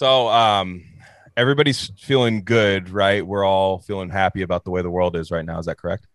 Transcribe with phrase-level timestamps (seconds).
[0.00, 0.82] So, um,
[1.36, 3.20] everybody's feeling good, right?
[3.26, 5.58] We're all feeling happy about the way the world is right now.
[5.58, 6.06] Is that correct?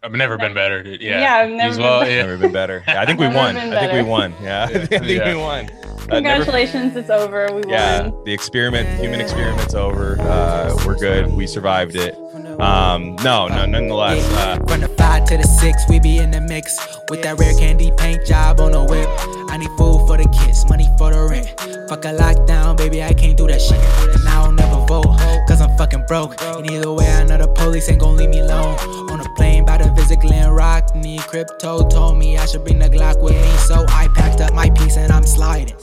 [0.00, 0.84] I've never been better.
[0.84, 1.00] dude.
[1.00, 1.20] Yeah.
[1.20, 2.12] Yeah, I've never As been well, better.
[2.12, 2.22] yeah.
[2.22, 2.84] Never been better.
[2.86, 3.56] Yeah, I think we won.
[3.56, 4.32] I think we won.
[4.40, 5.34] Yeah, I think Yeah.
[5.34, 5.68] we won.
[5.68, 7.48] Uh, never- Congratulations, it's over.
[7.52, 8.22] We yeah, won.
[8.24, 10.16] the experiment, human experiment's over.
[10.20, 11.32] Uh, we're good.
[11.32, 12.14] We survived it.
[12.58, 14.24] Um, no, no, nonetheless.
[14.32, 16.76] Uh, From the five to the six, we be in the mix
[17.08, 19.08] with that rare candy paint job on the whip.
[19.50, 21.46] I need food for the kids, money for the rent.
[21.88, 23.78] Fuck a lockdown, baby, I can't do that shit.
[23.78, 25.06] And I don't never vote,
[25.46, 26.34] cause I'm fucking broke.
[26.42, 28.76] And either way, I know the police ain't gon' leave me alone.
[29.10, 32.88] On plane by to visit Glen Rock, need crypto told me I should bring the
[32.88, 33.52] Glock with me.
[33.68, 35.76] So I packed up my piece and I'm sliding.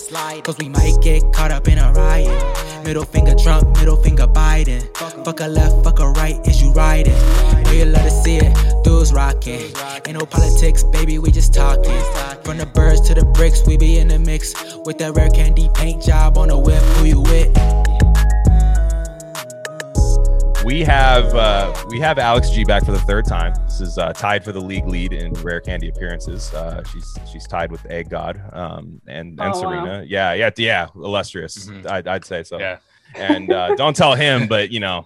[0.43, 2.35] Cause we might get caught up in a riot.
[2.83, 4.81] Middle finger Trump, middle finger Biden.
[5.25, 7.13] Fuck a left, fuck a right, is you riding?
[7.63, 9.71] Know you love to see it, dudes rocking.
[10.05, 12.01] Ain't no politics, baby, we just talking.
[12.43, 14.53] From the birds to the bricks, we be in the mix.
[14.85, 17.49] With that rare candy paint job on the whip, who you with?
[20.65, 23.53] We have uh, we have Alex G back for the third time.
[23.65, 26.53] This is uh, tied for the league lead in rare candy appearances.
[26.53, 29.53] Uh, she's she's tied with Egg God um, and and Oh, wow.
[29.53, 30.03] Serena.
[30.07, 30.87] Yeah, yeah, yeah.
[30.95, 31.67] Illustrious.
[31.67, 31.85] Mhm.
[31.85, 32.57] I'd, I'd say so.
[32.59, 32.77] Yeah.
[33.15, 35.05] And uh, don't tell him, but you know,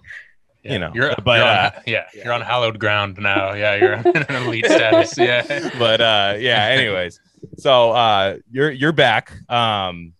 [0.64, 0.72] Yeah.
[0.72, 3.52] You know, you're, but, you're on, uh, yeah, you're on hallowed ground now.
[3.52, 5.16] Yeah, you're in an elite status.
[5.18, 5.70] Yeah.
[5.78, 7.20] but uh yeah anyways
[7.58, 10.12] so uh you're you're back um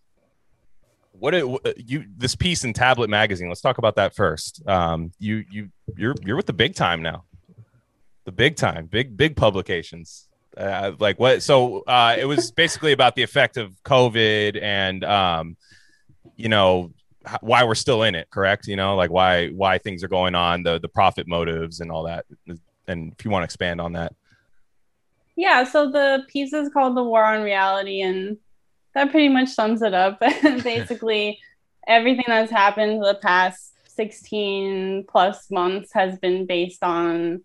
[1.20, 1.44] what it,
[1.76, 4.66] you this piece in tablet magazine let's talk about that first.
[4.66, 7.24] Um you you you're you're with the big time now.
[8.24, 10.28] The big time big big publications.
[10.56, 15.56] Uh, like what so uh it was basically about the effect of covid and um
[16.36, 16.92] you know
[17.40, 18.66] why we're still in it correct?
[18.66, 22.04] You know like why why things are going on the the profit motives and all
[22.04, 22.24] that.
[22.88, 24.14] And if you want to expand on that.
[25.36, 28.36] Yeah, so the piece is called The War on Reality, and
[28.94, 30.20] that pretty much sums it up.
[30.42, 31.38] Basically,
[31.86, 37.42] everything that's happened the past 16 plus months has been based on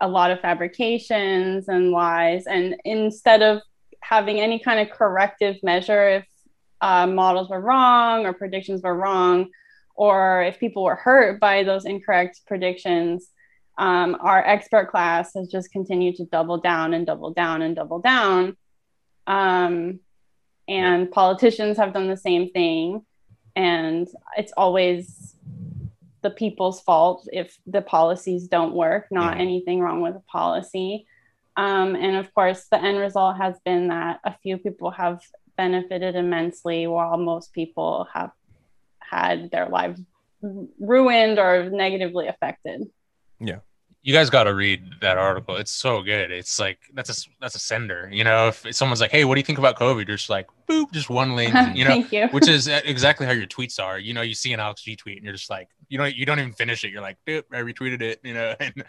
[0.00, 2.46] a lot of fabrications and lies.
[2.46, 3.62] And instead of
[4.00, 6.24] having any kind of corrective measure, if
[6.80, 9.48] uh, models were wrong or predictions were wrong,
[9.94, 13.30] or if people were hurt by those incorrect predictions,
[13.78, 18.00] um, our expert class has just continued to double down and double down and double
[18.00, 18.56] down.
[19.26, 20.00] Um,
[20.68, 23.04] and politicians have done the same thing.
[23.54, 25.34] And it's always
[26.22, 29.42] the people's fault if the policies don't work, not Yeah.
[29.42, 31.06] anything wrong with the policy.
[31.56, 35.20] Um, and of course, the end result has been that a few people have
[35.56, 38.32] benefited immensely while most people have
[39.00, 40.02] had their lives
[40.42, 42.90] ruined or negatively affected.
[44.06, 45.56] You guys got to read that article.
[45.56, 46.30] It's so good.
[46.30, 48.08] It's like that's a that's a sender.
[48.12, 50.46] You know, if someone's like, "Hey, what do you think about COVID?" You're just like,
[50.68, 51.52] "Boop," just one link.
[51.74, 52.28] You know, Thank you.
[52.28, 53.98] which is exactly how your tweets are.
[53.98, 56.24] You know, you see an Alex G tweet and you're just like, you know, you
[56.24, 56.92] don't even finish it.
[56.92, 58.84] You're like, "Boop, I retweeted it." You know, and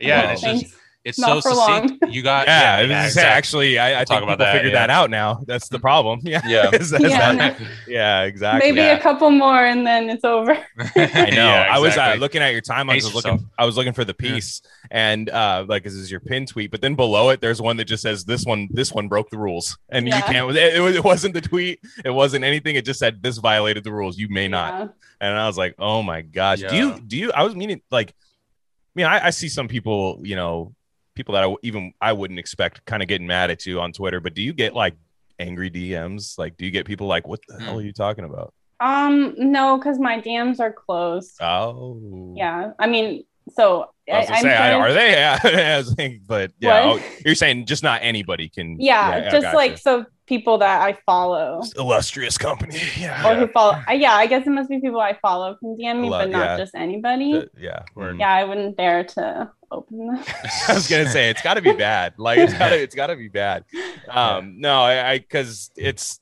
[0.00, 0.85] yeah, and it's Well, just Thanks.
[1.06, 2.02] It's Not so for succinct.
[2.02, 2.12] long.
[2.12, 3.30] You got yeah, yeah, it yeah, exactly.
[3.30, 4.80] actually, I, I talk think about that, figured yeah.
[4.86, 5.40] that out now.
[5.46, 6.20] That's the problem.
[6.24, 6.70] Yeah, Yeah.
[6.74, 8.72] Is that- Yeah, that- yeah, exactly.
[8.72, 8.96] Maybe yeah.
[8.96, 10.52] a couple more and then it's over.
[10.52, 11.46] I know.
[11.46, 12.90] Yeah, I was uh, looking at your timeline.
[12.90, 13.40] I Pace was yourself.
[13.40, 13.50] looking.
[13.58, 16.70] I was looking for the piece, and uh, like this is your pin tweet.
[16.70, 18.68] But then below it, there's one that just says this one.
[18.72, 20.50] This one broke the rules, and you can't.
[20.56, 21.80] It, it, was- it wasn't the tweet.
[22.04, 22.74] It wasn't anything.
[22.76, 24.18] It just said this violated the rules.
[24.18, 24.72] You may not.
[24.74, 24.88] Yeah.
[25.20, 26.60] And I was like, oh my gosh.
[26.60, 26.98] Do you?
[27.00, 27.30] Do you?
[27.32, 28.10] I was meaning like.
[28.10, 30.20] I mean, I, I see some people.
[30.24, 30.74] You know,
[31.16, 33.92] people that I w- even I wouldn't expect kind of getting mad at you on
[33.92, 34.20] Twitter.
[34.20, 34.94] But do you get like
[35.40, 36.38] angry DMs?
[36.38, 38.54] Like, do you get people like, what the hell are you talking about?
[38.78, 41.40] Um, no, because my DMs are closed.
[41.40, 42.72] Oh, Yeah.
[42.78, 43.24] I mean,
[43.54, 45.10] so I was I'm say, I- are they?
[45.12, 45.38] Yeah,
[45.74, 48.76] I was thinking, but yeah, oh, you're saying just not anybody can.
[48.80, 49.56] yeah, just gotcha.
[49.56, 52.80] like so people that I follow illustrious company.
[52.96, 53.78] Yeah, or who follow.
[53.92, 56.44] yeah, I guess it must be people I follow can DM me, Lo- but not
[56.44, 56.56] yeah.
[56.56, 57.34] just anybody.
[57.34, 57.82] Uh, yeah.
[57.94, 58.18] Word.
[58.18, 60.24] yeah, I wouldn't dare to open them.
[60.68, 62.14] I was gonna say it's got to be bad.
[62.18, 63.64] Like it's got to it's got to be bad.
[64.08, 66.20] Um, no, I I because it's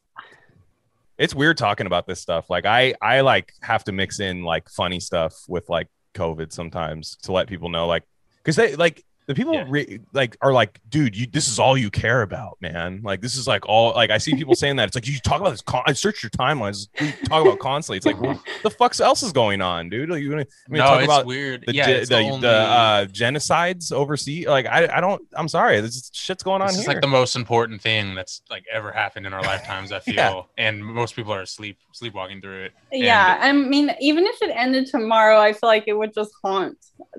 [1.17, 2.51] it's weird talking about this stuff.
[2.51, 7.17] Like I I like have to mix in like funny stuff with like COVID sometimes
[7.23, 8.05] to let people know like
[8.39, 9.65] because they like the people Yeah.
[9.69, 13.37] re- like are like dude you this is all you care about man like this
[13.37, 15.63] is like all like I see people saying that it's like you talk about this
[15.63, 19.23] con- I search your timelines you talk about constantly it's like what the fuck else
[19.23, 21.65] is going on dude like you gonna, I mean, no, talk it's about weird.
[21.67, 25.49] the yeah, ge- it's the, only- the uh genocides overseas like i i don't i'm
[25.49, 28.65] sorry this is, shit's going on this is like the most important thing that's like
[28.73, 29.93] ever happened in our lifetimes.
[29.93, 30.43] I feel, Yeah.
[30.59, 32.73] and most people are asleep, sleepwalking through it.
[32.93, 36.33] And- yeah, I mean, even if it ended tomorrow, I feel like it would just
[36.43, 36.77] haunt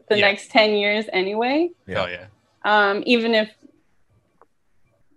[0.10, 0.28] the Yeah.
[0.28, 1.70] next 10 years anyway.
[1.88, 1.95] Yeah.
[1.96, 2.26] Hell yeah.
[2.64, 3.50] Um, even if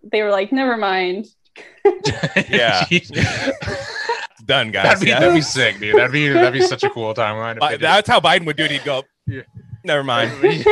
[0.03, 1.27] they were like, never mind.
[2.49, 2.85] Yeah.
[4.45, 4.85] done, guys.
[4.85, 5.21] That'd be, yeah?
[5.21, 5.97] that'd be sick, dude.
[5.97, 7.57] That'd be that'd be such a cool timeline.
[7.57, 8.71] if Uh, that's how Biden would do it.
[8.71, 9.43] He'd go, Yeah.
[9.85, 10.31] never mind.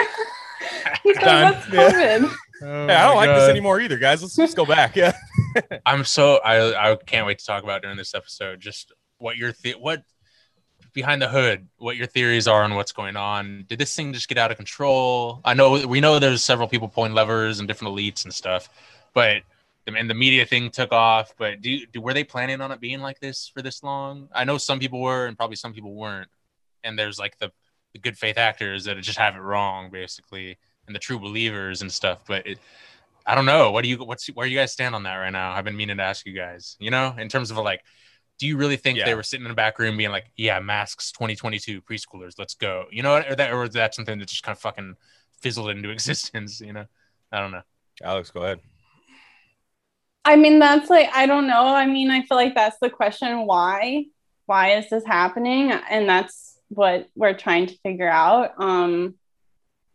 [1.02, 1.54] He said, Done.
[1.54, 1.90] "What's Yeah.
[1.90, 4.22] COVID?" Oh Yeah, I don't my like this anymore either, guys.
[4.22, 4.94] Let's just go back.
[4.96, 5.12] Yeah.
[5.84, 9.52] I'm so I I can't wait to talk about during this episode just what your
[9.62, 10.02] the- what
[10.96, 13.66] behind the hood, what your theories are on what's going on.
[13.68, 15.42] Did this thing just get out of control?
[15.44, 18.70] I know we know there's several people pulling levers and different elites and stuff,
[19.12, 19.42] but
[19.86, 21.34] and the media thing took off.
[21.36, 24.30] But do, do were they planning on it being like this for this long?
[24.34, 26.30] I know some people were, and probably some people weren't.
[26.82, 27.52] And there's like the
[27.92, 30.56] the good faith actors that just have it wrong, basically,
[30.86, 32.20] and the true believers and stuff.
[32.26, 32.58] But it,
[33.26, 33.70] I don't know.
[33.70, 35.52] What do you what's where you guys stand on that right now?
[35.52, 36.76] I've been meaning to ask you guys.
[36.80, 37.82] You know, in terms of like,
[38.38, 39.06] do you really think Yeah.
[39.06, 42.86] they were sitting in the back room being like, "Yeah, masks 2022 preschoolers, let's go."
[42.90, 44.96] You know, or that or is that something that just kind of fucking
[45.40, 46.60] fizzled into existence?
[46.60, 46.86] You know,
[47.32, 47.62] I don't know.
[48.02, 48.60] Alex, go ahead.
[50.24, 51.64] I mean, that's like, I don't know.
[51.66, 54.06] I mean, I feel like that's the question why?
[54.46, 55.70] Why is this happening?
[55.70, 58.52] And that's what we're trying to figure out.
[58.58, 59.14] Um,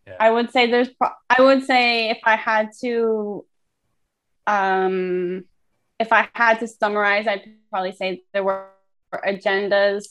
[0.08, 0.16] Yeah.
[0.20, 3.46] I would say there's, pro- I would say if I had to,
[4.48, 5.44] um,
[6.02, 8.70] if I had to summarize, I'd probably say there were
[9.14, 10.06] agendas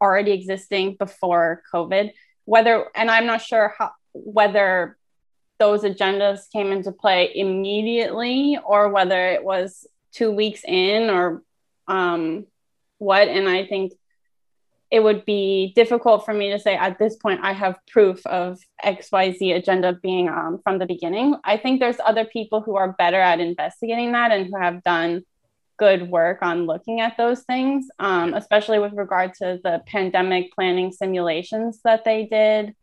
[0.00, 2.12] already existing before COVID.
[2.44, 4.98] Whether, and I'm not sure how, whether
[5.58, 11.42] those agendas came into play immediately or whether it was two weeks in or
[11.88, 12.46] um,
[12.98, 13.28] what.
[13.28, 13.92] And I think
[14.90, 18.58] it would be difficult for me to say at this point I have proof of
[18.84, 21.36] XYZ agenda being um, from the beginning.
[21.44, 25.24] I think there's other people who are better at investigating that and who have done
[25.78, 30.90] good work on looking at those things, um, especially with regard to the pandemic planning
[30.90, 32.74] simulations that they did,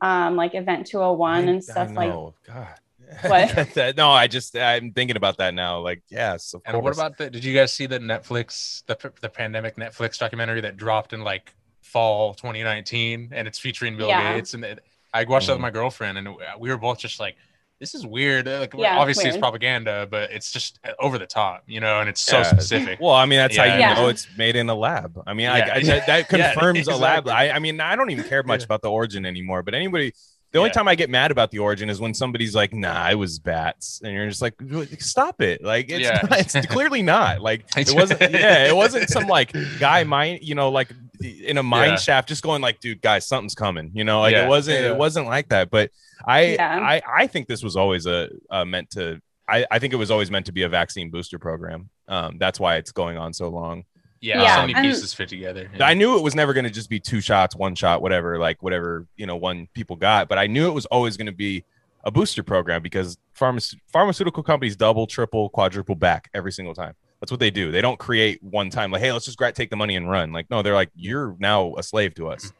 [0.00, 2.10] um, like Event 201 and stuff like.
[2.46, 2.78] God.
[3.22, 3.96] What?
[3.96, 5.80] No, I just I'm thinking about that now.
[5.80, 7.30] Like, yes, of And what about the?
[7.30, 11.54] Did you guys see the Netflix the the pandemic Netflix documentary that dropped in like
[11.82, 14.34] fall 2019 and it's featuring Bill Yeah.
[14.34, 14.80] Gates and it,
[15.14, 15.62] I watched that with Mhm.
[15.62, 16.28] my girlfriend and
[16.58, 17.36] we were both just like,
[17.80, 18.46] this is weird.
[18.46, 19.40] Like Yeah, it's obviously it's weird.
[19.42, 22.42] propaganda, but it's just over the top, you know, and it's so Yeah.
[22.42, 23.00] specific.
[23.00, 23.94] Well, I mean, that's how you Yeah.
[23.94, 25.18] know it's made in a lab.
[25.26, 25.74] I mean, I, Yeah.
[25.76, 27.26] I, that, that Yeah, confirms a lab.
[27.28, 28.64] I, I mean, I don't even care much Yeah.
[28.66, 29.62] about the origin anymore.
[29.62, 30.12] But anybody,
[30.52, 30.74] the only Yeah.
[30.74, 34.00] time I get mad about the origin is when somebody's like, "Nah, it was bats,"
[34.02, 34.54] and you're just like,
[34.98, 36.20] "Stop it!" Like, it's Yeah.
[36.28, 37.40] not, it's clearly not.
[37.40, 38.20] Like, it wasn't.
[38.20, 40.90] Yeah, it wasn't some like guy mind, you know, like
[41.22, 41.96] in a mine Yeah.
[41.96, 44.44] shaft, just going like, "Dude, guys, something's coming." You know, like Yeah.
[44.46, 44.80] it wasn't.
[44.80, 44.90] Yeah.
[44.92, 45.70] It wasn't like that.
[45.70, 45.90] But
[46.26, 46.78] I, Yeah.
[46.80, 49.20] I, I think this was always a, a meant to.
[49.48, 51.88] I, I think it was always meant to be a vaccine booster program.
[52.06, 53.84] Um, that's why it's going on so long.
[54.20, 55.70] Yeah, Yeah, so many and- pieces fit together.
[55.80, 58.62] I knew it was never going to just be two shots, one shot, whatever, like
[58.62, 61.64] whatever, you know, one people got, but I knew it was always going to be
[62.04, 66.94] a booster program because pharma- pharmaceutical companies double, triple, quadruple back every single time.
[67.20, 67.72] That's what they do.
[67.72, 70.32] They don't create one time like, hey, let's just take the money and run.
[70.32, 72.52] Like, no, they're like, you're now a slave to us,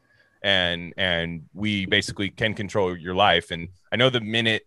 [0.43, 3.53] and and we basically can control your life.
[3.53, 4.63] And I know the minute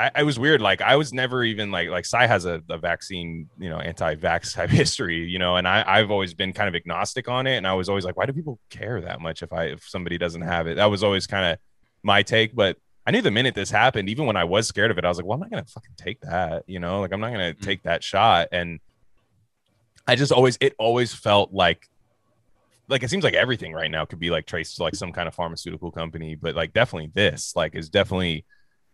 [0.00, 0.62] I, I was weird.
[0.62, 4.54] Like I was never even like like Psy has a, a vaccine, you know, anti-vax
[4.58, 7.56] type history, you know, and I, I've always been kind of agnostic on it.
[7.56, 10.16] And I was always like, why do people care that much if I if somebody
[10.16, 10.76] doesn't have it?
[10.76, 11.58] That was always kind of
[12.02, 12.54] my take.
[12.54, 15.08] But I knew the minute this happened, even when I was scared of it, I
[15.08, 17.52] was like, well, I'm not gonna fucking take that, you know, like I'm not gonna
[17.54, 17.60] Mhm.
[17.60, 18.48] take that shot.
[18.52, 18.80] And
[20.06, 21.88] I just always it always felt like
[22.88, 25.28] like it seems like everything right now could be like traced to like some kind
[25.28, 28.44] of pharmaceutical company, but like definitely this like is definitely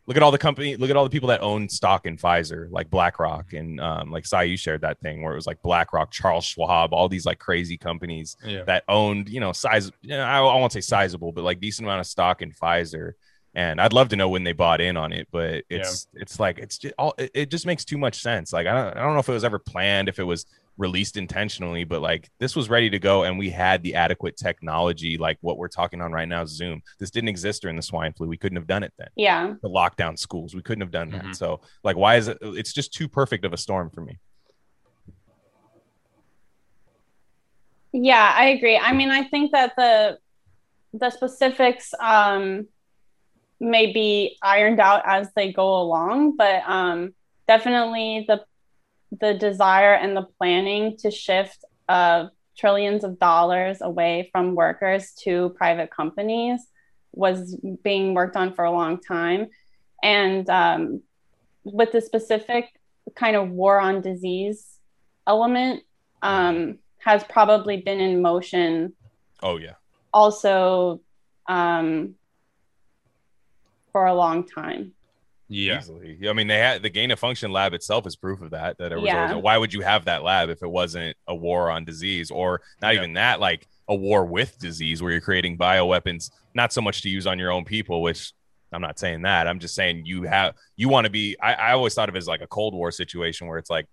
[0.07, 2.71] look at all the company look at all the people that own stock in Pfizer,
[2.71, 6.11] like BlackRock and um like Sai, you shared that thing where it was like BlackRock,
[6.11, 8.63] Charles Schwab, all these like crazy companies Yeah.
[8.65, 11.87] that owned, you know, size you know, I, I won't say sizable, but like decent
[11.87, 13.13] amount of stock in Pfizer.
[13.55, 16.59] And I'd love to know when they bought in on it, but it's it's like
[16.59, 18.53] it's just all it, it just makes too much sense.
[18.53, 20.45] Like I don't I don't know if it was ever planned, if it was
[20.78, 25.16] released intentionally, but like this was ready to go and we had the adequate technology,
[25.16, 26.83] like what we're talking on right now, Zoom.
[26.99, 28.26] This didn't exist during the swine flu.
[28.28, 29.09] We couldn't have done it then.
[29.16, 29.54] yeah.
[29.62, 31.25] The lockdown schools, we couldn't have done that.
[31.25, 31.37] Mhm.
[31.37, 34.18] So like why is it it's just too perfect of a storm for me.
[37.92, 38.76] Yeah, I agree.
[38.76, 40.18] I mean, I think that the
[40.92, 42.66] the specifics um,
[43.61, 47.14] may be ironed out as they go along, but um,
[47.49, 48.45] definitely the
[49.11, 55.51] the desire and the planning to shift uh, trillions of dollars away from workers to
[55.51, 56.61] private companies
[57.13, 59.49] was being worked on for a long time,
[60.03, 61.03] and um,
[61.65, 62.67] with the specific
[63.15, 64.79] kind of war on disease
[65.27, 65.83] element.
[66.23, 68.93] Um, has probably been in motion
[69.41, 69.75] Oh yeah.
[70.13, 71.01] also
[71.49, 72.17] um,
[73.93, 74.93] for a long time.
[75.49, 75.79] Yeah.
[75.79, 76.19] easily.
[76.29, 78.79] I mean, they had the gain of function lab itself is proof of that.
[78.79, 79.29] That it was Yeah.
[79.31, 82.61] always, why would you have that lab if it wasn't a war on disease or
[82.83, 83.00] not Yeah.
[83.00, 87.09] even that, like a war with disease where you're creating bioweapons, not so much to
[87.09, 88.33] use on your own people, which
[88.73, 89.47] I'm not saying that.
[89.47, 91.37] I'm just saying you have you want to be.
[91.41, 93.87] I, I always thought of it as like a Cold War situation where it's like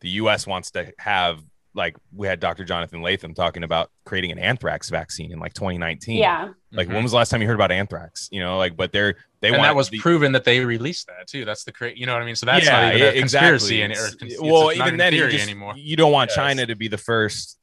[0.00, 0.46] the U.S.
[0.48, 1.40] wants to have
[1.74, 2.64] like we had Dr.
[2.64, 6.16] Jonathan Latham talking about creating an anthrax vaccine in like 2019.
[6.18, 6.48] Yeah.
[6.72, 6.94] Like Mhm.
[6.94, 8.28] when was the last time you heard about anthrax?
[8.32, 11.06] You know, like but they're they and want that was the, proven that they released
[11.06, 11.44] that too.
[11.44, 12.34] That's the cra- you know what I mean.
[12.36, 13.82] So that's yeah, not even a conspiracy exactly.
[13.82, 15.74] any- or It's- it's well, not even then, you, just- anymore.
[15.76, 16.36] you don't want Yes.
[16.36, 17.58] China to be the first.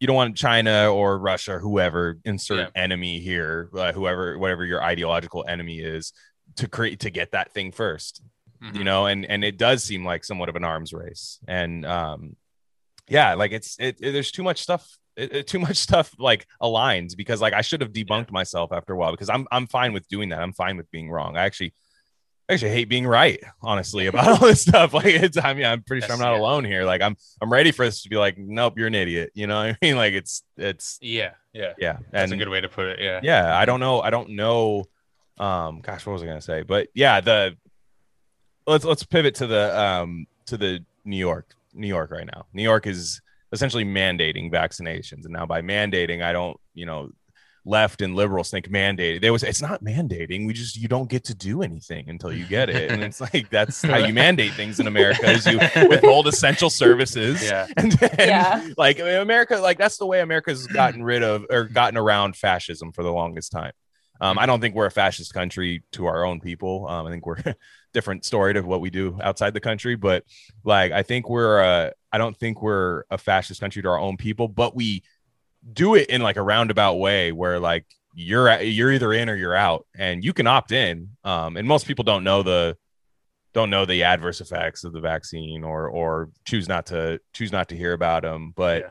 [0.00, 2.82] You don't want China or Russia or whoever insert Yeah.
[2.82, 6.12] enemy here, uh, whoever whatever your ideological enemy is,
[6.56, 8.20] to create to get that thing 1st
[8.62, 8.74] Mhm.
[8.76, 12.36] You know, and and it does seem like somewhat of an arms race, and um,
[13.08, 14.96] yeah, like it's it, it- there's too much stuff.
[15.46, 19.10] Too much stuff like aligns because like I should have debunked myself after a while
[19.10, 20.40] because I'm I'm fine with doing that.
[20.40, 21.36] I'm fine with being wrong.
[21.36, 21.74] I actually
[22.48, 24.94] I actually hate being right, honestly, about all this stuff.
[24.94, 26.40] Like it's I mean, I'm pretty sure I'm not yeah.
[26.40, 26.84] alone here.
[26.84, 29.32] Like I'm I'm ready for this to be like, nope, you're an idiot.
[29.34, 29.96] You know what I mean?
[30.04, 31.72] Like it's it's Yeah, yeah.
[31.78, 31.98] yeah.
[32.12, 33.00] That's and a good way to put it.
[33.00, 33.18] Yeah.
[33.24, 34.00] yeah, I don't know.
[34.00, 34.84] I don't know.
[35.36, 36.62] Um, gosh, what was I gonna say?
[36.62, 37.56] But yeah, the
[38.68, 42.46] let's let's pivot to the um to the New York, New York right now.
[42.52, 43.20] New York is
[43.52, 47.10] essentially mandating vaccinations, and now by mandating, I don't, you know,
[47.64, 49.20] left and liberals think mandated.
[49.20, 50.46] There was it's not mandating.
[50.46, 53.50] We just you don't get to do anything until you get it, and it's like
[53.50, 55.58] that's how you mandate things in America is you
[55.88, 57.42] withhold essential services.
[57.42, 57.66] Yeah.
[57.76, 58.68] And then, Yeah.
[58.76, 63.02] like America, like that's the way America's gotten rid of or gotten around fascism for
[63.02, 63.72] the longest time.
[64.20, 66.86] Um, I don't think we're a fascist country to our own people.
[66.88, 67.42] Um, I think we're
[67.94, 70.24] different story to what we do outside the country, but
[70.64, 74.16] like I think we're uh, I don't think we're a fascist country to our own
[74.16, 75.02] people, but we
[75.72, 79.54] do it in like a roundabout way where like you're you're either in or you're
[79.54, 81.10] out, and you can opt in.
[81.24, 82.76] Um, and most people don't know the
[83.54, 87.68] don't know the adverse effects of the vaccine or or choose not to choose not
[87.70, 88.90] to hear about them but Yeah.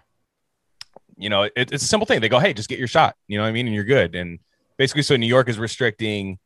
[1.15, 3.37] you know it, it's a simple thing they go hey just get your shot you
[3.37, 4.39] know what i mean and you're good and
[4.77, 6.37] basically so new york is restricting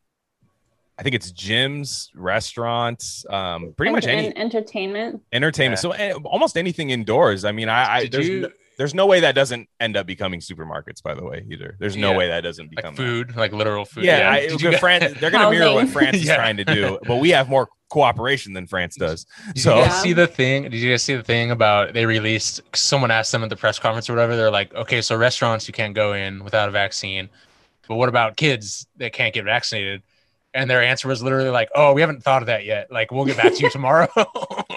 [0.98, 5.22] i think it's gyms restaurants um pretty much any entertainment.
[5.32, 5.82] entertainment Yeah.
[5.82, 9.20] so eh, almost anything indoors i mean i, I there's, you no, there's no way
[9.22, 12.18] that doesn't end up becoming supermarkets by the way either there's no Yeah.
[12.18, 13.04] way that doesn't become like that.
[13.04, 14.04] food, like literal food?
[14.06, 15.94] Yeah, I, Did you guys- France, they're going to mirror what Housing.
[15.94, 19.26] France is trying to do, but we have more cooperation than France does.
[19.54, 20.64] Did So you see the thing?
[20.64, 22.62] Did you guys see the thing about they released?
[22.76, 24.36] Someone asked them at the press conference or whatever.
[24.36, 27.30] They're like, okay, so restaurants you can't go in without a vaccine,
[27.92, 30.02] but what about kids that can't get vaccinated?
[30.54, 32.90] And their answer was literally like, oh, we haven't thought of that yet.
[32.90, 34.08] Like, we'll get back to you tomorrow.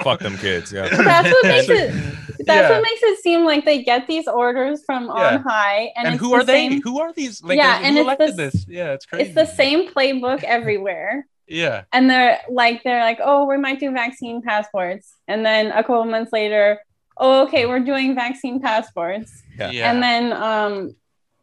[0.02, 0.72] fuck them kids.
[0.72, 0.88] Yeah.
[0.88, 1.90] That's what makes it.
[2.44, 2.70] That's Yeah.
[2.70, 5.12] what makes it seem like they get these orders from Yeah.
[5.12, 6.68] on high, and, And, who the are they?
[6.68, 7.40] same- Who are these?
[7.42, 8.66] Like, Yeah, and it's elected the- this?
[8.68, 9.26] Yeah, it's crazy.
[9.26, 11.26] It's the same playbook everywhere.
[11.46, 15.82] Yeah, and they're like they're like oh we might do vaccine passports and then a
[15.82, 16.78] couple months later
[17.18, 19.70] oh okay we're doing vaccine passports Yeah.
[19.70, 19.90] yeah.
[19.92, 20.96] and then um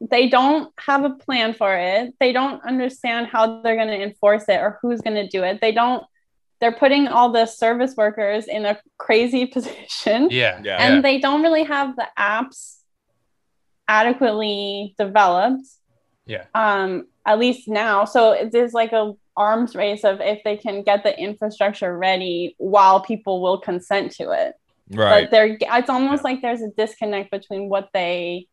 [0.10, 2.13] they don't have a plan for it.
[2.20, 5.62] They don't understand how they're going to enforce it or who's going to do it.
[5.62, 6.03] They don't
[6.60, 10.27] they're putting all the service workers in a crazy position.
[10.31, 10.77] Yeah, Yeah.
[10.79, 12.77] and they don't really have the apps
[13.88, 15.65] adequately developed
[16.25, 16.46] Yeah.
[16.55, 18.05] um at least now.
[18.05, 22.55] So it is like a arms race of if they can get the infrastructure ready
[22.58, 24.53] while people will consent to it.
[24.93, 25.24] Right.
[25.24, 28.48] but they're it's almost like there's a disconnect between what they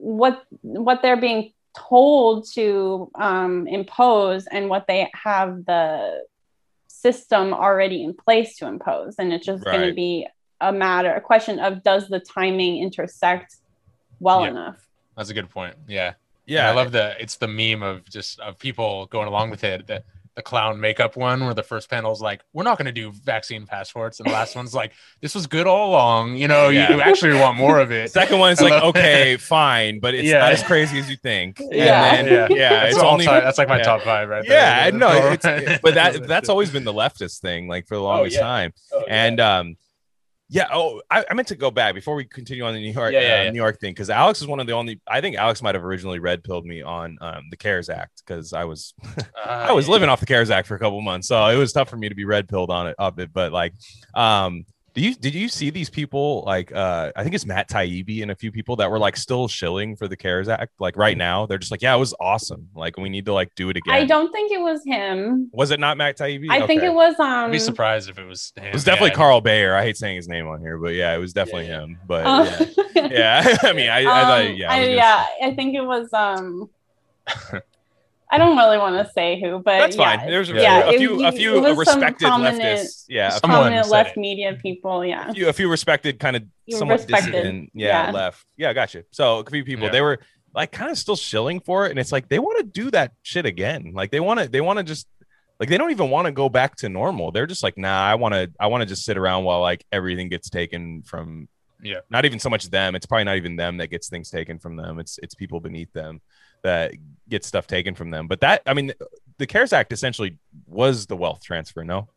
[0.00, 6.22] what what they're being told to um, impose and what they have the
[6.86, 10.26] system already in place to impose and it's just going to be
[10.60, 13.56] a matter a question of does the timing intersect
[14.18, 14.48] well Yeah.
[14.50, 14.76] enough
[15.16, 15.74] that's a good point.
[15.88, 16.14] Yeah,
[16.46, 16.70] Yeah.
[16.70, 19.88] I love the it's the meme of just of people going along with it.
[19.88, 20.04] The
[20.38, 23.66] the clown makeup one where the first panel's like, we're not going to do vaccine
[23.66, 26.36] passports, and the last one's like, this was good all along.
[26.36, 26.92] You know, Yeah.
[26.94, 28.12] you actually want more of it.
[28.12, 30.38] Second one is like, love- okay, fine, but it's Yeah.
[30.38, 31.60] not as crazy as you think.
[31.72, 32.14] Yeah.
[32.14, 32.68] And then, yeah.
[32.84, 33.82] That's, it's only time- that's like my yeah.
[33.82, 34.98] top five right Yeah, there.
[35.00, 38.42] no, it's but that that's always been the leftist thing, like for the longest yeah.
[38.42, 38.72] time.
[38.92, 39.26] Oh, yeah.
[39.26, 39.76] And um,
[40.48, 40.68] yeah.
[40.72, 43.20] Oh, I, I meant to go back before we continue on the New York, Yeah,
[43.20, 43.50] yeah, uh, yeah.
[43.50, 45.00] New York thing because Alex is one of the only.
[45.06, 48.52] I think Alex might have originally red pilled me on um, the CARES Act because
[48.52, 48.94] I was
[49.44, 51.88] I was living off the CARES Act for a couple months, so it was tough
[51.88, 53.32] for me to be red pilled on it of it.
[53.32, 53.74] But like,
[54.14, 54.64] um,
[54.98, 58.32] do you did you see these people like uh I think it's Matt Taibbi and
[58.32, 61.46] a few people that were like still shilling for the CARES Act like right now?
[61.46, 62.68] They're just like, yeah, it was awesome.
[62.74, 63.94] Like we need to like do it again.
[63.94, 66.50] i don't think it was him Was it not Matt Taibbi?
[66.50, 68.52] i think it was I'd um be surprised if it was.
[68.56, 68.64] Him.
[68.64, 69.14] It was definitely yeah.
[69.14, 69.72] Carl Beijer.
[69.72, 71.84] I hate saying his name on here, but yeah, it was definitely Yeah, yeah.
[71.84, 71.98] him.
[72.04, 73.56] But uh, yeah, yeah.
[73.62, 75.84] I mean, I, I um, thought, yeah, I I, was gonna yeah, I think it
[75.84, 76.70] was um
[78.30, 80.28] I don't really want to say who, but That's yeah, fine.
[80.30, 83.04] There's a, yeah, a it- few, a few respected prominent- leftists.
[83.08, 84.20] Yeah, Someone prominent left it.
[84.20, 85.04] media people.
[85.04, 87.70] Yeah, few, a few respected kind of You somewhat respected, dissident.
[87.74, 88.10] Yeah, yeah.
[88.12, 88.44] left.
[88.56, 89.04] Yeah, gotcha.
[89.12, 89.92] So a few people Yeah.
[89.92, 90.18] they were
[90.54, 93.12] like kind of still shilling for it, and it's like they want to do that
[93.22, 93.92] shit again.
[93.94, 95.06] Like they want to, they want to just
[95.58, 97.32] like they don't even want to go back to normal.
[97.32, 99.84] They're just like, nah, I want to, I want to just sit around while like
[99.90, 101.48] everything gets taken from.
[101.82, 102.00] Yeah.
[102.10, 102.94] Not even so much them.
[102.96, 104.98] It's probably not even them that gets things taken from them.
[104.98, 106.20] It's it's people beneath them
[106.64, 106.92] that
[107.28, 108.26] get stuff taken from them.
[108.26, 108.92] But that, I mean,
[109.38, 111.84] the CARES Act essentially was the wealth transfer.
[111.84, 112.08] No.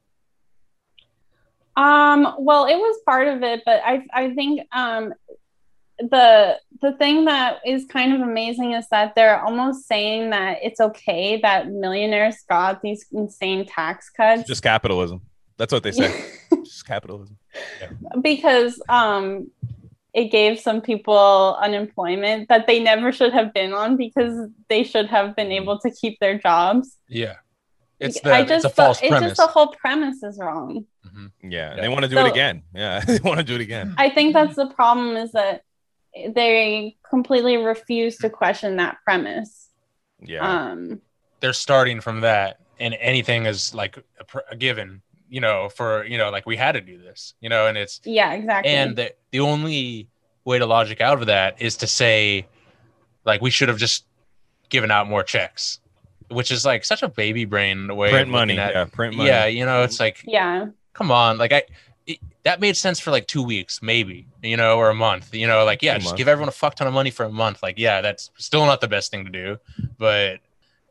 [1.75, 5.13] Um, well, it was part of it, but I I think um
[6.09, 10.79] the the thing that is kind of amazing is that they're almost saying that it's
[10.79, 15.21] okay that millionaires got these insane tax cuts It's Just capitalism.
[15.57, 16.25] That's what they say.
[16.63, 17.37] just capitalism.
[18.21, 19.49] because um
[20.13, 25.07] it gave some people unemployment that they never should have been on because they should
[25.07, 26.97] have been able to keep their jobs.
[27.07, 27.35] Yeah.
[27.99, 29.29] It's the I it's just a false it's premise.
[29.29, 30.85] just the whole premise is wrong.
[31.07, 31.31] Mhm.
[31.43, 31.81] Yeah, Yeah.
[31.81, 32.63] they want to do So- it again.
[32.73, 33.93] Yeah, they want to do it again.
[33.97, 35.63] I think that's the problem is that
[36.13, 39.69] they completely refuse to question that premise.
[40.19, 40.41] Yeah,
[40.71, 41.01] Um,
[41.39, 45.01] They're starting from that, and anything is like a, pr- a given.
[45.31, 47.33] You know, for you know, like we had to do this.
[47.41, 48.71] You know, and it's yeah, exactly.
[48.71, 50.07] and the the only
[50.45, 52.47] way to logic out of that is to say,
[53.25, 54.05] like, we should have just
[54.69, 55.79] given out more checks,
[56.29, 58.59] which is like such a baby brain way print of money.
[58.59, 58.73] at.
[58.73, 59.29] Yeah, print money.
[59.29, 61.63] Yeah, you know, it's like yeah, come on like i
[62.07, 65.47] it, that made sense for like two weeks maybe you know or a month you
[65.47, 66.17] know like yeah A just month.
[66.17, 68.81] give everyone a fuck ton of money for a month like yeah that's still not
[68.81, 69.57] the best thing to do
[69.97, 70.39] but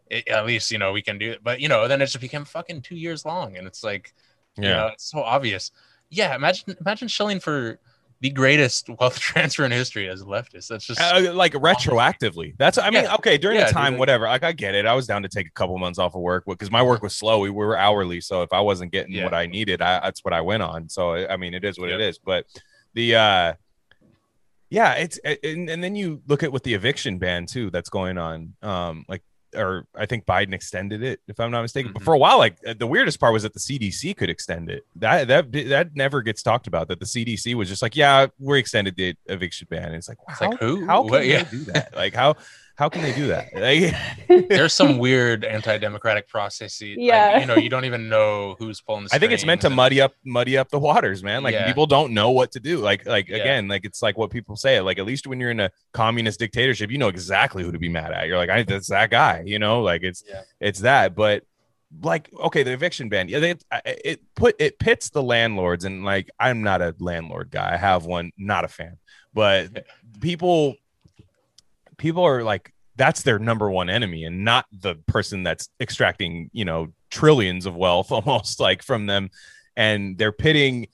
[0.08, 2.20] it, at least you know we can do it but you know then it just
[2.20, 4.14] became fucking two years long and it's like
[4.56, 4.76] you yeah.
[4.76, 5.70] know it's so obvious
[6.10, 7.78] yeah imagine imagine shilling for
[8.22, 12.52] the greatest wealth transfer in history as a leftist that's just Uh, like retroactively.
[12.58, 13.14] That's I mean, Yeah.
[13.14, 13.98] okay, during Yeah, the time, dude.
[14.00, 14.26] whatever.
[14.26, 14.84] Like I get it.
[14.84, 17.16] I was down to take a couple months off of work because my work was
[17.16, 17.40] slow.
[17.40, 19.24] We were hourly, so if I wasn't getting Yeah.
[19.24, 20.90] what I needed, I, that's what I went on.
[20.90, 22.10] So I mean, it is what it Yep.
[22.10, 22.18] is.
[22.18, 22.44] But
[22.92, 23.54] the uh
[24.68, 28.18] yeah, it's and, and then you look at with the eviction ban too that's going
[28.18, 28.54] on.
[28.62, 29.22] Um, like
[29.54, 31.92] or I think Biden extended it, if I'm not mistaken.
[31.92, 32.04] But Mhm.
[32.04, 34.86] for a while, like the weirdest part was that the CDC could extend it.
[34.96, 36.88] That that that never gets talked about.
[36.88, 39.84] That the CDC was just like, yeah, we extended the eviction ban.
[39.86, 40.86] And it's like, wow, It's like, who?
[40.86, 41.44] How can they Yeah.
[41.44, 41.94] do that?
[41.96, 42.36] Like how
[42.80, 43.48] how can they do that?
[43.60, 47.32] Like, there's some weird anti-democratic process Yeah.
[47.34, 49.66] like, you know you don't even know who's pulling the I think it's meant to
[49.68, 51.42] and- muddy up muddy up the waters, man.
[51.42, 51.66] Like Yeah.
[51.66, 52.78] people don't know what to do.
[52.78, 53.36] Like like Yeah.
[53.36, 54.80] again, like it's like what people say.
[54.80, 57.88] Like at least when you're in a communist dictatorship, you know exactly who to be
[57.90, 58.26] mad at.
[58.26, 59.42] You're like, I that's that guy.
[59.44, 60.42] You know, like it's Yeah.
[60.58, 61.14] it's that.
[61.14, 61.44] But
[62.02, 63.28] like okay, the eviction ban.
[63.28, 67.74] Yeah, they, it put it pits the landlords and like I'm not a landlord guy.
[67.74, 68.96] I have one, not a fan.
[69.34, 69.84] But
[70.20, 70.76] people
[72.00, 76.64] people are like that's their number one enemy and not the person that's extracting you
[76.64, 79.30] know trillions of wealth almost like from them.
[79.76, 80.88] And they're pitting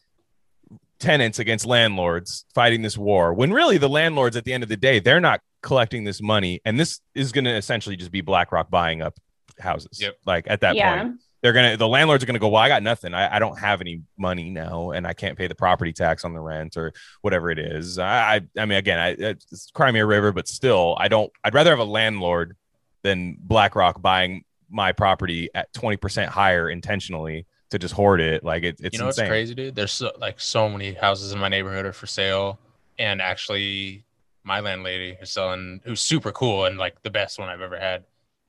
[0.98, 4.76] tenants against landlords fighting this war when really the landlords at the end of the
[4.76, 6.60] day they're not collecting this money.
[6.64, 9.14] And this is going to essentially just be blackrock buying up
[9.58, 10.16] houses Yep.
[10.26, 12.82] like at that yeah, point they're gonna the landlords are gonna go well i got
[12.82, 16.24] nothing I, I don't have any money now and i can't pay the property tax
[16.24, 20.06] on the rent or whatever it is i i, I mean again I, it's crimea
[20.06, 22.56] river but still i don't i'd rather have a landlord
[23.02, 28.76] than blackrock buying my property at 20% higher intentionally to just hoard it like it,
[28.80, 29.74] it's you know insane what's crazy, dude?
[29.74, 32.58] There's so, like so many houses in my neighborhood are for sale,
[32.98, 34.04] and actually,
[34.44, 38.04] my landlady is selling, who's super cool and like the best one I've ever had.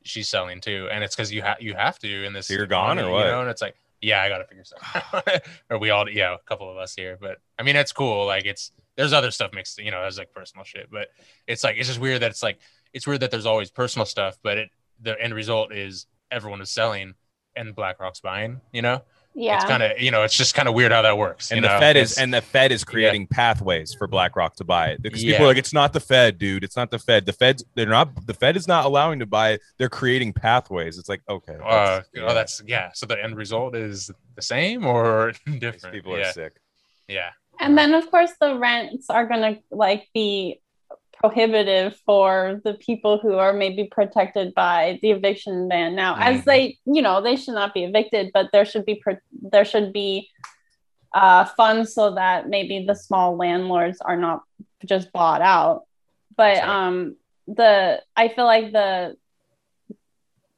[0.07, 2.47] She's selling too, and it's because you have you have to in this.
[2.47, 3.25] So you're gone or what?
[3.25, 5.41] You know, and it's like, yeah, I got to figure something out.
[5.69, 8.25] or we all, yeah, a couple of us here, but I mean, it's cool.
[8.25, 11.09] Like it's there's other stuff mixed, you know, there's like personal shit, but
[11.47, 12.59] it's like it's just weird that it's like
[12.93, 16.71] it's weird that there's always personal stuff, but it the end result is everyone is
[16.71, 17.13] selling
[17.55, 18.61] and BlackRock's buying.
[18.71, 19.03] You know,
[19.39, 19.55] yeah.
[19.55, 21.61] it's kind of you know it's just kind of weird how that works and you
[21.61, 21.79] the know?
[21.79, 25.45] Fed is and the Fed is creating pathways for BlackRock to buy it because people
[25.45, 26.63] are like, it's not the Fed, dude.
[26.63, 27.25] It's not the Fed.
[27.27, 29.61] The Fed's they're not the Fed is not allowing to buy it.
[29.77, 30.97] They're creating pathways.
[30.97, 34.85] It's like okay, uh, that's- oh that's yeah so the end result is the same
[34.85, 36.53] or these different people are sick.
[37.07, 40.59] yeah And then of course the rents are gonna like be
[41.19, 45.95] prohibitive for the people who are maybe protected by the eviction ban.
[45.95, 46.21] Now Mhm.
[46.29, 49.65] as they you know they should not be evicted but there should be pro- there
[49.65, 50.29] should be
[51.13, 54.41] uh funds so that maybe the small landlords are not
[54.85, 55.83] just bought out.
[56.35, 57.15] But um
[57.47, 59.15] the i feel like the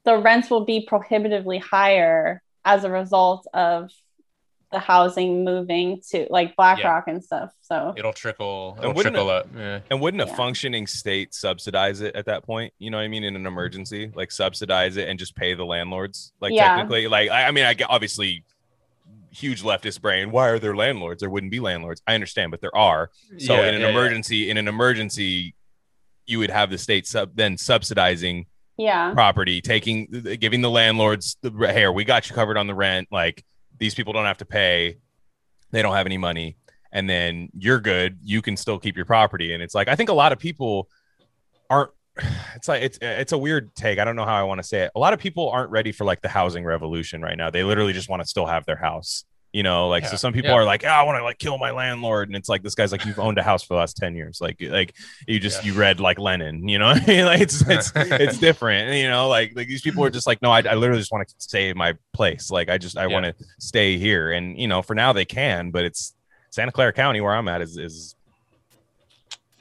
[0.04, 3.90] the rents will be prohibitively higher as a result of
[4.72, 7.50] the housing moving to like BlackRock and stuff.
[7.60, 8.74] So It'll trickle.
[8.76, 9.48] And It'll wouldn't trickle up.
[9.56, 9.80] Yeah.
[9.90, 10.34] And wouldn't a Yeah.
[10.36, 12.72] functioning state subsidize it at that point?
[12.78, 13.24] You know what I mean?
[13.24, 16.32] In an emergency, like subsidize it and just pay the landlords.
[16.40, 16.76] Like Yeah.
[16.76, 18.44] technically, like I, I mean, I get obviously
[19.32, 20.30] huge leftist brain.
[20.30, 21.20] Why are there landlords?
[21.20, 22.02] There wouldn't be landlords.
[22.06, 23.10] I understand, but there are.
[23.38, 23.92] So Yeah, in an yeah, yeah.
[23.92, 25.54] emergency, in an emergency,
[26.26, 29.12] you would have the state sub then subsidizing yeah.
[29.14, 30.06] property, taking
[30.38, 33.08] giving the landlords the here, we got you covered on the rent.
[33.10, 33.44] Like
[33.80, 34.98] these people don't have to pay,
[35.72, 36.56] they don't have any money,
[36.92, 38.18] and then you're good.
[38.22, 39.52] You can still keep your property.
[39.52, 40.88] And it's like I think a lot of people
[41.68, 41.90] aren't.
[42.56, 43.98] It's like it's it's a weird take.
[43.98, 44.90] I don't know how I want to say it.
[44.94, 47.48] A lot of people aren't ready for like the housing revolution right now.
[47.48, 49.24] They literally just want to still have their house.
[49.52, 50.56] You know, like so some people yeah.
[50.58, 52.92] are like, oh, I want to like kill my landlord, and it's like this guy's
[52.92, 54.94] like, you've owned a house for the last ten years, like like
[55.26, 55.72] you just Yeah.
[55.72, 59.08] you read like Lenin, you know, what I mean, like it's it's it's different, you
[59.08, 61.34] know, like like these people are just like, no, I, I literally just want to
[61.38, 63.20] stay in my place, like I just I Yeah.
[63.20, 66.14] want to stay here, and you know, for now they can, but it's
[66.50, 68.14] Santa Clara County where I'm at is is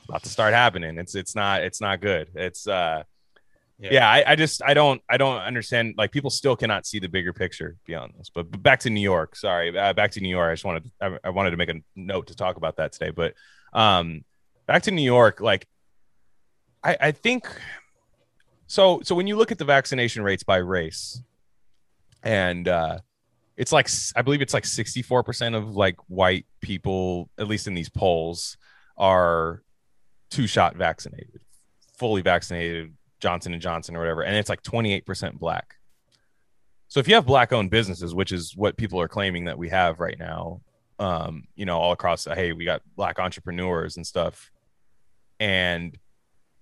[0.08, 0.98] about to start happening.
[1.00, 2.30] It's it's not it's not good.
[2.36, 3.04] It's uh
[3.80, 3.90] Yeah.
[3.94, 7.08] yeah, I, I just I don't I don't understand like people still cannot see the
[7.08, 8.30] bigger picture beyond this.
[8.30, 10.50] But, but back to New York, sorry, uh, back to New York.
[10.50, 13.12] I just wanted I, I wanted to make a note to talk about that today.
[13.12, 13.36] But
[13.72, 14.26] um,
[14.68, 15.66] back to New York, like
[16.84, 17.48] I I think
[18.68, 19.00] so.
[19.02, 21.22] So when you look at the vaccination rates by race,
[22.22, 23.00] and uh,
[23.56, 27.66] it's like I believe it's like sixty four percent of like white people, at least
[27.66, 28.58] in these polls,
[28.98, 29.64] are
[30.30, 31.40] two shot vaccinated,
[31.98, 35.76] fully vaccinated Johnson and Johnson or whatever, and it's like 28% black.
[36.90, 39.70] So if you have black owned businesses, which is what people are claiming that we
[39.70, 40.62] have right now,
[40.98, 44.52] um, you know, all across, hey, we got black entrepreneurs and stuff.
[45.40, 45.98] And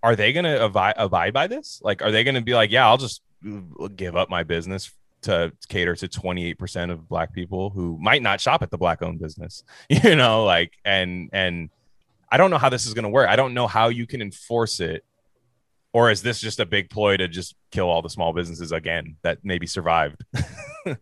[0.03, 1.81] are they going to abide, by this?
[1.83, 3.21] Like, are they going to be like, yeah, I'll just
[3.95, 4.91] give up my business
[5.23, 9.19] to cater to 28% of black people who might not shop at the black owned
[9.19, 11.69] business, you know, like, and, and
[12.29, 13.29] I don't know how this is going to work.
[13.29, 15.05] I don't know how you can enforce it
[15.97, 19.15] or is this just a big ploy to just kill all the small businesses again
[19.23, 20.23] that maybe survived?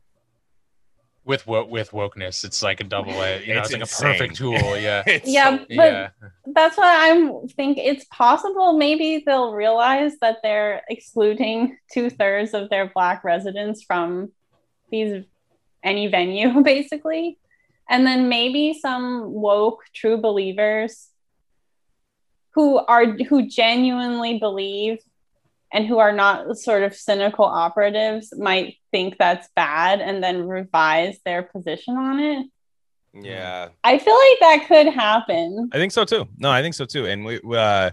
[1.26, 3.44] With wo- with wokeness, it's like a double A.
[3.44, 4.78] You know, It's it's, like a perfect tool.
[4.78, 5.04] Yeah.
[5.26, 6.10] Yeah, so- but yeah.
[6.54, 12.70] that's why I'm think it's possible maybe they'll realize that they're excluding two thirds of
[12.70, 14.32] their black residents from
[14.92, 15.26] these
[15.84, 17.40] any venue basically
[17.90, 21.10] and then maybe some woke true believers
[22.56, 24.98] who are who genuinely believe
[25.74, 31.20] and who are not sort of cynical operatives might think that's bad and then revise
[31.26, 32.48] their position on it
[33.18, 36.28] yeah, i feel like that could happen I think so too.
[36.38, 37.06] No, I think so too.
[37.06, 37.92] And we uh,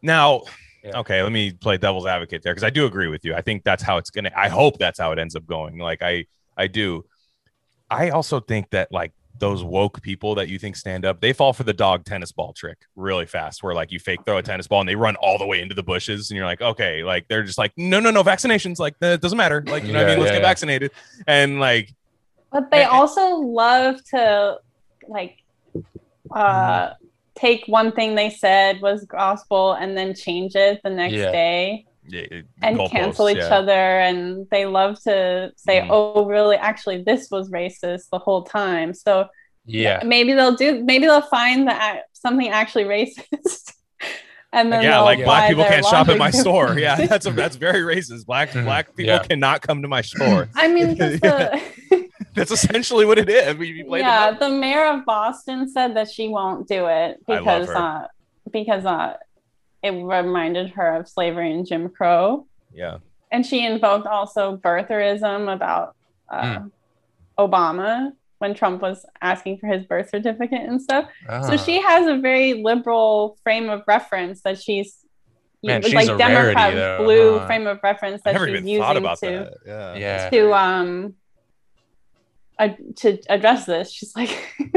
[0.00, 0.42] now,
[0.84, 0.98] Yeah.
[1.00, 3.34] okay, let me play devil's advocate there because I do agree with you.
[3.34, 4.30] I think that's how it's gonna.
[4.36, 5.78] I hope that's how it ends up going.
[5.78, 6.26] Like I,
[6.56, 7.04] I do.
[7.90, 11.52] I also think that like those woke people that you think stand up, they fall
[11.52, 14.66] for the dog tennis ball trick really fast, where like you fake throw a tennis
[14.66, 17.26] ball and they run all the way into the bushes, and you're like, okay, like
[17.28, 20.06] they're just like, no, no, no, vaccinations, like that doesn't matter, like you know what
[20.08, 20.18] I mean?
[20.20, 20.48] Let's yeah, get yeah.
[20.48, 20.90] vaccinated,
[21.26, 21.92] and like
[22.52, 22.88] But they eh.
[22.88, 24.58] also love to
[25.08, 25.38] like
[26.30, 26.94] uh
[27.34, 31.32] take one thing they said was gospel and then change it the next Yeah.
[31.32, 32.22] day yeah,
[32.62, 33.54] and goalposts, cancel each yeah.
[33.54, 35.88] other and they love to say Mhm.
[35.90, 39.26] oh really actually this was racist the whole time so
[39.66, 40.02] Yeah.
[40.04, 43.72] maybe they'll do maybe they'll find that something actually racist
[44.52, 46.78] and then yeah, like black people can't shop at my to store.
[46.78, 48.24] Yeah, that's a, that's very racist.
[48.24, 48.64] Black Mhm.
[48.64, 49.18] black people Yeah.
[49.24, 50.48] cannot come to my store.
[50.54, 51.60] i mean just the
[52.34, 53.48] That's essentially what it is.
[53.48, 57.68] I mean, the yeah, the mayor of Boston said that she won't do it because
[57.68, 58.08] uh,
[58.52, 59.16] because uh,
[59.84, 62.98] it reminded her of slavery and Jim Crow, yeah,
[63.30, 65.94] and she invoked also birtherism about
[66.28, 66.66] uh, Hmm.
[67.38, 71.04] Obama when Trump was asking for his birth certificate and stuff.
[71.28, 71.56] So Ah.
[71.56, 74.98] she has a very liberal frame of reference that she's.
[75.62, 77.46] Man, like she's a Democrat though, blue huh?
[77.46, 79.52] frame of reference that she's using about to that.
[79.66, 80.30] Yeah, Yeah.
[80.30, 81.14] to um
[82.58, 84.30] ad- to address this she's like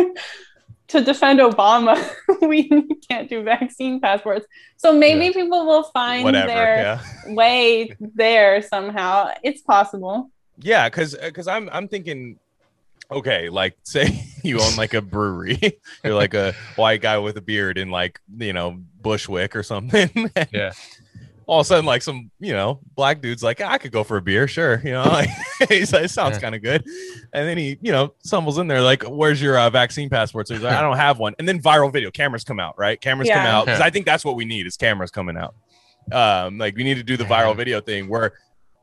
[0.87, 1.95] to defend obama
[2.41, 2.67] we
[3.09, 4.45] can't do vaccine passports
[4.77, 5.31] so maybe Yeah.
[5.33, 6.47] people will find whatever.
[6.47, 7.01] their Yeah,
[7.35, 12.39] way there somehow it's possible yeah, because because uh, I'm I'm thinking.
[13.09, 15.59] Okay, like say you own like a brewery,
[16.03, 20.09] you're like a white guy with a beard in like you know Bushwick or something.
[20.51, 20.71] Yeah.
[21.47, 24.17] All of a sudden, like some you know black dude's like, I could go for
[24.17, 24.81] a beer, sure.
[24.83, 25.29] You know, like
[25.69, 26.41] he's like, sounds Yeah.
[26.41, 26.85] kind of good.
[27.33, 30.53] And then he, you know, stumbles in there like, "Where's your uh, vaccine passport?" So
[30.53, 32.99] he's like, "I don't have one." And then viral video cameras come out, right?
[32.99, 35.55] Cameras come out because I think that's what we need is cameras coming out.
[36.11, 38.33] Um, like we need to do the viral video thing where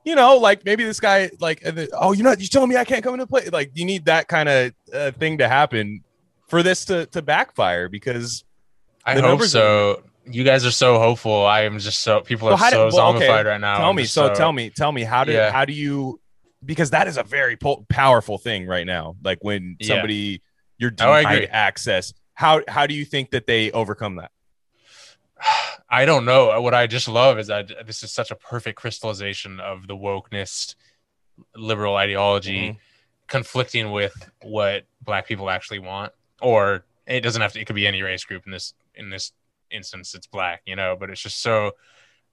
[0.05, 2.77] you know, like maybe this guy, like, and then, oh, you're not, you telling me
[2.77, 3.48] I can't come into play?
[3.48, 6.03] Like, you need that kind of uh, thing to happen
[6.48, 8.44] for this to to backfire because
[9.07, 10.03] I The hope numbers so.
[10.27, 11.45] You guys are so hopeful.
[11.45, 13.77] I am just so people are how so did- well, okay, zombified right now.
[13.79, 14.03] tell I'm me.
[14.03, 15.51] just So, tell me, tell me, how do Yeah.
[15.51, 16.21] how do you?
[16.65, 19.17] Because that is a very po- powerful thing right now.
[19.23, 19.89] Like when Yeah.
[19.89, 20.41] somebody
[20.79, 21.47] you're Oh, denied agree.
[21.49, 22.15] access.
[22.35, 24.31] How how do you think that they overcome that?
[25.91, 26.61] I don't know.
[26.61, 30.75] What I just love is that this is such a perfect crystallization of the wokeness
[31.55, 32.77] liberal ideology Mhm.
[33.29, 36.13] conflicting with what black people actually want.
[36.41, 39.33] Or it doesn't have to it could be any race group in this in this
[39.75, 41.73] instance it's black, you know, but it's just so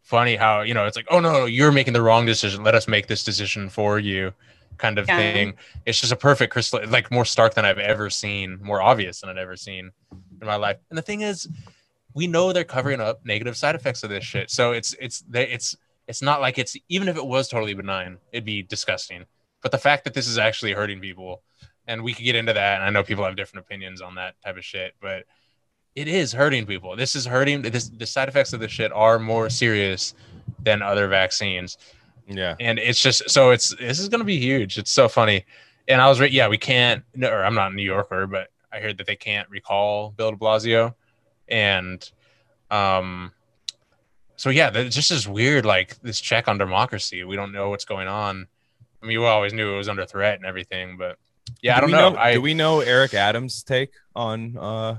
[0.02, 2.64] funny how, you know, it's like, oh no, no, you're making the wrong decision.
[2.64, 4.34] Let us make this decision for you
[4.78, 5.18] kind of Yeah.
[5.18, 5.54] thing.
[5.86, 9.30] It's just a perfect crystal like more stark than I've ever seen, more obvious than
[9.30, 9.92] I've ever seen
[10.42, 10.78] in my life.
[10.90, 11.48] And the thing is,
[12.14, 14.50] we know they're covering up negative side effects of this shit.
[14.50, 15.76] So it's it's they- it's
[16.08, 19.26] it's not like it's even if it was totally benign, it'd be disgusting.
[19.62, 21.44] But the fact that this is actually hurting people,
[21.88, 24.34] and we could get into that, and I know people have different opinions on that
[24.44, 25.26] type of shit, but
[25.96, 26.96] it is hurting people.
[26.96, 27.62] This is hurting.
[27.64, 30.14] This the side effects of this shit are more serious
[30.64, 31.78] than other vaccines
[32.28, 32.56] Yeah.
[32.60, 34.78] and it's just so it's this is gonna be huge.
[34.78, 35.46] It's so funny,
[35.88, 36.32] and I was right.
[36.32, 37.04] Yeah, we can't.
[37.16, 40.32] No, or I'm not a New Yorker, but I heard that they can't recall Bill
[40.32, 40.94] De Blasio,
[41.50, 42.10] and
[42.70, 43.32] um,
[44.38, 45.66] so yeah, that it's just is weird.
[45.66, 48.48] Like this check on democracy, we don't know what's going on.
[49.04, 51.18] I mean, we always knew it was under threat and everything, but
[51.62, 52.20] yeah, I Do don't we know.
[52.22, 54.98] I do we know Eric Adams' take on uh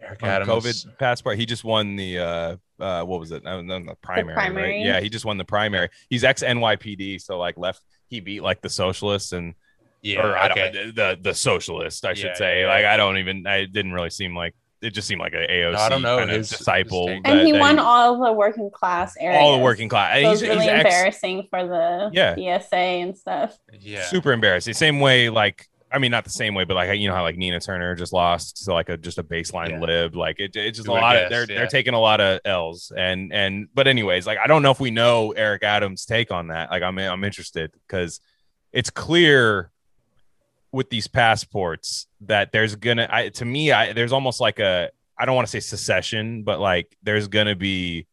[0.00, 0.48] Eric Adams.
[0.50, 1.38] COVID passport.
[1.38, 3.42] He just won the uh, uh, what was it?
[3.44, 4.34] No, no, the primary.
[4.36, 4.46] right?
[4.52, 4.82] primary.
[4.82, 5.88] Yeah, he just won the primary.
[6.08, 7.82] He's ex NYPD, so like left.
[8.08, 9.54] He beat like the socialists and
[10.02, 10.70] Yeah, or I okay.
[10.72, 12.62] don't, the the socialist, I should say.
[12.62, 12.94] yeah, Like yeah.
[12.94, 13.46] I don't even.
[13.46, 14.90] I didn't really seem like it.
[14.90, 17.08] Just seemed like an AOC I don't know kind his- his disciple.
[17.08, 17.24] take.
[17.24, 19.40] that- and he that won all the working class areas.
[19.42, 20.14] all the working class.
[20.14, 22.34] So And it's he's, really he's ex- embarrassing for the Yeah.
[22.36, 23.58] DSA and stuff.
[23.80, 24.74] Yeah, super embarrassing.
[24.74, 27.36] Same way, like I mean, not the same way, but like you know how like
[27.36, 29.80] Nina Turner just lost to like a just a baseline Yeah.
[29.80, 30.16] lib.
[30.16, 31.58] Like it, it's just You a would lot of they're yeah.
[31.58, 34.80] they're taking a lot of L's and and but anyways, like I don't know if
[34.80, 36.70] we know Eric Adams' take on that.
[36.70, 38.20] Like I'm I'm interested because
[38.72, 39.70] it's clear
[40.72, 45.24] with these passports that there's gonna I to me I there's almost like a I
[45.24, 48.06] don't want to say secession, but like there's gonna be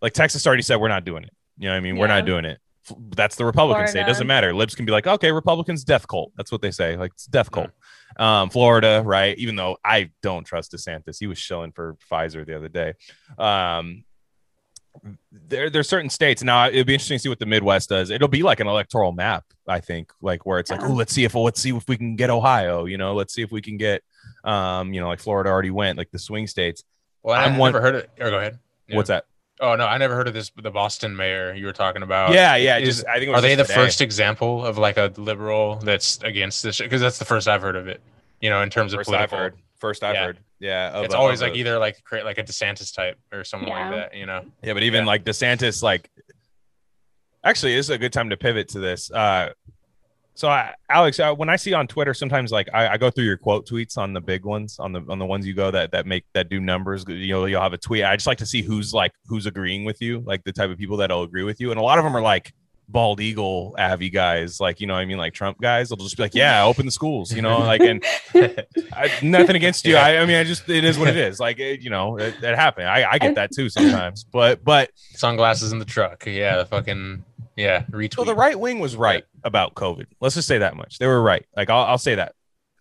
[0.00, 1.30] like Texas already said we're not doing it.
[1.58, 1.96] You know what I mean?
[1.96, 2.58] We're not doing it.
[2.90, 4.00] F- That's the Republicans say.
[4.00, 4.54] It doesn't matter.
[4.54, 6.32] Libs can be like, okay, Republicans death cult.
[6.36, 6.96] That's what they say.
[6.96, 7.70] Like it's death cult.
[8.18, 9.36] Um, Florida, right?
[9.38, 12.94] Even though I don't trust DeSantis, he was shilling for Pfizer the other day.
[13.38, 14.04] Um,
[15.30, 16.68] there, there's certain states now.
[16.68, 18.10] It'd be interesting to see what the Midwest does.
[18.10, 21.24] It'll be like an electoral map, I think, like where it's like, oh, let's see
[21.24, 22.84] if let's see if we can get Ohio.
[22.84, 24.02] You know, let's see if we can get,
[24.44, 26.84] um, you know, like Florida already went, like the swing states.
[27.22, 28.10] Well, I, I'm I one- never heard it.
[28.20, 28.58] Or go ahead.
[28.88, 28.96] Yeah.
[28.96, 29.24] What's that?
[29.62, 30.50] Oh no, I never heard of this.
[30.60, 32.32] The Boston mayor you were talking about.
[32.34, 32.78] yeah, yeah.
[32.78, 33.74] is- Just I think it was Are they the today.
[33.74, 36.78] first example of like a liberal that's against this?
[36.80, 38.00] Because that's the first I've heard of it.
[38.40, 39.54] You know, in terms of First I've heard.
[39.78, 40.24] First I've Yeah.
[40.26, 40.38] heard.
[40.58, 43.44] Yeah, of It's always of like a- either like create like a DeSantis type or
[43.44, 43.88] someone Yeah.
[43.90, 44.16] like that.
[44.18, 44.44] You know.
[44.62, 45.06] Yeah, but even Yeah.
[45.06, 46.10] like DeSantis, like
[47.44, 49.10] actually, this is a good time to pivot to this.
[49.10, 49.50] Uh,
[50.34, 53.24] so, I, Alex, uh, when I see on Twitter, sometimes like I, I go through
[53.24, 55.92] your quote tweets on the big ones, on the on the ones you go that
[55.92, 57.04] that make that do numbers.
[57.06, 58.04] You know, you'll have a tweet.
[58.04, 60.78] I just like to see who's like who's agreeing with you, like the type of
[60.78, 62.52] people that'll agree with you, and a lot of them are like
[62.88, 66.16] bald eagle avi guys like you know what i mean like trump guys they'll just
[66.16, 68.04] be like yeah open the schools you know like and
[68.92, 69.96] I, nothing against you.
[69.96, 72.34] I, I mean i just it is what it is like it, you know it,
[72.42, 74.90] it happened I, I get that too sometimes but but
[75.22, 76.26] Sunglasses in the truck.
[76.26, 77.24] Yeah, the fucking
[77.56, 77.84] yeah.
[77.90, 78.14] Retweet.
[78.14, 80.06] So the right wing was right about COVID.
[80.20, 80.98] Let's just say that much.
[80.98, 81.44] They were right.
[81.56, 82.34] Like I'll, I'll say that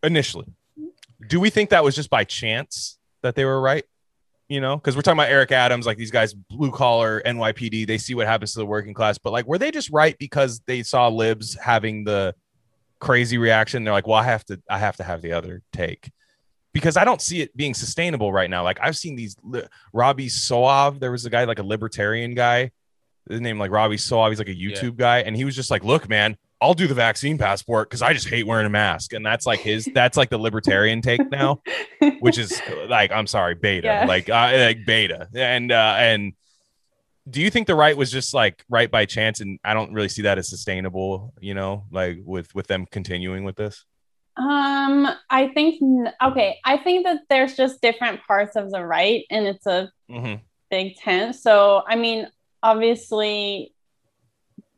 [0.04, 0.48] initially.
[1.28, 3.86] Do we think that was just by chance that they were right?
[4.48, 7.88] You know, because we're talking about Eric Adams, like these guys, blue collar NYPD.
[7.88, 10.60] They see what happens to the working class, but like, were they just right because
[10.66, 12.36] they saw libs having the
[13.00, 13.86] crazy reaction?
[13.86, 16.12] They're like, well, I have to, I have to have the other take
[16.74, 18.64] because I don't see it being sustainable right now.
[18.64, 21.00] Like I've seen these li- Robbie Soave.
[21.00, 22.72] There was a guy like a libertarian guy,
[23.30, 24.30] his name like Robbie Saw.
[24.30, 26.94] He's like a YouTube guy, and he was just like, "Look, man, I'll do the
[26.94, 29.86] vaccine passport because I just hate wearing a mask." And that's like his.
[29.94, 31.62] That's like the libertarian take now,
[32.20, 34.06] which is like, I'm sorry, beta, Yeah.
[34.06, 36.34] like uh, like beta, and uh, and.
[37.30, 40.10] Do you think the right was just like right by chance, and I don't really
[40.10, 41.34] see that as sustainable?
[41.40, 43.86] You know, like with with them continuing with this.
[44.38, 45.80] Um, I think
[46.24, 46.58] okay.
[46.66, 50.42] I think that there's just different parts of the right, and it's a Mm-hmm.
[50.72, 51.36] big tent.
[51.36, 52.28] So, I mean,
[52.64, 53.74] obviously,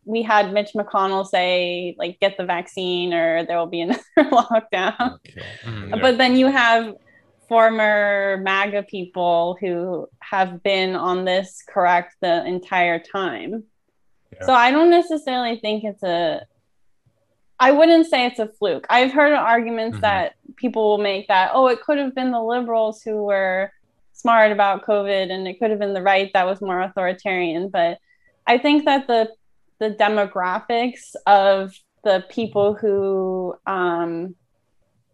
[0.06, 5.15] we had Mitch McConnell say like, "Get the vaccine, or there will be another lockdown."
[5.15, 5.41] Okay.
[5.63, 6.93] Mm, But then you have
[7.48, 13.63] former MAGA people who have been on this correct the entire time.
[14.34, 14.46] Yeah.
[14.46, 16.46] So I don't necessarily think it's a.
[17.60, 18.86] I wouldn't say it's a fluke.
[18.89, 20.02] I've heard arguments Mhm.
[20.02, 23.72] that people will make that oh, it could have been the liberals who were
[24.13, 27.69] smart about COVID, and it could have been the right that was more authoritarian.
[27.69, 27.99] But
[28.47, 29.30] I think that the
[29.80, 31.73] the demographics of
[32.04, 34.36] the people who um,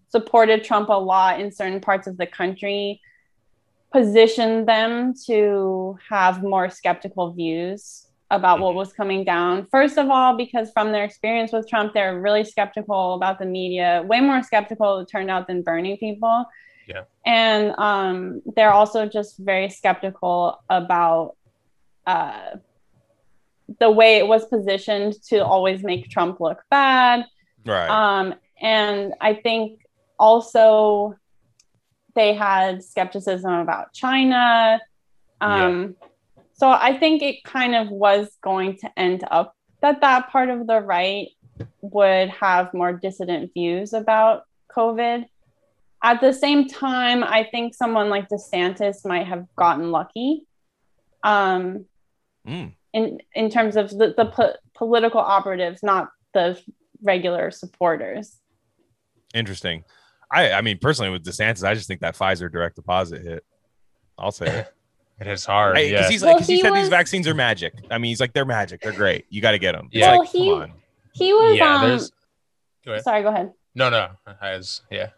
[0.09, 3.01] supported Trump a lot in certain parts of the country
[3.91, 9.65] positioned them to have more skeptical views about what was coming down.
[9.71, 14.03] First of all, because from their experience with Trump, they're really skeptical about the media,
[14.05, 16.45] way more skeptical, it turned out, than Bernie people.
[16.89, 17.03] Yeah.
[17.25, 21.35] And um, they're also just very skeptical about
[22.07, 22.57] uh,
[23.79, 27.25] the way it was positioned to always make Trump look bad.
[27.65, 27.89] Right.
[27.89, 29.85] Um, and I think
[30.17, 31.15] also
[32.15, 34.81] they had skepticism about China.
[35.39, 35.95] Um,
[36.59, 40.67] So I think it kind of was going to end up that that part of
[40.67, 41.29] the right
[41.81, 44.43] would have more dissident views about
[44.75, 45.25] COVID.
[46.03, 50.45] At the same time, I think someone like DeSantis might have gotten lucky.
[51.23, 51.85] Um,
[52.47, 52.73] Mm.
[52.93, 56.59] in in terms of the, the po- political operatives, not the
[57.03, 58.37] regular supporters.
[59.33, 59.83] Interesting.
[60.31, 63.43] I I mean personally with DeSantis, I just think that Pfizer direct deposit hit.
[64.17, 64.73] I'll say it.
[65.21, 65.75] It is hard.
[65.75, 66.07] Because yeah.
[66.09, 67.73] he's Well, he, he said these vaccines are magic.
[67.91, 68.79] I mean, he's like, they're magic.
[68.79, 69.25] They're great.
[69.27, 69.89] You got to get them.
[69.91, 70.11] Yeah.
[70.11, 70.73] Well, like, he- come on.
[71.11, 71.99] He was yeah, um
[72.85, 73.51] Go sorry, go ahead.
[73.75, 74.11] no, no.
[74.41, 75.09] I was, yeah.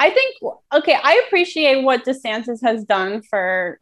[0.00, 0.36] I think
[0.72, 3.78] okay, I appreciate what DeSantis has done for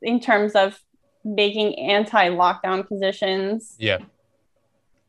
[0.00, 0.80] in terms of
[1.24, 3.98] making anti-lockdown positions Yeah.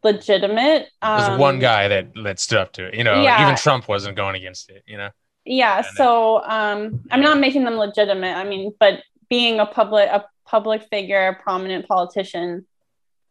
[0.04, 0.90] legitimate.
[1.02, 2.94] There's Um, one guy that, that stood up to it.
[2.96, 3.42] You know, Yeah.
[3.44, 5.10] even Trump wasn't going against it, you know?
[5.46, 8.36] Yeah, And- so um I'm not making them legitimate.
[8.36, 12.66] I mean, but being a public a public figure, a prominent politician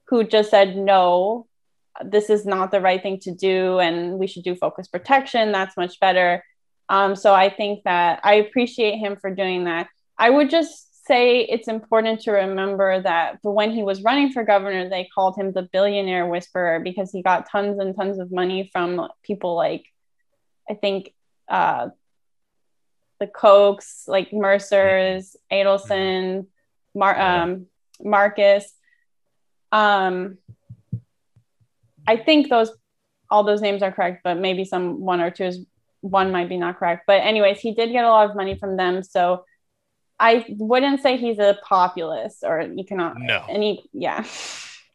[0.08, 1.46] who just said no,
[2.04, 5.76] this is not the right thing to do and we should do focus protection, that's
[5.76, 6.42] much better.
[6.88, 9.88] Um so I think that I appreciate him for doing that.
[10.18, 14.88] I would just say it's important to remember that when he was running for governor,
[14.88, 19.08] they called him the billionaire whisperer because he got tons and tons of money from
[19.22, 19.84] people like
[20.68, 21.14] I think
[21.48, 21.88] uh
[23.18, 26.46] the Kochs, like Mercer's, Adelson,
[26.94, 27.66] Mar- um,
[28.00, 28.72] Marcus.
[29.72, 30.38] Um,
[32.06, 32.70] I think those
[33.30, 35.64] all those names are correct, but maybe some one or two is
[36.00, 37.04] one might be not correct.
[37.06, 39.44] But anyways, he did get a lot of money from them, so
[40.18, 43.22] I wouldn't say he's a populist or economic.
[43.22, 43.44] No.
[43.48, 44.20] Any, yeah,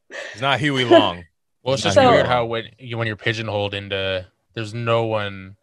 [0.09, 1.23] It's not Huey Long.
[1.63, 5.55] Well, it's just So- weird how when you when you're pigeonholed into there's no one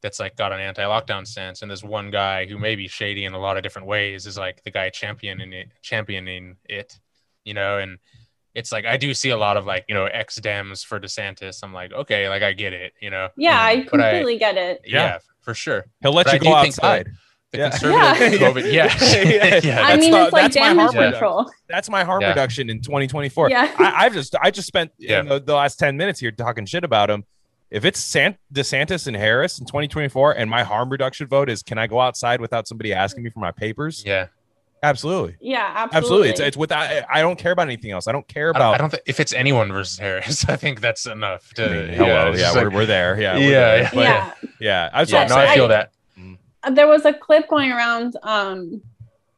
[0.00, 3.34] that's like got an anti-lockdown stance, and this one guy who may be shady in
[3.34, 6.98] a lot of different ways is like the guy championing it, championing it,
[7.44, 7.98] you know, and
[8.54, 11.60] it's like I do see a lot of like you know ex Dems for DeSantis.
[11.62, 13.28] I'm like, okay, like I get it, you know.
[13.36, 14.82] yeah, um, I But I- completely get it.
[14.84, 15.18] Yeah, Yeah.
[15.40, 15.86] for sure.
[16.02, 17.08] He'll let But you I go do think that- outside.
[17.52, 17.70] The Yeah.
[17.70, 18.48] conservative Yeah.
[18.48, 18.96] COVID, yeah,
[19.32, 19.60] Yeah.
[19.62, 19.82] yeah.
[19.84, 21.50] I that's mean, the- it's like that's my damage harm control.
[21.68, 22.30] That's my harm Yeah.
[22.30, 23.48] reduction in 2024.
[23.50, 23.72] Yeah.
[23.78, 25.22] I, I've just I just spent Yeah.
[25.22, 27.24] you know, the last 10 minutes here talking shit about him.
[27.70, 31.78] If it's Sant- DeSantis and Harris in 2024 and my harm reduction vote is can
[31.78, 34.02] I go outside without somebody asking me for my papers?
[34.06, 34.26] yeah.
[34.84, 35.36] Absolutely.
[35.40, 35.96] Yeah, absolutely.
[35.98, 36.28] Absolutely.
[36.30, 38.06] It's, it's without I, I don't care about anything else.
[38.08, 40.56] I don't care I don't, about I don't think if it's anyone versus Harris, I
[40.56, 41.64] think that's enough to.
[41.64, 42.30] I mean, hello.
[42.30, 43.20] it's Yeah, just we're, like- we're there.
[43.20, 43.34] Yeah.
[43.34, 43.78] we're Yeah, there.
[43.82, 43.90] yeah.
[43.92, 44.32] But, yeah.
[44.60, 44.90] yeah.
[44.92, 45.92] I was yeah, also no, I I- feel that.
[46.72, 48.80] there was a clip going around um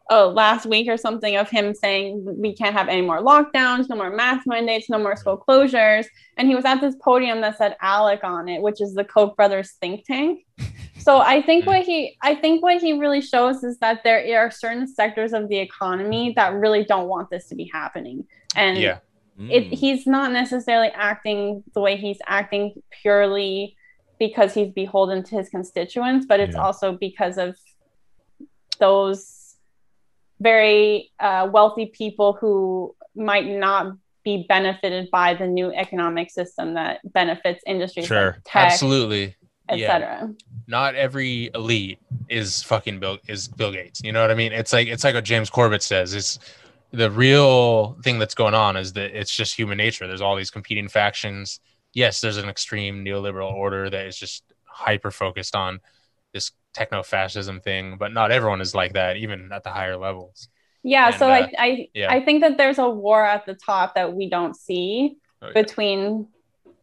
[0.09, 3.97] oh last week or something of him saying we can't have any more lockdowns no
[3.97, 6.07] more mask mandates no more school closures
[6.37, 9.35] and he was at this podium that said alec on it which is the koch
[9.35, 10.47] brothers think tank
[11.07, 11.99] so i think what he
[12.31, 16.33] i think what he really shows is that there are certain sectors of the economy
[16.39, 18.19] that really don't want this to be happening
[18.65, 18.99] and Yeah.
[19.57, 19.73] it, Mm.
[19.83, 22.65] he's not necessarily acting the way he's acting
[23.03, 23.77] purely
[24.19, 26.63] because he's beholden to his constituents, but it's Yeah.
[26.67, 27.51] also because of
[28.81, 29.57] those
[30.41, 33.93] very uh, wealthy people who might not
[34.25, 38.33] be benefited by the new economic system that benefits industries Sure.
[38.33, 39.36] like tech, Absolutely.
[39.71, 39.75] Yeah.
[39.97, 40.35] etc.
[40.67, 41.99] Not every elite
[42.29, 44.01] is fucking Bill is Bill Gates.
[44.03, 44.53] You know what I mean?
[44.53, 46.15] It's like it's like what James Corbett says.
[46.15, 46.39] It's
[46.93, 50.07] the real thing that's going on is that it's just human nature.
[50.07, 51.61] There's all these competing factions.
[51.95, 55.81] Yes, there's an extreme neoliberal order that is just hyper focused on
[56.33, 60.49] this techno fascism thing, but not everyone is like that, even at the higher levels.
[60.83, 62.13] Yeah, And, so uh, I I, yeah.
[62.13, 65.53] I think that there's a war at the top that we don't see Oh, yeah.
[65.53, 66.29] between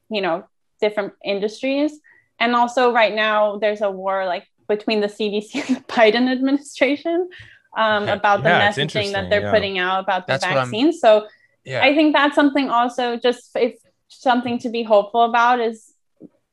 [0.09, 0.43] you know
[0.79, 1.99] different industries
[2.39, 7.29] and also right now there's a war like between the cdc and the biden administration
[7.75, 9.51] um, about the Yeah, messaging that they're yeah.
[9.51, 11.27] putting out about the That's vaccine so
[11.65, 13.75] yeah, I think that's something also just if
[14.09, 15.93] something to be hopeful about is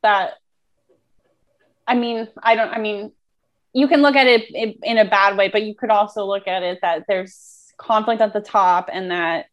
[0.02, 0.34] that
[1.86, 3.12] I mean, I don't I mean,
[3.72, 6.46] you can look at it in, in a bad way, but you could also look
[6.46, 9.46] at it that there's conflict at the top and that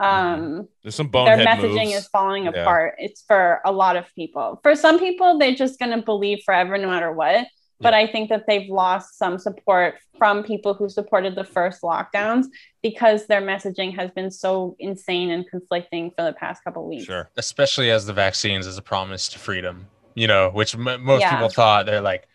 [0.00, 1.96] um There's some their messaging moves.
[1.96, 2.50] is falling Yeah.
[2.62, 2.94] apart.
[2.98, 4.58] It's for a lot of people.
[4.62, 7.46] For some people, they're just going to believe forever no matter what.
[7.82, 12.44] But I think that they've lost some support from people who supported the first lockdowns
[12.82, 17.04] because their messaging has been so insane and conflicting for the past couple weeks.
[17.04, 17.30] Sure.
[17.38, 19.86] especially as the vaccines as a promise to freedom.
[20.14, 21.30] You know, which m- most Yeah.
[21.30, 22.26] people thought they're like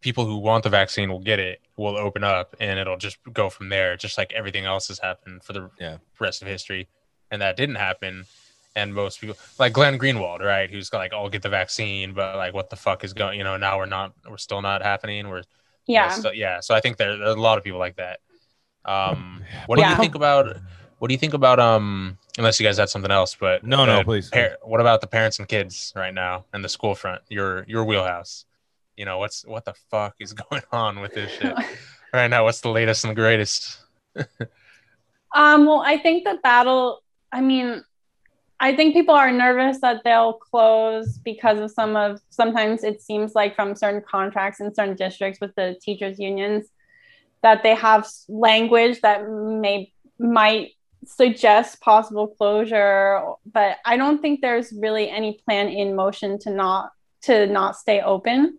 [0.00, 3.50] people who want the vaccine will get it, will open up, and it'll just go
[3.50, 5.96] from there, just like everything else has happened for the Yeah.
[6.20, 6.88] rest of history.
[7.30, 8.24] And that didn't happen.
[8.76, 12.54] And most people, like Glenn Greenwald, right, who's like, "I'll get the vaccine," but like,
[12.54, 13.36] what the fuck is going?
[13.38, 15.28] You know, now we're not, we're still not happening.
[15.28, 15.42] We're
[15.86, 16.10] Yeah.
[16.10, 16.60] so, yeah.
[16.60, 18.20] So I think there, there's a lot of people like that.
[18.84, 19.90] Um, what do Yeah.
[19.90, 20.56] you think about?
[20.98, 21.58] What do you think about?
[21.60, 24.30] Um, unless you guys had something else, but No, no, the please.
[24.30, 27.22] par- what about the parents and kids right now and the school front?
[27.28, 28.44] Your your wheelhouse.
[28.98, 31.54] You know what's what the fuck is going on with this shit
[32.12, 32.44] right now?
[32.44, 33.78] What's the latest and the greatest?
[35.34, 37.84] Um, well, I think the battle, I mean,
[38.60, 43.34] I think people are nervous that they'll close because of some of sometimes it seems
[43.34, 46.66] like from certain contracts in certain districts with the teachers unions
[47.42, 50.70] that they have language that may might
[51.04, 53.22] suggest possible closure
[53.52, 56.90] but i don't think there's really any plan in motion to not
[57.22, 58.58] to not stay open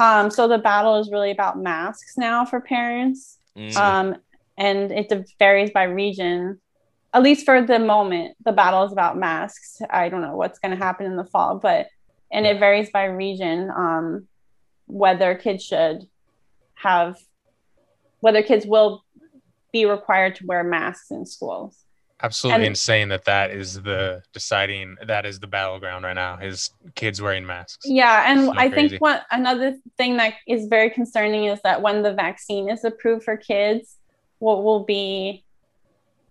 [0.00, 3.76] um, so the battle is really about masks now for parents Mm.
[3.76, 4.16] um,
[4.56, 6.60] and it varies by region.
[7.12, 9.82] At least for the moment, the battle is about masks.
[9.90, 11.88] I don't know what's going to happen in the fall, but
[12.30, 14.28] and it varies by region um,
[14.86, 16.06] whether kids should
[16.74, 17.16] have
[18.20, 19.02] whether kids will
[19.72, 21.79] be required to wear masks in schools.
[22.22, 24.96] Absolutely And- insane that that is the deciding.
[25.06, 26.38] That is the battleground right now.
[26.40, 27.86] Is kids wearing masks?
[27.86, 28.88] Yeah, and So I crazy.
[28.90, 33.24] think what another thing that is very concerning is that when the vaccine is approved
[33.24, 33.96] for kids,
[34.38, 35.44] what will be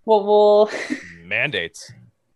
[0.04, 0.70] what will
[1.24, 1.92] Mandates.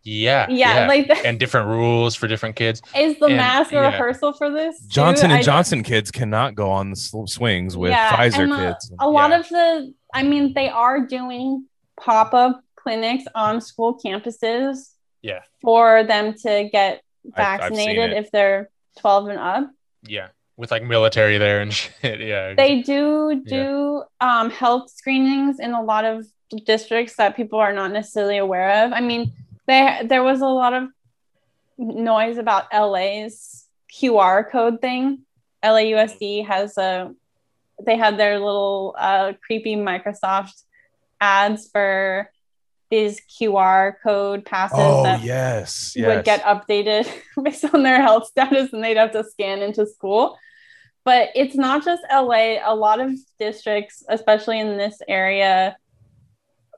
[0.06, 2.82] Yeah, yeah, like the, and different rules for different kids.
[2.96, 3.82] Is the And- mask a yeah.
[3.88, 4.78] rehearsal for this?
[4.82, 4.88] too?
[4.90, 8.40] Johnson I and don't- Johnson kids cannot go on the sl- swings with Yeah, Pfizer
[8.44, 8.92] and, uh, kids.
[9.00, 9.40] A lot Yeah.
[9.40, 16.04] of the, I mean, they are doing pop up clinics on school campuses Yeah, for
[16.04, 18.70] them to get vaccinated if they're
[19.00, 19.72] 12 and up.
[20.04, 20.28] yeah,
[20.58, 22.20] with like military there and shit.
[22.22, 26.26] Yeah, They do do um, health screenings in a lot of
[26.66, 28.92] districts that people are not necessarily aware of.
[28.94, 29.32] I mean,
[29.68, 30.84] there there was a lot of
[31.78, 35.20] noise about LA's QR code thing.
[35.64, 37.14] LAUSD has a
[37.84, 40.64] they had their little uh, creepy Microsoft
[41.20, 42.30] ads for
[42.94, 46.08] these QR code passes Oh that yes, yes.
[46.08, 47.12] would get updated
[47.44, 50.38] based on their health status and they'd have to scan into school.
[51.04, 55.76] But it's not just LA, a lot of districts, especially in this area,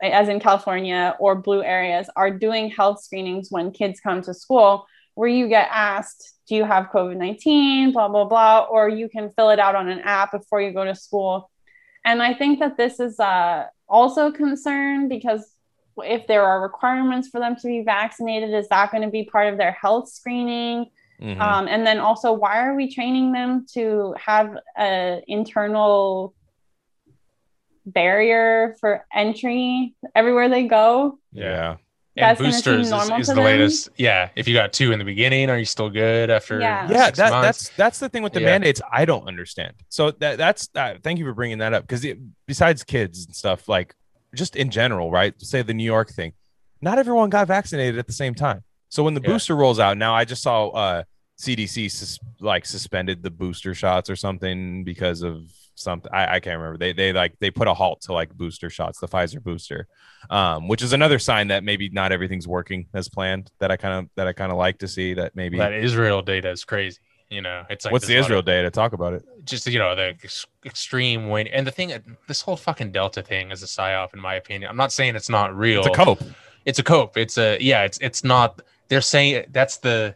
[0.01, 4.87] as in California or blue areas, are doing health screenings when kids come to school
[5.15, 7.91] where you get asked, Do you have COVID 19?
[7.91, 8.67] Blah, blah, blah.
[8.69, 11.51] Or you can fill it out on an app before you go to school.
[12.05, 15.54] And I think that this is uh, also a concern because
[15.97, 19.51] if there are requirements for them to be vaccinated, is that going to be part
[19.51, 20.87] of their health screening?
[21.21, 21.39] Mhm.
[21.39, 26.33] Um, and then also, why are we training them to have an internal
[27.85, 31.19] barrier for entry everywhere they go?
[31.31, 31.77] yeah.
[32.17, 33.43] and that's gonna boosters is, is the them?
[33.43, 33.89] latest.
[33.97, 36.59] Yeah, if you got two in the beginning, are you still good after?
[36.61, 36.89] Yeah.
[36.89, 38.45] yeah that, that's that's the thing with the Yeah.
[38.47, 42.05] mandates i don't understand so that that's uh, thank you for bringing that up because
[42.47, 43.93] besides kids and stuff like
[44.35, 46.33] just in general right say the new york thing
[46.81, 49.29] not everyone got vaccinated at the same time so when the Yeah.
[49.31, 51.03] booster rolls out now i just saw uh
[51.39, 55.41] cdc sus- like suspended the booster shots or something because of
[55.77, 58.69] something I, I can't remember they they like they put a halt to like booster
[58.69, 59.87] shots the pfizer booster
[60.29, 63.93] um which is another sign that maybe not everything's working as planned that i kind
[64.05, 66.99] of that i kind of like to see that maybe that Israel data is crazy.
[67.29, 69.23] You know, it's like what's the there's a lot israel of- data talk about it
[69.45, 71.91] Just you know the ex- extreme wind and the thing.
[72.27, 74.69] This whole fucking Delta thing is a psyop, in my opinion.
[74.69, 75.79] I'm not saying it's not real.
[75.79, 76.21] it's a cope
[76.65, 77.17] It's a cope.
[77.17, 77.83] It's a yeah.
[77.83, 78.61] It's it's not.
[78.89, 80.15] They're saying that's the.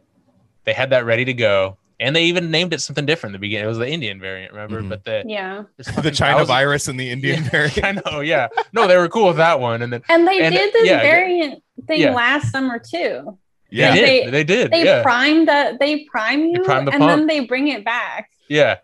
[0.65, 3.31] They had that ready to go, and they even named it something different.
[3.31, 4.81] in The beginning it was the Indian variant, remember?
[4.81, 4.89] Mhm.
[4.89, 5.63] But the Yeah.
[5.77, 7.83] the China thousands- virus and the Indian Yeah, variant.
[7.83, 8.47] I know, yeah.
[8.71, 10.97] No, they were cool with that one, and then And they And, did this yeah,
[10.97, 11.01] yeah.
[11.01, 12.13] variant thing Yeah.
[12.13, 13.37] last summer too.
[13.69, 14.33] Yeah, they They- did.
[14.33, 14.71] They, did.
[14.71, 15.01] They yeah.
[15.03, 18.31] prime the they prime you prime the and then they bring it back.
[18.47, 18.77] Yeah,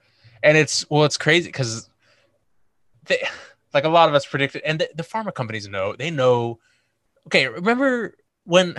[0.44, 1.90] and it's well, it's crazy because
[3.06, 3.28] they,
[3.74, 6.60] like a lot of us predicted, and the, the pharma companies know they know
[7.28, 8.76] okay, remember when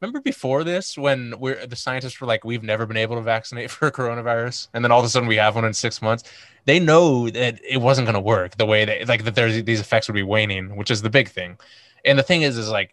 [0.00, 3.70] remember before this when we're the scientists were like we've never been able to vaccinate
[3.72, 6.24] for coronavirus and then all of a sudden we have one in six months
[6.66, 9.80] they know that it wasn't going to work the way that like that there's these
[9.80, 11.56] effects would be waning which is the big thing
[12.04, 12.92] and the thing is is like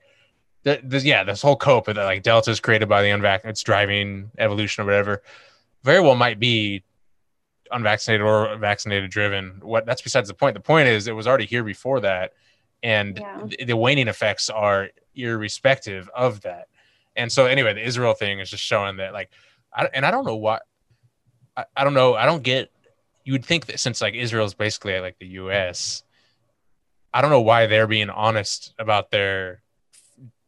[0.63, 4.31] the, yeah this whole cope that like delta is created by the unvaccinated it's driving
[4.37, 5.21] evolution or whatever
[5.83, 6.83] very well might be
[7.71, 11.45] unvaccinated or vaccinated driven what that's besides the point the point is it was already
[11.45, 12.33] here before that
[12.81, 13.41] and Yeah.
[13.45, 16.67] the, the waning effects are irrespective of that
[17.15, 19.29] and so anyway, the Israel thing is just showing that like,
[19.73, 20.63] I, and I don't know what,
[21.55, 22.15] I, I don't know.
[22.15, 22.71] I don't get.
[23.23, 26.03] You would think that since like Israel is basically like the U.S.,
[27.13, 29.61] I don't know why they're being honest about their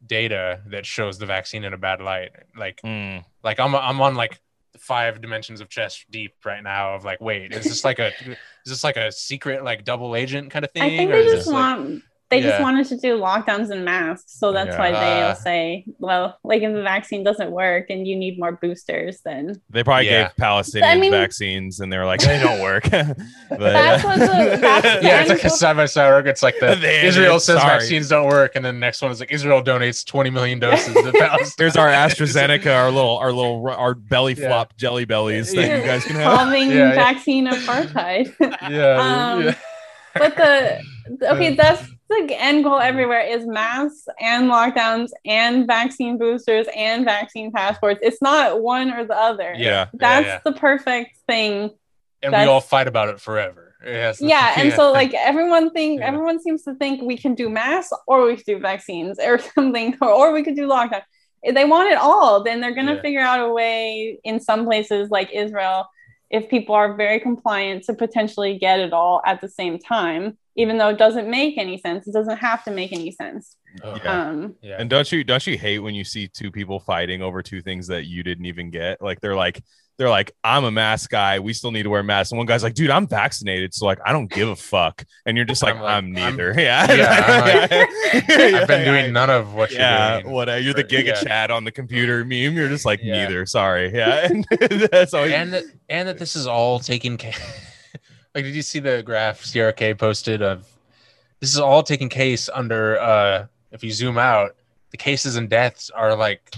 [0.06, 2.30] data that shows the vaccine in a bad light.
[2.56, 3.24] Like, Mm.
[3.42, 4.40] like I'm I'm on like
[4.78, 8.36] five dimensions of chess deep right now of like, wait, is this like a is
[8.66, 10.82] this like a secret like double agent kind of thing?
[10.82, 12.48] I think or they is just this, like- want they Yeah.
[12.50, 14.78] just wanted to do lockdowns and masks, so that's Yeah.
[14.78, 19.20] why they'll say, well, like if the vaccine doesn't work and you need more boosters,
[19.24, 20.22] then They probably Yeah.
[20.24, 22.82] gave Palestinians I mean- vaccines, and they were like, they don't work.
[22.90, 23.16] but,
[23.58, 26.26] That's what the- that's- yeah, it's like a side by side.
[26.26, 27.78] It's like the They- Israel says sorry.
[27.78, 30.94] vaccines don't work, and then the next one is like Israel donates 20 million doses
[30.94, 31.54] to Palestine.
[31.58, 34.48] Here's our AstraZeneca, our little, our little, our belly Yeah.
[34.48, 36.38] flop jelly bellies that you guys can have.
[36.38, 36.94] solving Yeah, yeah.
[36.94, 38.34] vaccine apartheid.
[38.68, 39.54] yeah, Um, yeah.
[40.14, 40.80] but the
[41.32, 42.84] okay, that's the end goal mm.
[42.84, 48.00] everywhere is masks and lockdowns and vaccine boosters and vaccine passports.
[48.02, 49.54] It's not one or the other.
[49.56, 49.88] Yeah.
[49.94, 50.40] That's yeah.
[50.44, 51.70] the perfect thing.
[52.22, 53.74] and we all fight about it forever.
[53.84, 54.20] Yes.
[54.20, 56.06] Yeah, and so like everyone think Yeah.
[56.06, 59.96] everyone seems to think we can do masks or we could do vaccines or something
[60.00, 61.02] or, or we could do lockdown.
[61.42, 63.02] If they want it all, then they're gonna Yeah.
[63.02, 65.88] figure out a way in some places like Israel,
[66.30, 70.78] if people are very compliant to potentially get it all at the same time, even
[70.78, 72.06] though it doesn't make any sense.
[72.08, 73.56] It doesn't have to make any sense.
[73.82, 74.28] Oh, Yeah.
[74.28, 74.76] Um yeah.
[74.78, 77.86] And don't you don't you hate when you see two people fighting over two things
[77.88, 79.00] that you didn't even get?
[79.02, 79.62] Like they're like
[79.98, 81.38] they're like I'm a mask guy.
[81.40, 82.30] We still need to wear masks.
[82.30, 85.02] And one guy's like, dude, I'm vaccinated, so like I don't give a fuck.
[85.24, 86.54] And you're just like, I'm I'm, like, I'm- neither.
[86.60, 87.66] yeah, Yeah,
[88.28, 90.34] Yeah, I've been doing none of what you're Yeah, doing.
[90.34, 91.14] what you're the For- Giga yeah.
[91.22, 92.54] Chat on the computer meme.
[92.56, 93.24] You're just like Yeah.
[93.24, 93.46] neither.
[93.46, 94.26] Sorry, yeah.
[94.30, 94.46] And
[94.90, 95.24] that's all.
[95.24, 97.32] and that and that this is all taking ca-
[98.36, 100.64] like did you see the graph CRK posted of
[101.40, 104.54] this is all taking case under uh if you zoom out
[104.90, 106.54] the cases and deaths are like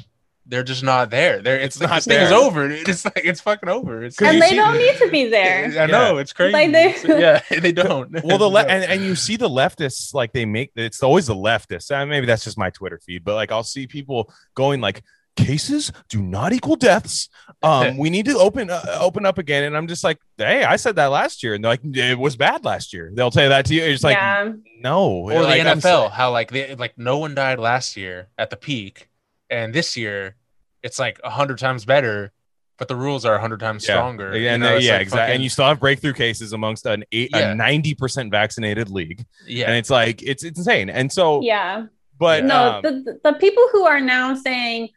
[0.51, 1.43] they're just not there.
[1.43, 2.70] They're it's, It's like not this thing is over.
[2.70, 4.03] It's like it's fucking over.
[4.03, 5.66] It's and they see don't need to be there.
[5.79, 6.55] I know it's crazy.
[6.55, 8.11] Like they- So, yeah, they don't.
[8.24, 11.35] well the le- and, and you see the leftists like they make it's always the
[11.35, 15.03] leftists uh, maybe that's just my twitter feed but like i'll see people going like
[15.39, 17.28] cases do not equal deaths.
[17.62, 19.64] Um we need to open uh, open up again.
[19.64, 21.55] And i'm just like hey i said that last year.
[21.55, 23.11] And they're like it was bad last year.
[23.14, 23.82] They'll tell you that to you.
[23.82, 24.53] It's like yeah.
[24.80, 25.11] no.
[25.11, 28.57] Or Like, the NFL, how like they, like no one died last year at the
[28.57, 29.09] peak,
[29.51, 30.36] and this year
[30.82, 32.32] it's like a hundred times better,
[32.78, 33.95] but the rules are a hundred times Yeah.
[33.97, 34.30] stronger.
[34.32, 37.05] and You uh, know, yeah like exactly and you still have breakthrough cases amongst an
[37.12, 37.53] eight Yeah.
[37.53, 39.24] a 90% vaccinated league.
[39.47, 40.89] Yeah, and it's like it's, it's insane.
[40.91, 41.86] And so Yeah.
[42.18, 44.93] but no um, the, the the people who are now saying "Well,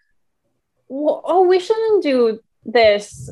[0.92, 3.30] oh we shouldn't do this.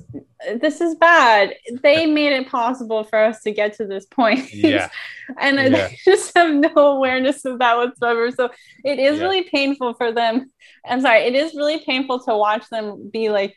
[0.60, 1.54] This is bad.
[1.84, 4.52] They made it possible for us to get to this point.
[4.54, 4.90] Yeah.
[5.38, 5.70] and Yeah.
[5.70, 8.32] they just have no awareness of that whatsoever.
[8.32, 8.50] So
[8.84, 9.24] it is Yeah.
[9.24, 10.52] really painful for them.
[10.86, 11.22] I'm sorry.
[11.26, 13.56] It is really painful to watch them be like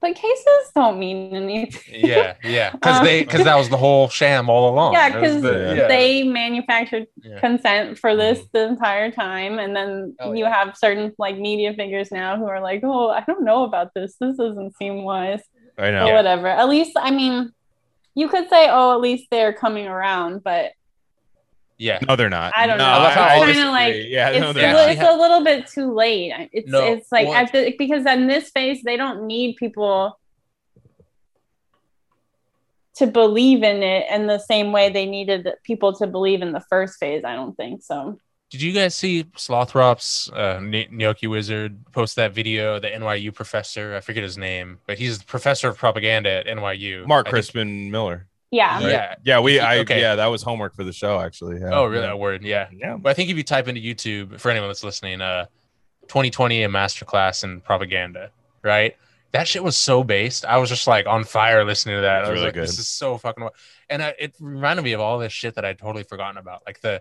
[0.00, 4.08] but cases don't mean anything yeah, yeah, because Um, they because that was the whole
[4.08, 4.92] sham all along.
[4.94, 5.88] yeah because the- Yeah.
[5.88, 7.38] they manufactured Yeah.
[7.40, 8.48] consent for this Mhm.
[8.52, 10.54] the entire time and then Oh, you yeah.
[10.54, 14.16] have certain like media figures now who are like oh i don't know about this
[14.20, 15.42] this doesn't seem wise
[15.78, 17.52] i know or whatever at least i mean
[18.14, 20.72] you could say oh at least they're coming around but
[21.80, 22.90] yeah, no they're not I don't No, know.
[22.92, 23.06] I
[23.36, 24.90] It's kinda kinda like- yeah it's, no a they're li- not.
[24.90, 28.26] it's a little bit too late it's No, it's like well, at the, because in
[28.28, 30.18] this phase they don't need people
[32.96, 36.60] to believe in it in the same way they needed people to believe in the
[36.68, 38.18] first phase i don't think so
[38.50, 42.80] Did you guys see Slothrop's uh, N- Gnocchi Wizard post that video?
[42.80, 47.06] The NYU professor, I forget his name, but he's the professor of propaganda at NYU.
[47.06, 48.90] mark I think- crispin miller yeah right?
[48.90, 49.14] Yeah.
[49.24, 50.00] yeah we i Okay.
[50.00, 51.70] yeah that was homework for the show actually yeah.
[51.72, 52.02] Oh, really?
[52.02, 52.42] That word?
[52.42, 52.68] Yeah.
[52.72, 55.46] yeah But I think if you type into YouTube, for anyone that's listening, uh,
[56.08, 58.30] 2020 a masterclass in propaganda,
[58.62, 58.96] right?
[59.32, 60.44] That shit was so based.
[60.44, 62.22] I was just like on fire listening to that.
[62.22, 62.62] It's I was really like, good.
[62.64, 63.44] this is so fucking.
[63.44, 63.50] wa-
[63.88, 66.80] And I, it reminded me of all this shit that I'd totally forgotten about, like
[66.80, 67.00] the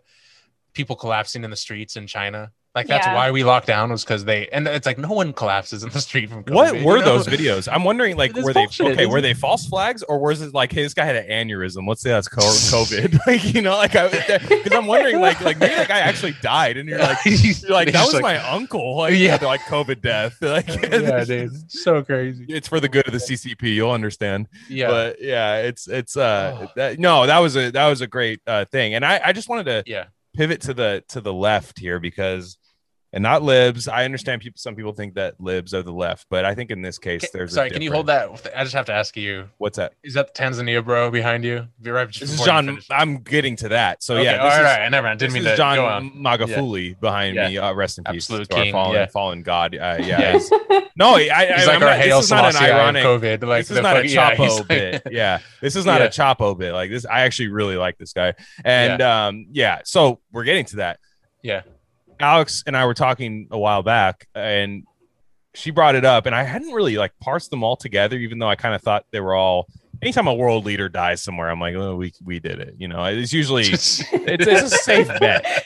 [0.73, 2.51] people collapsing in the streets in China.
[2.79, 3.15] Like that's Yeah.
[3.15, 5.99] why we locked down was because they and it's like no one collapses in the
[6.01, 6.53] street from COVID.
[6.53, 7.05] What you were know?
[7.05, 7.67] those videos?
[7.71, 9.05] I'm wondering, like, were they bullshit, okay?
[9.05, 9.21] Were it?
[9.21, 11.87] they false flags, or was it like, hey, this guy had an aneurysm?
[11.87, 13.19] Let's say that's COVID.
[13.27, 16.87] like, you know, like, because I'm wondering, like, like maybe that guy actually died, and
[16.87, 18.97] you're like, you're like that was like- my uncle.
[18.97, 19.17] Like, Yeah.
[19.19, 20.37] yeah, they're like COVID death.
[20.41, 22.45] Like, yeah, dude, so crazy.
[22.49, 23.75] it's for the good of the CCP.
[23.75, 24.47] You'll understand.
[24.69, 26.67] Yeah, But yeah, it's it's uh Oh.
[26.75, 29.47] that, no, that was a that was a great uh thing, and I I just
[29.49, 30.05] wanted to yeah.
[30.35, 32.57] pivot to the to the left here because
[33.11, 36.45] and not libs i understand people some people think that libs are the left but
[36.45, 38.29] i think in this case Ca- there's a Sorry, can you hold that?
[38.55, 39.49] I just have to ask you.
[39.57, 41.67] what's that Is that the Tanzania bro behind you?
[41.81, 42.07] Be right.
[42.07, 44.79] this is john i'm getting to that so Okay, yeah all this right, is, all
[44.79, 44.89] right.
[44.89, 45.19] Never mind.
[45.19, 46.11] Didn't mean to go on.
[46.11, 49.05] magufuli behind me uh, rest in peace Absolute king, fallen yeah.
[49.07, 50.37] fallen god uh, yeah,
[50.69, 50.79] Yeah.
[50.95, 53.43] no i, I He's I'm like not, this is not an ironic COVID.
[53.47, 55.01] Like this is not a fuck- yeah, Chapo bit.
[55.11, 56.07] Yeah, this is not Yeah.
[56.07, 56.73] a Chapo bit.
[56.73, 58.33] Like this, I actually really like this guy.
[58.63, 60.99] And um, yeah, so we're getting to that.
[61.41, 61.61] Yeah.
[62.19, 64.83] Alex and I were talking a while back, and
[65.53, 68.49] she brought it up, and I hadn't really like parsed them all together, even though
[68.49, 69.67] I kind of thought they were all.
[70.01, 72.75] Anytime a world leader dies somewhere, I'm like, oh, we we did it.
[72.77, 75.65] You know, it's usually it's, it's a safe bet.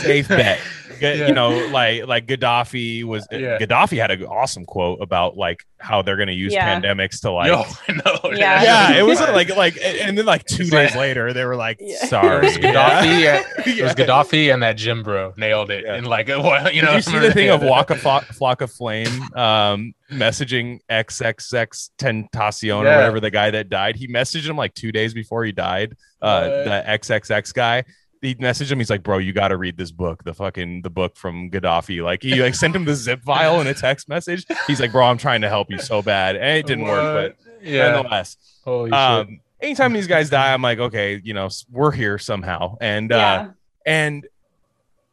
[0.00, 0.60] Safe bet.
[1.00, 1.26] G- Yeah.
[1.28, 3.26] You know, like like Gaddafi was.
[3.30, 3.58] Yeah.
[3.58, 6.80] Gaddafi had an awesome quote about like how they're going to use Yeah.
[6.80, 8.30] pandemics to like Yo, I know.
[8.36, 8.62] Yeah.
[8.62, 9.34] yeah, it was Fine.
[9.34, 11.96] like like, and then like two It's days like- later, they were like, Yeah.
[12.02, 13.20] It was Gaddafi.
[13.20, 13.42] Yeah.
[13.56, 13.62] yeah.
[13.66, 15.84] It was Gaddafi and that Jim bro nailed it.
[15.84, 15.94] Yeah.
[15.94, 18.72] And like, well, you know, Did you see the thing of Waka Flock, Flock of
[18.72, 23.96] Flame um, messaging XXX Tentacion or whatever the guy that died?
[23.96, 25.96] He messaged him like two days before he died.
[26.22, 26.64] Uh, What?
[26.64, 27.84] the XXX guy.
[28.22, 28.78] He messaged him.
[28.78, 30.24] He's like, "Bro, you got to read this book.
[30.24, 33.66] The fucking the book from Gaddafi." Like he like sent him the zip file in
[33.66, 34.46] a text message.
[34.66, 37.36] He's like, "Bro, I'm trying to help you so bad," and it didn't work.
[37.38, 37.92] But yeah.
[37.92, 38.98] nonetheless, Holy shit.
[38.98, 43.48] um, anytime these guys die, I'm like, okay, you know, we're here somehow, and uh,
[43.84, 44.26] and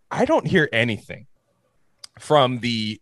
[0.10, 1.28] I don't hear anything
[2.20, 3.00] from the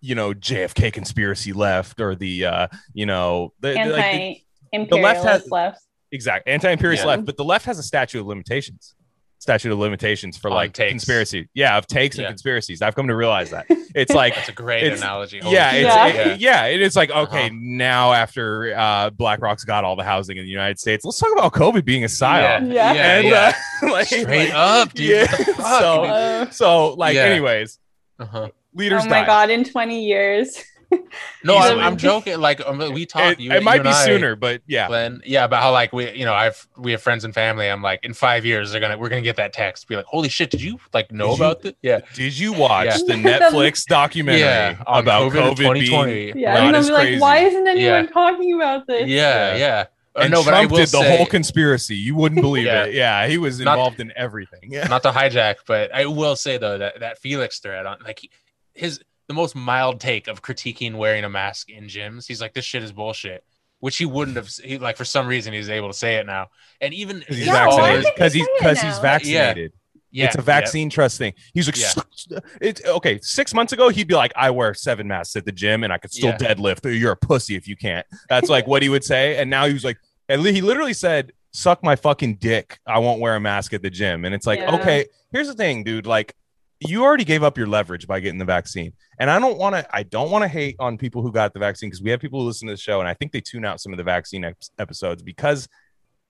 [0.00, 4.42] you know JFK conspiracy left or the uh, you know the, the- like the-
[4.74, 5.82] Anti-imperialist has- left.
[6.12, 7.08] exactly anti-imperialist Yeah.
[7.12, 8.94] left, but the left has a statute of limitations.
[9.40, 10.90] Statute of limitations for like takes.
[10.90, 12.24] conspiracy, yeah, of takes Yeah.
[12.24, 12.82] and conspiracies.
[12.82, 15.38] I've come to realize that it's like it's a great it's- analogy.
[15.38, 16.06] Holy yeah, it's, Yeah.
[16.32, 17.54] it- yeah, it is like okay, Uh-huh.
[17.60, 21.52] now after uh, BlackRock's got all the housing in the United States, let's talk about
[21.52, 22.72] COVID being a psyop.
[22.72, 22.92] Yeah.
[22.92, 23.52] yeah, and yeah.
[23.84, 25.08] uh, like, Straight like, up, dude.
[25.08, 25.30] yeah.
[25.30, 25.80] What the fuck?
[25.80, 27.22] So- Uh, so like, Yeah.
[27.26, 27.78] anyways,
[28.18, 28.48] Uh-huh.
[28.74, 29.26] leaders oh my die.
[29.26, 29.50] god!
[29.50, 30.64] In 20 years.
[31.44, 32.40] No, I'm, I'm joking.
[32.40, 33.38] Like um, we talked.
[33.38, 35.20] It, you, it might you be I, sooner, but yeah, Glenn.
[35.24, 37.68] Yeah, about how like we, you know, I've we have friends and family.
[37.68, 39.86] I'm like, in five years, they're gonna we're gonna get that text.
[39.88, 41.72] Be like, holy shit, did you like know Did you- about this?
[41.82, 42.96] Yeah, Did you watch Yeah.
[43.06, 46.32] the Netflix documentary yeah, about COVID, COVID, 2020.
[46.40, 47.20] Yeah, and they'll as be like, crazy?
[47.20, 48.10] why isn't anyone Yeah.
[48.10, 49.06] talking about this?
[49.08, 49.56] Yeah, Yeah.
[49.56, 49.84] yeah.
[50.16, 51.94] Uh, and no, but I Trump will did the say, whole conspiracy.
[51.96, 52.84] You wouldn't believe Yeah.
[52.84, 52.94] it.
[52.94, 54.72] Yeah, he was Not- involved in everything.
[54.72, 54.88] Yeah.
[54.88, 58.30] not to hijack, but I will say though that that Felix thread on like he-
[58.74, 62.26] his the most mild take of critiquing wearing a mask in gyms.
[62.26, 63.44] He's like, this shit is bullshit,
[63.80, 64.48] which he wouldn't have.
[64.48, 66.48] He, like for some reason he's able to say it now,
[66.80, 68.14] and even Because he's his Yeah, why followers- did vaccinated.
[68.16, 69.72] Because he's because he's vaccinated.
[70.10, 71.34] Yeah, it's a vaccine trust thing.
[71.52, 72.38] He's like, Yeah.
[72.62, 73.18] it's okay.
[73.22, 75.98] Six months ago, he'd be like, I wear seven masks at the gym and I
[75.98, 76.38] could still Yeah.
[76.38, 76.98] deadlift.
[76.98, 78.06] You're a pussy if you can't.
[78.30, 79.36] That's like what he would say.
[79.36, 79.98] And now he was like,
[80.30, 82.78] and he literally said, suck my fucking dick.
[82.86, 84.24] I won't wear a mask at the gym.
[84.24, 84.76] And it's like, Yeah.
[84.76, 86.06] okay, here's the thing, dude.
[86.06, 86.34] Like,
[86.80, 88.92] you already gave up your leverage by getting the vaccine.
[89.18, 91.58] And I don't want to, I don't want to hate on people who got the
[91.58, 93.64] vaccine because we have people who listen to the show and I think they tune
[93.64, 95.68] out some of the vaccine ep- episodes because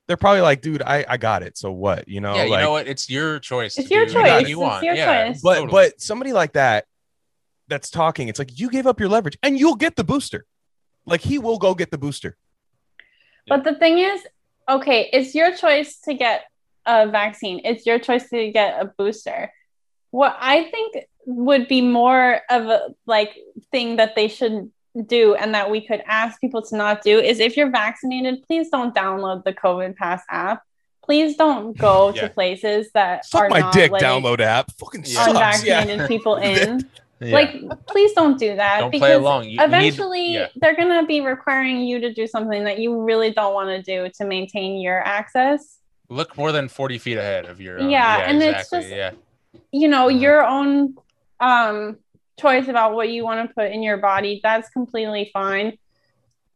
[0.06, 1.58] they're probably like, dude, I, I got it.
[1.58, 2.08] So what?
[2.08, 2.86] You know, yeah, you like, know what?
[2.88, 3.76] It's your choice.
[3.76, 4.14] It's your choice.
[4.14, 4.84] what It's You want.
[4.84, 5.42] your yeah, choice.
[5.42, 5.70] but totally.
[5.70, 6.86] but somebody like that
[7.68, 10.46] that's talking it's like you gave up your leverage and you'll get the booster
[11.04, 12.38] like he will go get the booster
[13.46, 14.22] But the thing is,
[14.68, 16.44] okay, it's your choice to get
[16.86, 17.60] a vaccine.
[17.64, 19.52] It's your choice to get a booster.
[20.10, 20.96] What I think
[21.26, 23.36] would be more of a like
[23.70, 24.70] thing that they should
[25.06, 28.70] do and that we could ask people to not do is if you're vaccinated, please
[28.70, 30.62] don't download the COVID Pass app.
[31.04, 32.22] Please don't go Yeah.
[32.22, 35.24] to places that fuck are my not dick letting download app fucking Yeah.
[35.24, 36.06] sucks unvaccinated yeah.
[36.14, 36.88] people in.
[37.20, 37.34] Yeah.
[37.34, 39.44] Like, please don't do that don't because play along.
[39.44, 40.46] You, you need- eventually yeah.
[40.56, 43.82] they're going to be requiring you to do something that you really don't want to
[43.82, 45.78] do to maintain your access
[46.10, 47.78] look more than forty feet ahead of your.
[47.80, 47.90] Own.
[47.90, 49.10] Yeah, and it's just- yeah,
[49.72, 50.20] you know Mhm.
[50.20, 50.94] your own
[51.40, 51.96] um
[52.38, 55.76] choice about what you want to put in your body that's completely fine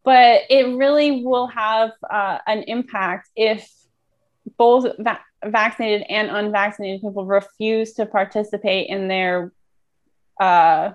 [0.05, 3.69] but it really will have uh, an impact if
[4.59, 9.53] both va- vaccinated and unvaccinated people refuse to participate in their
[10.41, 10.91] uh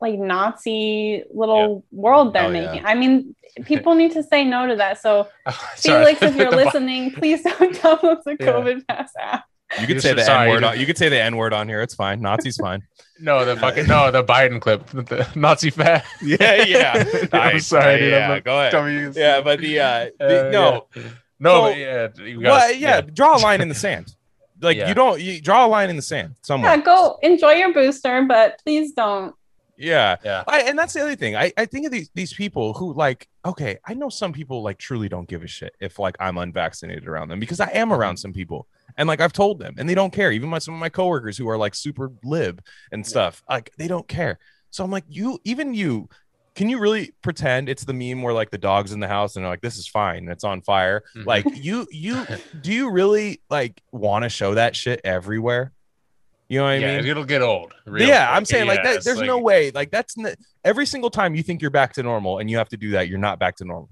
[0.00, 2.60] like nazi little world they're Oh, yeah.
[2.66, 5.28] making i mean people need to say no to that so
[5.76, 6.14] Sorry.
[6.14, 8.46] felix if you're listening please don't download the Yeah.
[8.46, 9.44] covid pass app
[9.80, 10.62] You could say the sorry, N word.
[10.62, 11.82] you On, you could say the N word on here.
[11.82, 12.20] It's fine.
[12.20, 12.82] Nazi's fine.
[13.20, 16.04] No, the fucking no, the Biden clip, the Nazi fat.
[16.22, 17.04] yeah, yeah.
[17.32, 17.66] I'm Nice.
[17.68, 18.10] sorry, dude.
[18.10, 18.72] Yeah, I'm not go ahead.
[18.72, 21.02] telling you- Yeah, but the uh, the, Uh, no, yeah.
[21.38, 24.16] no, So- but yeah, you well, gotta, yeah, draw a line in the sand.
[24.60, 24.88] Like Yeah.
[24.88, 26.72] you don't you draw a line in the sand somewhere.
[26.74, 29.32] Yeah, go enjoy your booster, but please don't.
[29.78, 30.16] Yeah.
[30.24, 30.42] yeah.
[30.48, 31.36] I, and that's the other thing.
[31.36, 34.78] I, I think of these these people who like, okay, I know some people like
[34.78, 38.16] truly don't give a shit if like I'm unvaccinated around them because I am around
[38.16, 38.66] some people.
[38.96, 40.30] And like I've told them and they don't care.
[40.32, 43.88] Even my some of my coworkers who are like super lib and stuff, like they
[43.88, 44.38] don't care.
[44.70, 46.08] So I'm like, you even you,
[46.54, 49.44] can you really pretend it's the meme where like the dog's in the house and
[49.44, 51.02] they're like, this is fine, and it's on fire?
[51.16, 51.26] Mhm.
[51.26, 52.24] Like you you
[52.60, 55.72] do you really like want to show that shit everywhere?
[56.48, 57.06] You know what I mean?
[57.06, 57.72] it'll get old.
[57.86, 58.36] yeah, quick.
[58.36, 59.04] I'm saying like Yeah, that.
[59.04, 59.70] There's no way.
[59.72, 60.34] Like that's n-
[60.64, 63.08] every single time you think you're back to normal and you have to do that,
[63.08, 63.88] you're not back to normal.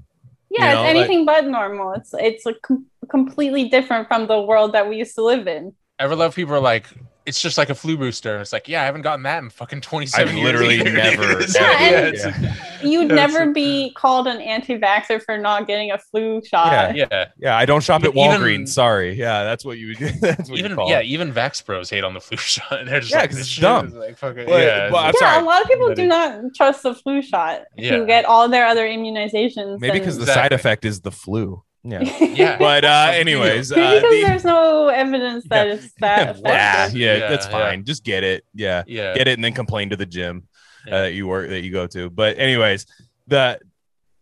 [0.52, 1.92] Yeah, You know, it's anything but normal.
[1.98, 5.72] It's it's a com- completely different from the world that we used to live in.
[5.98, 6.86] ever love people are like,
[7.26, 8.38] it's just like a flu booster.
[8.40, 10.44] It's like, yeah, I haven't gotten that in fucking 27 I've years.
[10.44, 10.92] literally either.
[10.92, 12.10] never- It's Yeah,
[12.40, 16.96] like, You'd Yeah, never be called an anti-vaxxer for not getting a flu shot.
[16.96, 17.06] yeah.
[17.12, 17.56] Yeah, yeah.
[17.56, 18.68] I don't shop at Even- Walgreens.
[18.70, 19.14] Sorry.
[19.14, 20.10] Yeah, that's what you would do.
[20.20, 21.06] That's what Even you call yeah, it.
[21.06, 22.84] even Vax Bros hate on the flu shot.
[22.86, 23.86] They're just Yeah, like, 'cause this it's dumb.
[23.88, 25.42] is Like, fucking, But- yeah, but I'm Yeah, sorry.
[25.42, 27.98] a lot of people do not trust the flu shot Yeah.
[27.98, 29.78] to get all their other immunizations.
[29.80, 30.42] Maybe and- because the Exactly.
[30.42, 31.62] side effect is the flu.
[31.84, 32.02] Yeah.
[32.20, 32.58] Yeah.
[32.66, 35.72] But uh anyways, uh, because the- there's no evidence that Yeah.
[35.74, 37.52] it's that yeah, yeah, Yeah, that's yeah.
[37.52, 37.84] fine.
[37.84, 38.44] Just get it.
[38.54, 38.84] Yeah.
[38.86, 39.14] yeah.
[39.14, 40.46] Get it and then complain to the gym
[40.86, 40.94] Yeah.
[40.94, 42.08] uh, that you work that you go to.
[42.10, 42.86] But anyways,
[43.26, 43.58] the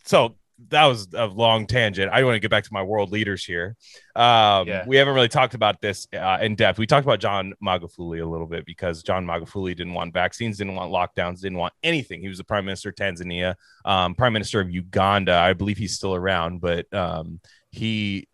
[0.04, 0.36] so
[0.70, 2.10] that was a long tangent.
[2.12, 3.76] I want to get back to my world leaders here.
[4.16, 4.84] Um, Yeah.
[4.86, 6.78] We haven't really talked about this uh, in depth.
[6.78, 10.74] We talked about John Magufuli a little bit because John Magufuli didn't want vaccines, didn't
[10.74, 12.20] want lockdowns, didn't want anything.
[12.20, 13.54] He was the prime minister of Tanzania,
[13.84, 15.34] um, prime minister of Uganda.
[15.34, 17.40] I believe he's still around, but um,
[17.70, 18.28] he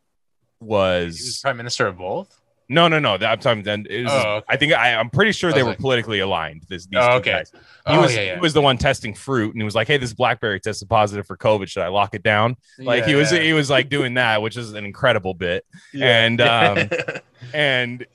[0.60, 2.40] was, He was prime minister of both.
[2.68, 3.16] No, no, no.
[3.16, 3.62] That, I'm talking.
[3.62, 4.46] Then it was, Oh, okay.
[4.48, 6.64] I think I, I'm pretty sure they were like- politically aligned.
[6.68, 7.30] This, these Oh, okay.
[7.32, 7.52] guys.
[7.52, 8.34] He oh was yeah, yeah.
[8.34, 11.24] he was the one testing fruit, and he was like, "Hey, this BlackBerry tested positive
[11.26, 11.68] for COVID.
[11.68, 13.40] Should I lock it down?" Like he was Yeah.
[13.42, 15.64] he was like doing that, which is an incredible bit.
[15.92, 16.24] Yeah.
[16.24, 16.78] And um,
[17.54, 18.06] and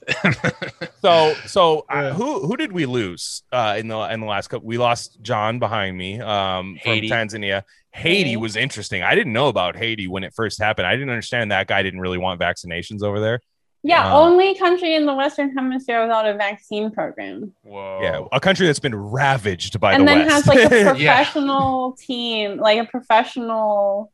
[1.02, 2.14] so so uh, Yeah.
[2.14, 4.68] who who did we lose uh, in the in the last couple?
[4.68, 7.64] We lost John behind me um, from Tanzania.
[7.94, 8.38] Haiti.
[8.38, 9.04] was interesting.
[9.04, 10.88] I didn't know about Haiti when it first happened.
[10.88, 13.42] I didn't understand that guy didn't really want vaccinations over there.
[13.84, 17.52] Yeah, Uh, only country in the Western Hemisphere without a vaccine program.
[17.64, 18.00] Whoa.
[18.04, 20.46] Yeah, a country that's been ravaged by and the then West.
[20.46, 21.16] has like a Yeah.
[21.16, 24.12] professional team, like a professional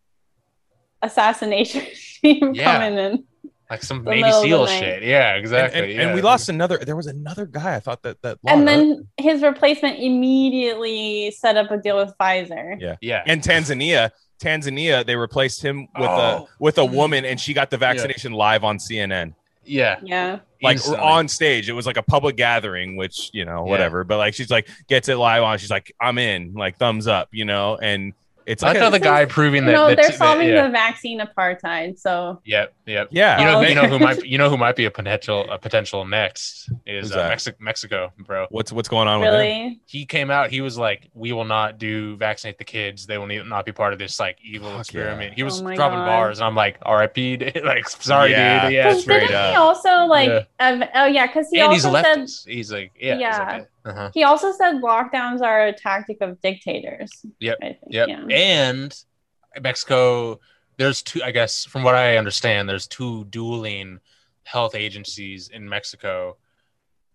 [1.01, 1.85] assassination
[2.21, 2.73] team Yeah.
[2.79, 3.23] coming in.
[3.69, 5.03] Like some Navy middle of the SEAL shit.
[5.03, 5.81] Yeah, exactly.
[5.81, 6.01] and, yeah.
[6.03, 6.77] and we lost another.
[6.77, 7.75] There was another guy.
[7.75, 8.37] I thought that that.
[8.47, 12.79] And lost- then his replacement immediately set up a deal with Pfizer.
[12.79, 12.95] Yeah.
[13.01, 13.23] Yeah.
[13.27, 14.11] and Tanzania,
[14.41, 16.47] Tanzania, they replaced him with a Oh.
[16.61, 19.33] with a woman, and she got the vaccination live on CNN,
[19.67, 19.99] Yeah.
[20.03, 20.39] Yeah.
[20.61, 21.03] like Instantly.
[21.03, 21.69] on stage.
[21.69, 24.03] It was like a public gathering, which you know, whatever.
[24.03, 25.57] But like, she's like gets it live on.
[25.59, 28.13] She's like, I'm in, like thumbs up, you know, and
[28.45, 29.71] it's I like, like a- how the guy proving that.
[29.73, 30.63] no, that- they're that- solving yeah.
[30.67, 31.99] the vaccine apartheid.
[31.99, 32.73] So Yep.
[32.87, 33.09] Yep.
[33.11, 35.45] yeah, You know, Oh, you know who might you know who might be a potential
[35.51, 37.37] a potential next is Who's uh, that?
[37.37, 38.47] Mexi- Mexico, bro.
[38.49, 39.33] what's what's going on with him?
[39.35, 40.49] really, He came out.
[40.51, 43.05] He was like, "We will not do vaccinate the kids.
[43.05, 45.35] They will not be part of this like evil Fuck experiment." yeah.
[45.35, 46.05] He was Oh dropping God.
[46.05, 47.37] bars, and I'm like, "R.I.P.
[47.41, 48.63] dude." like, sorry, Yeah.
[48.63, 48.73] dude.
[48.73, 50.29] Yeah, because straight didn't he also like?
[50.29, 50.43] Yeah.
[50.59, 52.47] ev- oh yeah, because he and also a said leftist.
[52.47, 53.47] He's like, yeah, he's Yeah.
[53.47, 54.11] like, uh-huh.
[54.13, 57.11] he also said lockdowns are a tactic of dictators.
[57.41, 58.07] Yep, think, Yep.
[58.09, 58.25] Yeah.
[58.29, 58.95] And
[59.61, 60.39] Mexico,
[60.77, 63.99] there's two, I guess, from what I understand, there's two dueling
[64.43, 66.37] health agencies in Mexico.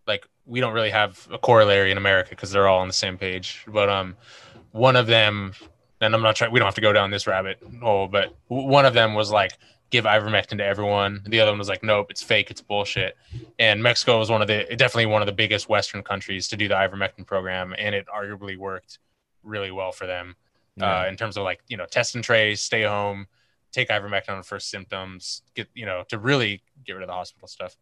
[0.06, 3.16] Like, we don't really have a corollary in America because they're all on the same
[3.16, 3.64] page.
[3.68, 4.16] But um,
[4.72, 5.52] one of them,
[6.00, 8.84] and I'm not trying, we don't have to go down this rabbit hole, but one
[8.84, 9.52] of them was like,
[9.90, 11.22] give ivermectin to everyone.
[11.26, 13.16] The other one was like, nope, it's fake, it's bullshit.
[13.58, 16.66] And Mexico was one of the, definitely one of the biggest Western countries to do
[16.66, 18.98] the ivermectin program, and it arguably worked
[19.44, 20.34] really well for them
[20.80, 23.26] uh, in terms of like you know test and trace, stay home,
[23.72, 27.14] take ivermectin on the first symptoms, get you know to really get rid of the
[27.14, 27.76] hospital stuff.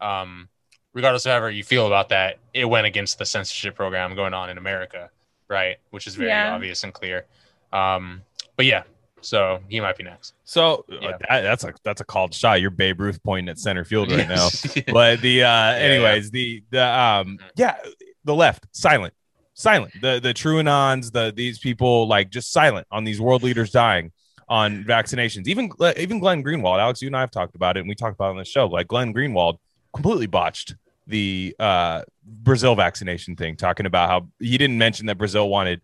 [0.00, 0.48] Um,
[0.92, 4.50] regardless of however you feel about that, it went against the censorship program going on
[4.50, 5.10] in America,
[5.48, 5.76] right?
[5.90, 6.54] Which is very Yeah.
[6.54, 7.26] obvious and clear.
[7.72, 8.22] Um,
[8.56, 8.82] but yeah,
[9.20, 10.34] so he might be next.
[10.44, 12.60] So uh, that, that's a that's a called shot.
[12.60, 14.48] You're Babe Ruth pointing at center field right now.
[14.92, 15.76] But the uh yeah.
[15.78, 17.50] anyways the the um Mhm.
[17.56, 17.76] yeah
[18.24, 19.14] the left silent
[19.54, 24.12] silent the the truanons the these people like just silent on these world leaders dying
[24.48, 27.88] on vaccinations even even glenn greenwald alex you and i have talked about it and
[27.88, 29.58] we talked about it on the show like glenn greenwald
[29.92, 30.74] completely botched
[31.08, 35.80] the uh brazil vaccination thing talking about how he didn't mention that brazil wanted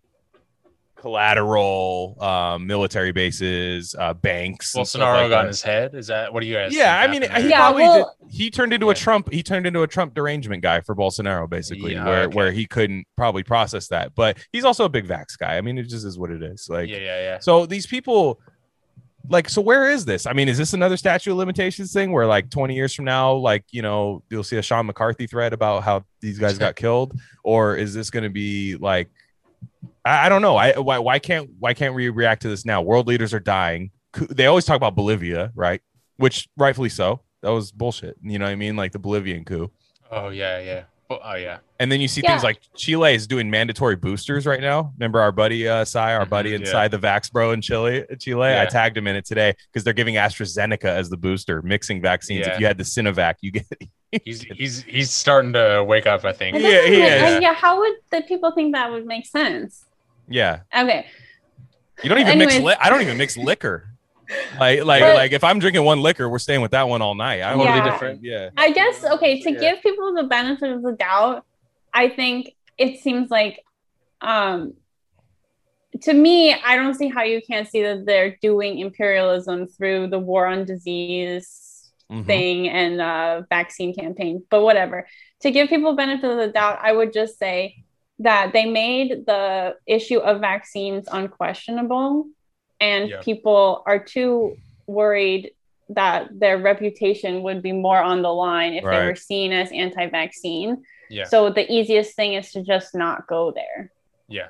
[1.03, 4.73] collateral, um, military bases, uh, banks.
[4.73, 5.47] and stuff Bolsonaro like got in that.
[5.47, 5.95] his head.
[5.95, 6.73] Is that what do you guys?
[6.73, 7.49] Yeah, I mean, he?
[7.49, 9.29] Yeah, probably well- did, he turned into a Trump.
[9.31, 12.35] He turned into a Trump derangement guy for Bolsonaro, basically, Yeah, where okay.
[12.35, 14.15] where he couldn't probably process that.
[14.15, 15.57] But he's also a big vax guy.
[15.57, 16.69] I mean, it just is what it is.
[16.69, 17.39] Like, yeah, yeah, yeah.
[17.39, 18.39] so these people,
[19.29, 20.25] like, so where is this?
[20.25, 23.33] I mean, is this another statute of limitations thing where, like, 20 years from now,
[23.33, 27.19] like, you know, you'll see a Sean McCarthy thread about how these guys got killed,
[27.43, 29.09] or is this going to be like,
[30.05, 30.57] I, I don't know.
[30.57, 32.81] I why why can't why can't we react to this now?
[32.81, 33.91] World leaders are dying.
[34.29, 35.81] They always talk about Bolivia, right?
[36.17, 37.21] Which rightfully so.
[37.41, 38.15] That was bullshit.
[38.21, 38.75] You know what I mean?
[38.75, 39.71] Like the Bolivian coup.
[40.11, 40.83] Oh yeah, yeah.
[41.09, 41.57] Oh, oh yeah.
[41.79, 42.31] And then you see Yeah.
[42.31, 44.93] things like Chile is doing mandatory boosters right now.
[44.97, 46.55] Remember our buddy uh Sai, our Mhm, buddy yeah.
[46.57, 48.59] inside the Vax Bro in Chile, Chile.
[48.59, 52.47] I tagged him in it today because they're giving AstraZeneca as the booster, mixing vaccines.
[52.47, 52.53] Yeah.
[52.53, 53.65] If you had the Sinovac, you get
[54.23, 56.23] He's he's he's starting to wake up.
[56.23, 56.57] I think.
[56.57, 57.41] Yeah, he make- is.
[57.41, 57.53] yeah.
[57.53, 59.85] How would the people think that would make sense?
[60.29, 60.59] yeah.
[60.75, 61.05] Okay.
[62.03, 62.53] You don't even mix.
[62.55, 62.73] Anyways.
[62.75, 63.89] Li- I don't even mix liquor.
[64.59, 67.15] Like like But- like if I'm drinking one liquor, we're staying with that one all
[67.15, 67.41] night.
[67.41, 67.91] I don't Totally yeah.
[67.91, 68.23] different.
[68.23, 68.49] Yeah.
[68.57, 69.59] I guess okay to Yeah.
[69.59, 71.43] give people the benefit of the doubt.
[71.93, 73.59] I think it seems like,
[74.21, 74.73] um,
[76.01, 80.17] to me, I don't see how you can't see that they're doing imperialism through the
[80.19, 82.25] war on disease Mhm.
[82.25, 84.43] thing and uh, vaccine campaign.
[84.49, 85.07] But whatever.
[85.41, 87.75] To give people benefit of the doubt, I would just say
[88.19, 92.27] that they made the issue of vaccines unquestionable,
[92.83, 93.21] and Yeah.
[93.29, 94.55] people are too
[94.87, 95.43] worried
[95.89, 100.71] that their reputation would be more on the line if they were seen as anti-vaccine.
[101.09, 101.25] Yeah.
[101.25, 103.91] So the easiest thing is to just not go there.
[104.27, 104.47] Yeah.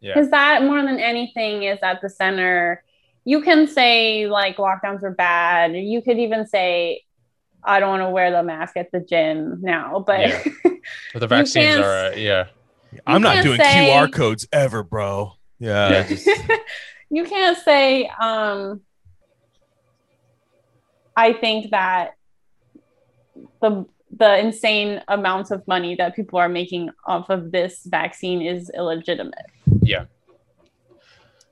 [0.00, 0.14] Yeah.
[0.14, 2.82] Because that more than anything is at the center.
[3.24, 5.74] You can say like lockdowns are bad.
[5.74, 7.04] You could even say,
[7.62, 10.04] I don't want to wear the mask at the gym now.
[10.06, 10.42] But Yeah.
[11.14, 12.06] But the vaccines are.
[12.12, 12.44] Uh, yeah.
[13.06, 15.32] I'm not can't doing say- QR codes ever, bro.
[15.58, 15.88] Yeah.
[15.90, 16.02] Yeah.
[16.08, 16.28] just-
[17.14, 18.80] you can't say um
[21.16, 22.14] I think that
[23.60, 23.86] the
[24.16, 29.46] the insane amounts of money that people are making off of this vaccine is illegitimate.
[29.82, 30.04] Yeah.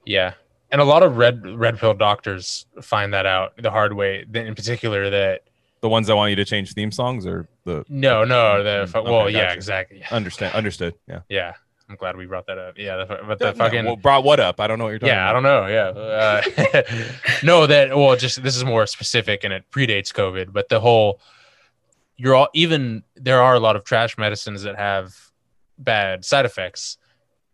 [0.05, 0.35] Yeah.
[0.71, 4.25] And a lot of red red pill doctors find that out the hard way.
[4.29, 5.43] Then In particular, that
[5.81, 9.05] the ones that want you to change theme songs or the no, no, the Mm,
[9.05, 9.57] well, okay, yeah, gotcha.
[9.57, 10.03] exactly.
[10.11, 10.95] Understand understood.
[11.09, 11.21] Yeah.
[11.29, 11.53] yeah.
[11.93, 12.78] I'm glad we brought that up.
[12.78, 14.61] Yeah, but the fucking well, brought what up?
[14.61, 15.66] I don't know what you're talking yeah, I don't know.
[15.66, 16.82] Yeah, uh,
[17.43, 21.20] no, that well, just this is more specific and it predates COVID, but the whole
[22.16, 25.14] you're all even there are a lot of trash medicines that have
[25.76, 26.97] bad side effects,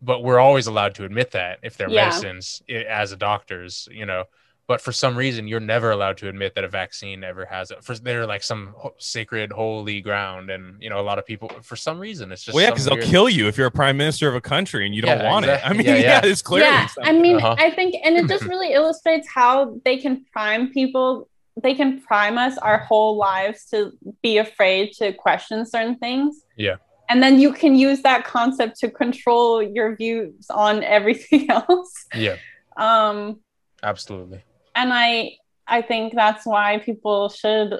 [0.01, 2.05] but we're always allowed to admit that if they're Yeah.
[2.05, 4.23] medicines i- as a doctors, you know.
[4.69, 7.83] But for some reason, you're never allowed to admit that a vaccine ever has it.
[7.83, 11.75] For they're like some sacred, holy ground, and you know, a lot of people for
[11.75, 13.97] some reason it's just Well, yeah, some because they'll kill you if you're a prime
[13.97, 15.59] minister of a country and you don't Yeah, want it.
[15.65, 16.31] I mean, Yeah, yeah, yeah.
[16.31, 17.55] it's clear yeah, I mean, Uh-huh.
[17.57, 21.27] I think, and it just really illustrates how they can prime people.
[21.63, 23.91] They can prime us our whole lives to
[24.21, 26.45] be afraid to question certain things.
[26.55, 26.75] Yeah.
[27.09, 31.91] And then you can use that concept to control your views on everything else.
[32.13, 32.35] Yeah,
[32.77, 33.39] Um,
[33.81, 34.43] absolutely.
[34.75, 37.79] And I I think that's why people should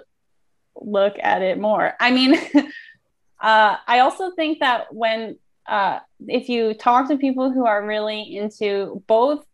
[0.76, 1.94] look at it more.
[2.00, 2.36] I mean,
[3.42, 8.38] uh, I also think that when uh, if you talk to people who are really
[8.38, 9.46] into both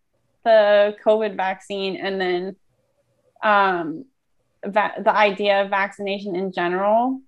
[0.44, 2.56] the COVID vaccine and then
[3.42, 4.04] um,
[4.64, 7.20] va- the idea of vaccination in general,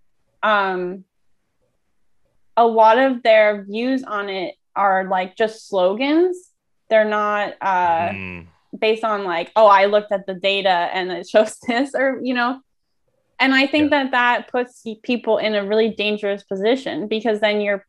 [0.42, 1.04] um,
[2.56, 6.50] a lot of their views on it are like just slogans.
[6.88, 7.54] They're not.
[7.60, 8.46] Uh, Mm.
[8.80, 12.34] Based on like oh i looked at the data and it shows this or you
[12.34, 12.60] know
[13.40, 17.84] and i think that that puts people in a really dangerous position because then you're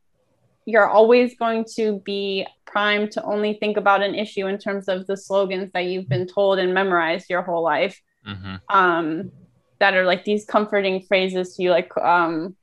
[0.65, 5.07] you're always going to be primed to only think about an issue in terms of
[5.07, 9.31] the slogans that you've been told and memorized your whole life hmm um
[9.79, 12.55] that are like these comforting phrases to you like um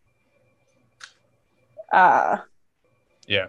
[1.93, 2.37] uh
[3.27, 3.47] yeah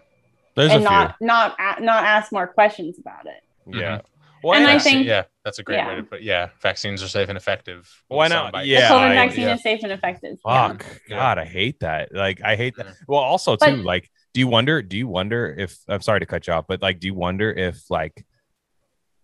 [0.56, 3.80] There's and a not not a- not ask more questions about it few.
[3.80, 3.98] Yeah.
[3.98, 4.04] Mhm.
[4.42, 6.22] Why And I think- yeah, that's a great way to put.
[6.22, 7.90] Yeah, vaccines are safe and effective.
[8.08, 8.54] Why not?
[8.54, 8.66] Soundbite.
[8.68, 9.54] Yeah, the covid I- vaccine yeah.
[9.56, 10.86] is safe and effective Fuck.
[11.10, 11.18] Yeah.
[11.18, 12.14] God, I hate that.
[12.14, 12.88] Like, I hate that.
[13.08, 14.82] Well, also But- too, like, do you wonder?
[14.82, 15.78] Do you wonder if?
[15.88, 18.24] I'm sorry to cut you off, but like, do you wonder if like,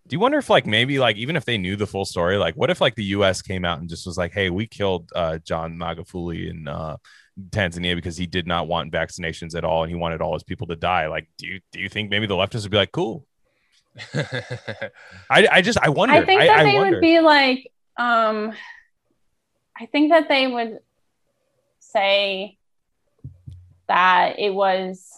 [0.08, 2.56] do you wonder if like maybe like even if they knew the full story, like,
[2.56, 3.42] what if like the U.S.
[3.42, 6.98] came out and just was like, hey, we killed uh, John Magufuli in uh,
[7.52, 10.68] Tanzania because he did not want vaccinations at all and he wanted all his people
[10.68, 11.08] to die.
[11.08, 13.26] Like, do you do you think maybe the leftists would be like, cool?
[15.30, 16.16] I I just I wonder.
[16.16, 16.96] I think that I they wonder.
[16.98, 18.54] would be like, um,
[19.80, 20.80] I think that they would
[21.80, 22.58] say
[23.88, 25.10] that it was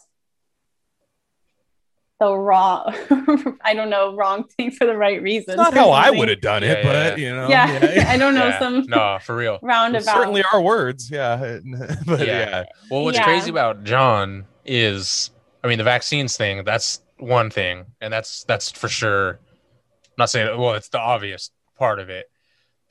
[2.19, 2.93] the wrong
[3.63, 5.53] I don't know wrong thing for the right reason.
[5.53, 8.17] It's not how I would have done it, Yeah, but yeah, you know, Yeah, I
[8.17, 8.59] don't know Yeah.
[8.59, 9.59] some No, for real.
[9.61, 10.05] roundabout.
[10.05, 11.09] certainly are words.
[11.11, 11.59] Yeah,
[12.05, 12.25] but Yeah.
[12.25, 13.23] yeah, Well, what's Yeah.
[13.23, 15.29] crazy about John is,
[15.63, 16.63] I mean, the vaccines thing.
[16.63, 19.31] That's one thing, and that's that's for sure.
[19.31, 22.29] I'm not saying well, it's the obvious part of it,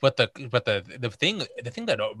[0.01, 2.13] but the but the the thing the thing that uh,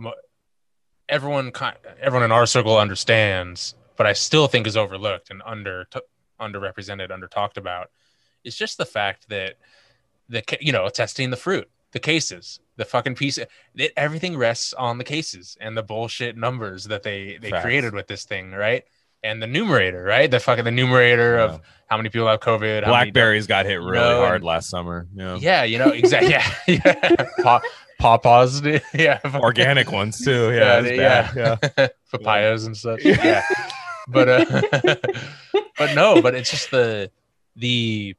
[1.09, 5.87] everyone ki- everyone in our circle understands, but I still think is overlooked and under
[6.39, 7.91] underrepresented, under talked about,
[8.43, 9.55] is just the fact that
[10.29, 13.49] the you know testing the fruit, the cases, the fucking piece, it,
[13.95, 17.63] everything rests on the cases and the bullshit numbers that they they Facts.
[17.63, 18.83] created with this thing, right?
[19.25, 20.29] And the numerator, right?
[20.29, 21.43] The fucking the numerator Yeah.
[21.45, 22.47] of how many people have COVID.
[22.49, 22.89] how many don't.
[22.89, 25.07] Blackberries got hit really know, hard and- last summer.
[25.15, 26.31] Yeah, Yeah, you know exactly.
[26.31, 27.25] Yeah, yeah.
[27.41, 27.61] Paw,
[28.01, 28.81] pawpaws.
[28.93, 30.51] Yeah, organic ones too.
[30.53, 31.59] Yeah, Yeah, bad.
[31.77, 31.87] yeah.
[32.11, 33.03] papayas and such.
[33.03, 33.43] Yeah,
[34.07, 34.95] but uh,
[35.77, 37.09] but no, but it's just the
[37.55, 38.15] the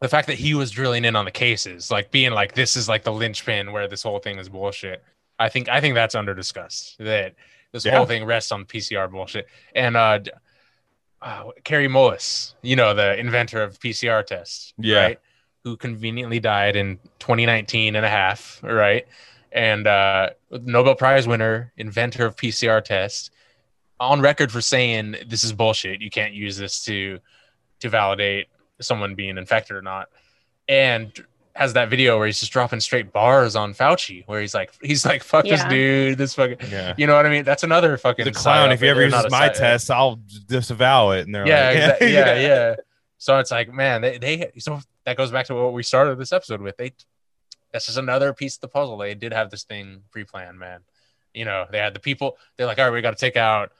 [0.00, 2.88] the fact that he was drilling in on the cases, like being like this is
[2.88, 5.02] like the linchpin where this whole thing is bullshit.
[5.38, 7.34] I think I think that's under discussed that
[7.72, 7.96] this Yeah.
[7.96, 9.46] whole thing rests on PCR bullshit.
[9.74, 10.20] And uh,
[11.22, 15.00] uh Kary Mullis, you know, the inventor of PCR tests, Yeah.
[15.00, 15.20] right?
[15.64, 19.06] Who conveniently died in 2019 and a half, right?
[19.52, 23.30] And uh Nobel Prize winner, inventor of PCR tests,
[23.98, 26.00] on record for saying this is bullshit.
[26.02, 27.18] You can't use this to
[27.80, 28.48] to validate
[28.80, 30.08] someone being infected or not.
[30.68, 31.12] And
[31.56, 35.06] has that video where he's just dropping straight bars on Fauci, where he's like, he's
[35.06, 36.94] like, fuck this dude, this fucking, yeah.
[36.98, 37.44] you know what I mean?
[37.44, 38.72] That's another fucking The clown.
[38.72, 41.24] If he ever or uses my test, I'll disavow it.
[41.24, 42.12] And they're yeah, like, exactly.
[42.12, 42.76] yeah, yeah.
[43.18, 46.32] So it's like, man, they, they so that goes back to what we started this
[46.32, 46.76] episode with.
[46.76, 46.92] They
[47.72, 48.98] that's just another piece of the puzzle.
[48.98, 50.80] They did have this thing pre-planned, man.
[51.32, 52.36] You know, they had the people.
[52.56, 53.72] They're like, all right, we got to take out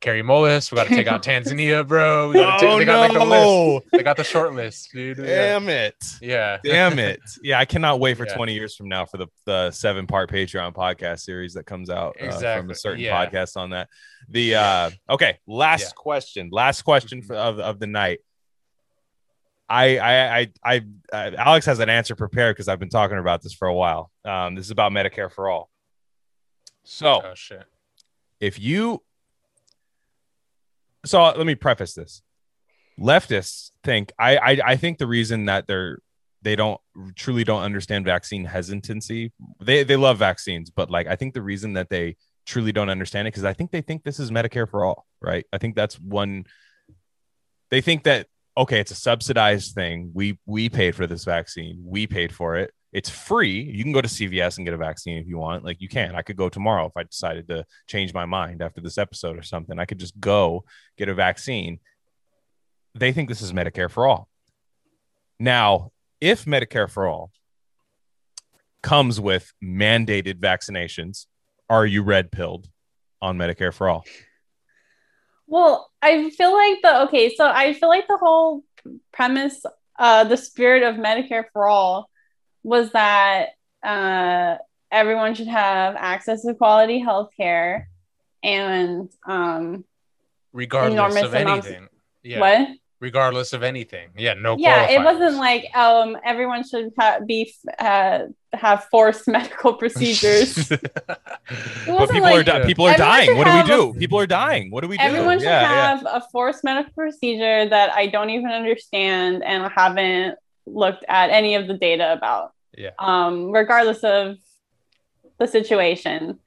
[0.00, 0.70] Kary Mullis.
[0.70, 2.28] We got to take out Tanzania, bro.
[2.28, 3.42] We gotta take, Oh they got to make the list.
[3.42, 3.80] no!
[3.92, 5.18] They got the short list, dude.
[5.18, 5.24] Yeah.
[5.24, 5.96] Damn it!
[6.20, 6.58] yeah.
[6.62, 7.20] Damn it!
[7.42, 8.34] Yeah, I cannot wait for Yeah.
[8.34, 12.16] 20 years from now for the the seven part Patreon podcast series that comes out
[12.20, 13.26] uh, from a certain yeah.
[13.26, 13.88] podcast on that.
[14.28, 15.90] The uh okay, last Yeah.
[15.96, 18.18] question, last question for, of of the night.
[19.68, 20.82] I I I, I
[21.12, 24.10] uh, Alex has an answer prepared because I've been talking about this for a while.
[24.24, 25.70] Um, this is about Medicare for all.
[26.84, 27.64] So Oh shit.
[28.40, 29.02] if you
[31.06, 32.22] so let me preface this.
[32.98, 35.98] Leftists think I, I i think the reason that they're
[36.40, 36.80] they don't
[37.14, 41.74] truly don't understand vaccine hesitancy they they love vaccines but like i think the reason
[41.74, 44.82] that they truly don't understand it because i think they think this is medicare for
[44.84, 45.44] all right?
[45.52, 46.44] I think that's one
[47.70, 50.12] they think that okay it's a subsidized thing.
[50.14, 51.82] We we paid for this vaccine.
[51.84, 53.60] We paid for it it's free.
[53.60, 55.62] You can go to cvs and get a vaccine if you want.
[55.62, 56.14] Like you can.
[56.14, 59.42] I could go tomorrow if i decided to change my mind after this episode or
[59.42, 59.78] something.
[59.78, 60.64] I could just go
[60.96, 61.78] get a vaccine.
[62.94, 64.28] They think this is medicare for all.
[65.38, 65.92] Now
[66.22, 67.32] if medicare for all
[68.82, 71.26] comes with mandated vaccinations
[71.68, 72.66] are you red pilled
[73.20, 74.04] on medicare for all?
[75.46, 78.64] Well, I feel like the okay, so I feel like the whole
[79.12, 79.66] premise,
[79.98, 82.08] uh, the spirit of Medicare for all
[82.66, 83.50] was that
[83.84, 84.56] uh,
[84.90, 87.88] everyone should have access to quality health care
[88.42, 89.84] and um,
[90.52, 91.88] Regardless of anything.
[92.24, 92.40] Yeah.
[92.40, 92.68] what?
[92.98, 94.08] Regardless of anything.
[94.16, 94.34] Yeah.
[94.34, 94.56] No.
[94.58, 98.20] Yeah, it wasn't like um, everyone should ha- be uh,
[98.52, 100.68] have forced medical procedures.
[101.86, 104.26] But people are like di- people are dying what do we do a- people are
[104.26, 105.88] dying what do we do Everyone should yeah, yeah.
[105.90, 110.36] have a forced medical procedure that I don't even understand and haven't
[110.66, 112.52] looked at any of the data about.
[112.76, 112.90] Yeah.
[112.98, 114.36] Um, regardless of
[115.38, 116.38] the situation.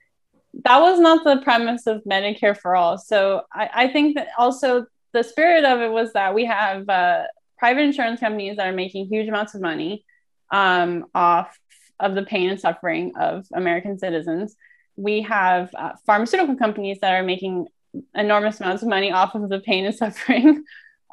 [0.66, 2.98] That was not the premise of Medicare for all.
[2.98, 7.24] So I, I think that also the spirit of it was that we have uh,
[7.58, 10.04] private insurance companies that are making huge amounts of money
[10.52, 11.58] um, off
[12.00, 14.56] of the pain and suffering of American citizens.
[14.96, 17.68] We have uh, pharmaceutical companies that are making
[18.16, 20.64] enormous amounts of money off of the pain and suffering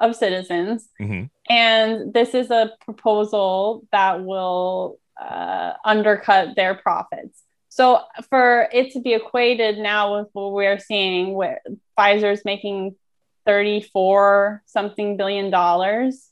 [0.00, 0.88] of citizens.
[1.00, 1.30] Mhm.
[1.48, 7.42] And this is a proposal that will uh, undercut their profits.
[7.68, 8.00] So,
[8.30, 11.60] for it to be equated now with what we're seeing, where
[11.98, 12.96] Pfizer's making
[13.44, 16.30] 34 something billion dollars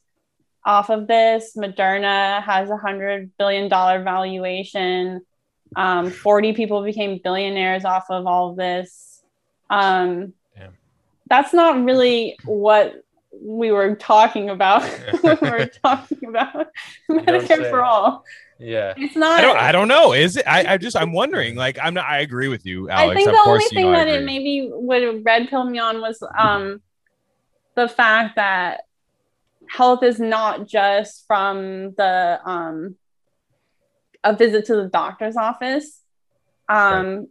[0.65, 5.21] off of this, Moderna has a $100 billion valuation.
[5.77, 9.23] Um, 40 people became billionaires off of all of this.
[9.69, 10.73] Um, Damn.
[11.29, 13.05] that's not really what
[13.43, 14.83] we were talking about
[15.21, 16.69] when we were talking about
[17.11, 18.25] Medicare for all.
[18.59, 18.95] Yeah.
[18.97, 19.39] It's not.
[19.39, 19.57] I don't.
[19.57, 20.13] I don't know.
[20.13, 20.47] Is it?
[20.47, 20.97] I, I just.
[20.97, 21.57] I'm wondering.
[21.57, 22.07] Like, I'm not.
[22.07, 23.11] I agree with you, Alex.
[23.11, 25.65] I think of the course, only you thing know, that it maybe would red pill
[25.65, 26.81] me on was um
[27.75, 28.83] the fact that
[29.69, 32.97] health is not just from the um,
[34.23, 36.01] a visit to the doctor's office,
[36.69, 37.29] um,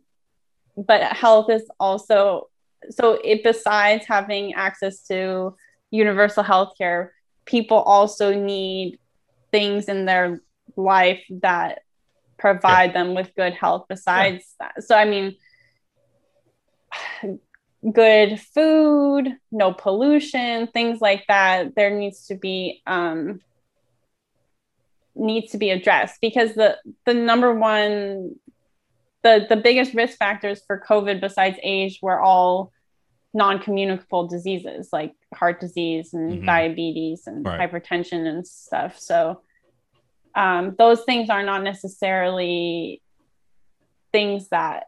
[0.76, 2.50] but health is also
[2.90, 5.56] so it besides having access to
[5.90, 7.14] universal health care,
[7.46, 9.00] people also need
[9.52, 10.42] things in their
[10.76, 11.80] life that
[12.38, 13.04] provide yeah.
[13.04, 14.70] them with good health besides yeah.
[14.76, 14.84] that.
[14.84, 15.36] So I mean
[17.92, 23.42] good food, no pollution, things like that, there needs to be um,
[25.16, 28.36] needs to be addressed because the the number one
[29.22, 32.72] the the biggest risk factors for COVID besides age were all
[33.34, 36.46] non-communicable diseases like heart disease and mm-hmm.
[36.46, 37.60] diabetes and right.
[37.60, 39.00] hypertension and stuff.
[39.00, 39.42] So
[40.36, 43.02] um, those things are not necessarily
[44.12, 44.86] things that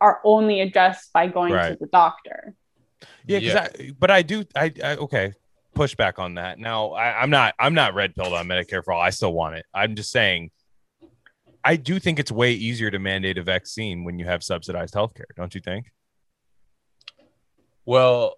[0.00, 1.70] are only addressed by going right.
[1.70, 2.54] to the doctor.
[3.26, 3.68] Yeah, yeah.
[3.78, 4.44] I, but I do.
[4.54, 5.32] I, I okay.
[5.72, 6.58] Push back on that.
[6.58, 7.54] Now, I, I'm not.
[7.58, 9.00] I'm not red pilled on Medicare for all.
[9.00, 9.64] I still want it.
[9.72, 10.50] I'm just saying.
[11.62, 15.26] I do think it's way easier to mandate a vaccine when you have subsidized healthcare.
[15.36, 15.92] Don't you think?
[17.84, 18.36] Well,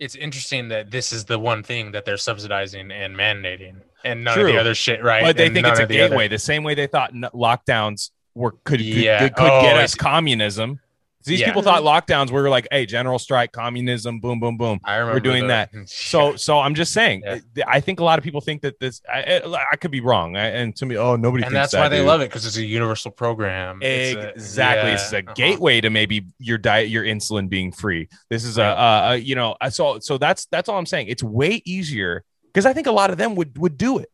[0.00, 4.34] it's interesting that this is the one thing that they're subsidizing and mandating, and none
[4.34, 4.46] True.
[4.46, 5.22] of the other shit, right?
[5.22, 6.34] But they and think it's a the gateway, other...
[6.34, 9.20] the same way they thought lockdowns were could yeah.
[9.20, 10.80] could, could oh, get us communism.
[11.24, 11.46] These yeah.
[11.46, 14.80] people thought lockdowns were like, hey, general strike, communism, boom, boom, boom.
[14.84, 15.70] I remember we're doing the, that.
[15.86, 17.22] So, so I'm just saying.
[17.54, 17.64] Yeah.
[17.66, 19.02] I think a lot of people think that this.
[19.12, 19.40] I,
[19.70, 21.44] I could be wrong, and to me, oh, nobody.
[21.44, 23.82] And that's that, why they love it because it's a universal program.
[23.82, 25.34] Exactly, it's a, it's a uh-huh.
[25.34, 28.08] gateway to maybe your diet, your insulin being free.
[28.28, 31.08] This is a, a, a you know, so so that's that's all I'm saying.
[31.08, 34.10] It's way easier because I think a lot of them would would do it.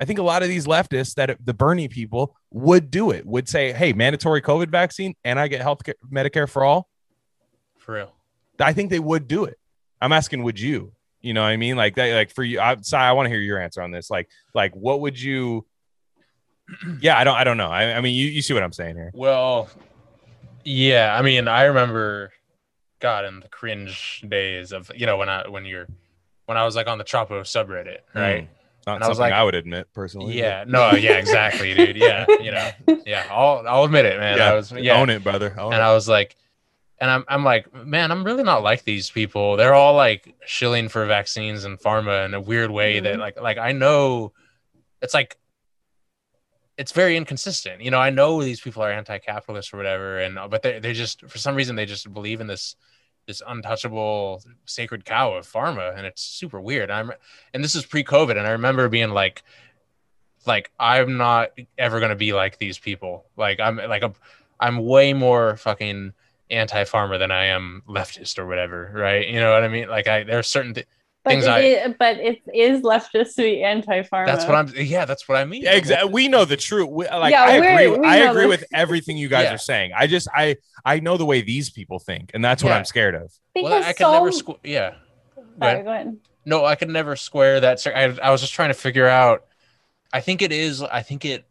[0.00, 3.48] I think a lot of these leftists that the Bernie people would do it, would
[3.48, 6.88] say, hey, mandatory COVID vaccine and I get health care, Medicare for all.
[7.78, 8.12] For real.
[8.58, 9.58] I think they would do it.
[10.00, 10.92] I'm asking, would you?
[11.20, 11.76] You know what I mean?
[11.76, 14.10] Like that, like for you, I, I want to hear your answer on this.
[14.10, 15.66] Like, like what would you?
[17.00, 17.68] Yeah, I don't, I don't know.
[17.68, 19.10] I, I mean, you, you see what I'm saying here.
[19.12, 19.68] Well,
[20.64, 22.32] yeah, I mean, I remember,
[23.00, 25.86] God, in the cringe days of you know when I when you're
[26.46, 28.44] when I was like on the Chapo subreddit, right?
[28.44, 30.38] Mm not and something I, like, I would admit personally.
[30.38, 31.96] Yeah, no, yeah, exactly, dude.
[31.96, 32.70] Yeah, you know,
[33.06, 34.38] yeah, I'll I'll admit it, man.
[34.38, 35.00] Yeah, I was yeah.
[35.00, 35.54] own it, brother.
[35.58, 35.84] Own and it.
[35.84, 36.36] I was like,
[36.98, 39.56] and I'm I'm like, man, I'm really not like these people.
[39.56, 43.04] They're all like shilling for vaccines and pharma in a weird way mm-hmm.
[43.04, 44.32] that like like I know
[45.02, 45.36] it's like
[46.76, 47.82] it's very inconsistent.
[47.82, 51.22] You know, I know these people are anti-capitalist or whatever, and but they they just
[51.28, 52.76] for some reason they just believe in this
[53.26, 56.90] this untouchable sacred cow of pharma and it's super weird.
[56.90, 57.12] I'm
[57.52, 59.42] and this is pre-covid and i remember being like
[60.46, 63.26] like i'm not ever going to be like these people.
[63.36, 64.12] Like i'm like a,
[64.60, 66.12] i'm way more fucking
[66.50, 69.26] anti-pharma than i am leftist or whatever right?
[69.28, 69.88] You know what i mean?
[69.88, 70.86] Like i there are certain th-
[71.24, 74.26] but things it, I, but it is leftist to be anti-pharma.
[74.26, 74.70] That's what I'm.
[74.76, 75.62] Yeah, that's what I mean.
[75.62, 76.12] Yeah, exactly.
[76.12, 76.88] We know the truth.
[76.90, 78.06] We, like yeah, I agree.
[78.06, 79.54] I agree with everything you guys yeah.
[79.54, 79.92] are saying.
[79.96, 82.76] I just I I know the way these people think, and that's what yeah.
[82.76, 83.32] I'm scared of.
[83.54, 84.12] Because well, I could so...
[84.12, 84.30] never.
[84.30, 84.94] Squ- yeah.
[85.58, 86.16] Sorry, go ahead.
[86.44, 87.86] No, I could never square that.
[87.86, 89.46] I I was just trying to figure out.
[90.12, 90.82] I think it is.
[90.82, 91.46] I think it.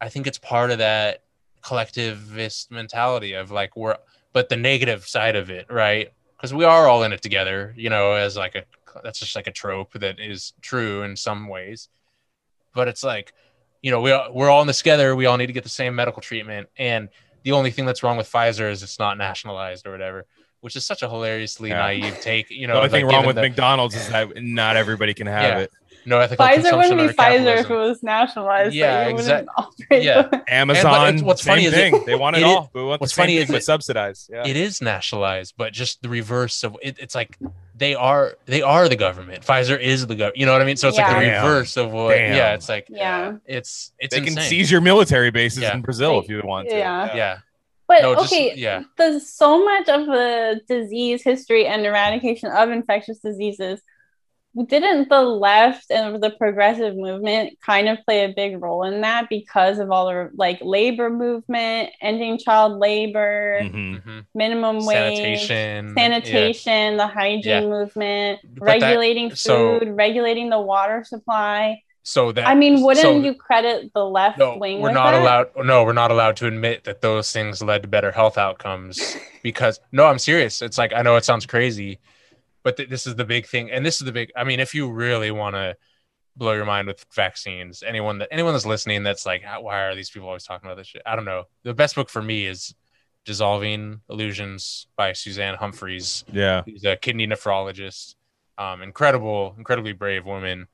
[0.00, 1.22] I think it's part of that
[1.62, 3.96] collectivist mentality of like we're,
[4.32, 6.12] but the negative side of it, right?
[6.42, 8.64] Because we are all in it together, you know, as like a
[9.04, 11.88] that's just like a trope that is true in some ways.
[12.74, 13.32] But it's like,
[13.80, 15.14] you know, we we're all in this together.
[15.14, 17.08] We all need to get the same medical treatment, and
[17.44, 20.26] the only thing that's wrong with Pfizer is it's not nationalized or whatever,
[20.62, 21.78] which is such a hilariously yeah.
[21.78, 22.50] naive take.
[22.50, 25.28] You know, the only like, thing wrong with the, McDonald's is that not everybody can
[25.28, 25.58] have yeah.
[25.60, 25.72] it
[26.04, 28.74] no ethical Pfizer wouldn't be Pfizer if it was nationalized.
[28.74, 30.04] Yeah, exactly.
[30.04, 31.08] Yeah, Amazon.
[31.08, 31.94] And, what's funny thing.
[31.94, 32.70] is it, they want it, it all.
[32.72, 34.30] We want what's funny is it, subsidized.
[34.32, 34.46] Yeah.
[34.46, 37.38] It is nationalized, but just the reverse of it, it's like
[37.76, 39.44] they are they are the government.
[39.44, 40.36] Pfizer is the government.
[40.38, 40.76] You know what I mean?
[40.76, 41.12] So it's yeah.
[41.12, 42.14] like the reverse of what.
[42.14, 42.36] Damn.
[42.36, 44.34] Yeah, it's like yeah, it's it's they insane.
[44.36, 45.74] can seize your military bases yeah.
[45.74, 46.76] in Brazil if you want to.
[46.76, 47.38] Yeah, yeah.
[47.88, 48.84] But no, okay, just, yeah.
[48.96, 53.82] There's so much of the disease history and eradication of infectious diseases
[54.54, 59.28] didn't the left and the progressive movement kind of play a big role in that
[59.30, 63.94] because of all the like labor movement, ending child labor, mm-hmm.
[63.94, 64.20] mm-hmm.
[64.34, 66.96] minimum wage, sanitation, sanitation, yeah.
[66.96, 67.60] the hygiene yeah.
[67.66, 71.80] movement, but regulating that, so, food, regulating the water supply.
[72.04, 74.80] So that I mean, wouldn't so, you credit the left no, wing?
[74.80, 75.22] We're not that?
[75.22, 75.66] allowed.
[75.66, 79.80] No, we're not allowed to admit that those things led to better health outcomes because
[79.92, 80.60] no, I'm serious.
[80.60, 82.00] It's like I know it sounds crazy
[82.62, 84.74] but th- this is the big thing and this is the big i mean if
[84.74, 85.76] you really want to
[86.36, 90.10] blow your mind with vaccines anyone that anyone that's listening that's like why are these
[90.10, 92.74] people always talking about this shit i don't know the best book for me is
[93.24, 96.24] dissolving illusions by suzanne Humphries.
[96.32, 98.14] yeah she's a kidney nephrologist
[98.58, 100.68] um, incredible, incredibly brave woman,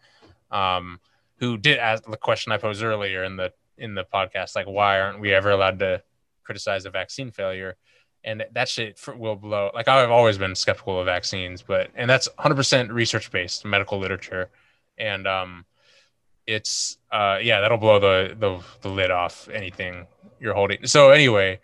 [0.50, 1.00] um,
[1.38, 5.00] who did ask the question I posed earlier in the in the podcast, like why
[5.00, 6.02] aren't we ever allowed to
[6.44, 7.76] criticize a vaccine failure?
[8.24, 9.70] And that shit for, will blow.
[9.74, 14.50] Like I've always been skeptical of vaccines, but and that's 100% research based medical literature,
[14.98, 15.64] and um,
[16.46, 20.06] it's uh, yeah, that'll blow the the the lid off anything
[20.40, 20.86] you're holding.
[20.86, 21.60] So anyway,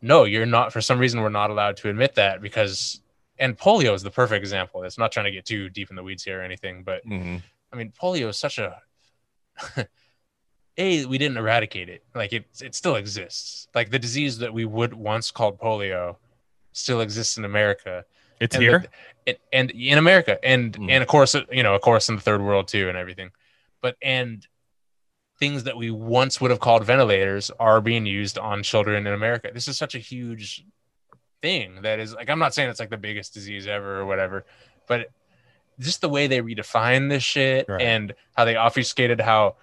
[0.00, 0.72] no, you're not.
[0.72, 3.00] For some reason, we're not allowed to admit that because
[3.38, 4.84] and polio is the perfect example.
[4.84, 7.42] It's not trying to get too deep in the weeds here or anything, but Mhm.
[7.72, 8.80] I mean, polio is such a
[10.76, 12.02] a we didn't eradicate it.
[12.14, 13.68] Like it it still exists.
[13.74, 16.16] Like the disease that we would once called polio
[16.72, 18.04] still exists in America.
[18.40, 18.78] It's and here.
[18.80, 18.88] the-
[19.26, 20.90] and, and in America, and Mm.
[20.90, 23.30] and of course, you know, of course, in the third world too, and everything.
[23.80, 24.46] But and
[25.38, 29.50] things that we once would have called ventilators are being used on children in America.
[29.52, 30.64] This is such a huge
[31.42, 34.44] thing that is like I'm not saying it's like the biggest disease ever or whatever,
[34.88, 35.10] but
[35.80, 37.82] just the way they redefine this shit Right.
[37.82, 39.56] and how they obfuscated how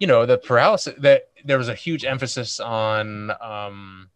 [0.00, 4.10] you know the paralysis that there was a huge emphasis on um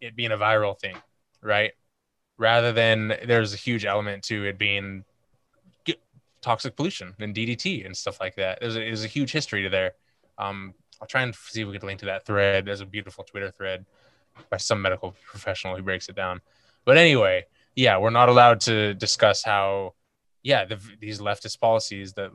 [0.00, 0.96] it being a viral thing,
[1.42, 1.72] right?
[2.38, 5.04] Rather than there's a huge element to it being
[6.40, 8.60] toxic pollution and DDT and stuff like that.
[8.60, 9.92] There's a, there's a huge history to there.
[10.38, 12.64] Um, I'll try and see if we can link to that thread.
[12.64, 13.84] There's a beautiful Twitter thread
[14.50, 16.40] by some medical professional who breaks it down.
[16.84, 19.94] But anyway, yeah, we're not allowed to discuss how,
[20.42, 22.30] yeah, the, these leftist policies that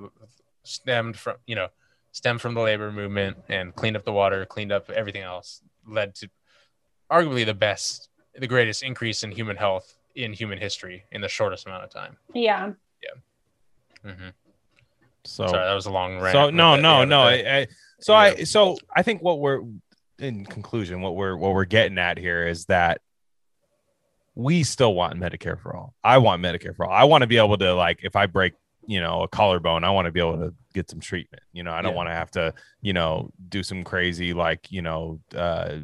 [0.63, 1.67] stemmed from, you know,
[2.13, 6.15] stemmed from the labor movement and cleaned up the water, cleaned up everything else, led
[6.15, 6.29] to
[7.11, 11.65] arguably the best, the greatest increase in human health in human history in the shortest
[11.65, 12.15] amount of time.
[12.33, 12.69] Yeah.
[14.03, 14.29] hmm
[15.25, 16.33] So Sorry, that was a long rant.
[16.33, 17.21] So no, that- no, yeah, no.
[17.23, 17.67] I, I,
[17.99, 18.19] so Yeah.
[18.19, 19.61] I, so I think what we're
[20.19, 23.01] in conclusion, what we're what we're getting at here is that
[24.35, 25.93] we still want Medicare for all.
[26.03, 26.91] I want Medicare for all.
[26.91, 28.53] I want to be able to like if I break,
[28.87, 31.43] you know, a collarbone, I want to be able to get some treatment.
[31.53, 31.97] You know, I don't Yeah.
[31.97, 35.77] want to have to, you know, do some crazy like, you know, uh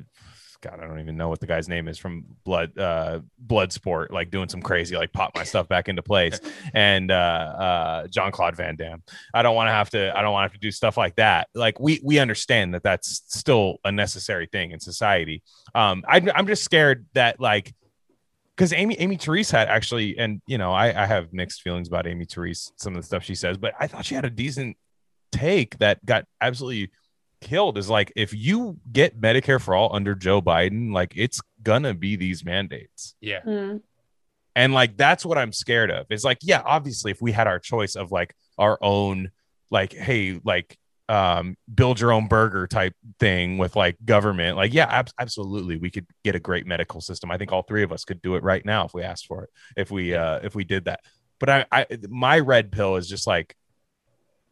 [0.62, 4.12] God, I don't even know what the guy's name is from blood uh blood sport,
[4.12, 6.38] like doing some crazy, like pop my stuff back into place.
[6.74, 9.02] And uh uh John Claude Van Damme.
[9.34, 11.16] I don't want to have to I don't want to have to do stuff like
[11.16, 11.48] that.
[11.56, 15.44] Like we we understand that that's still a necessary thing in society.
[15.74, 17.74] Um I I'm just scared that like
[18.60, 22.06] because Amy Aimee Terese had actually, and you know, I, I have mixed feelings about
[22.06, 24.76] Aimee Terese, some of the stuff she says, but I thought she had a decent
[25.32, 26.92] take that got absolutely
[27.40, 27.78] killed.
[27.78, 32.18] Is like if you get Medicare for all under Joe Biden, like it's gonna be
[32.18, 33.16] these mandates.
[33.22, 33.82] yeah, Mm.
[34.58, 36.08] And like that's what I'm scared of.
[36.10, 39.32] It's like, yeah, obviously, if we had our choice of like our own,
[39.72, 40.78] like, hey, like
[41.10, 45.90] um build your own burger type thing with like government, like, yeah, ab- absolutely, we
[45.90, 47.32] could get a great medical system.
[47.32, 49.44] I think all three of us could do it right now if we asked for
[49.44, 51.00] it, if we uh if we did that.
[51.40, 53.56] But I, I my red pill is just like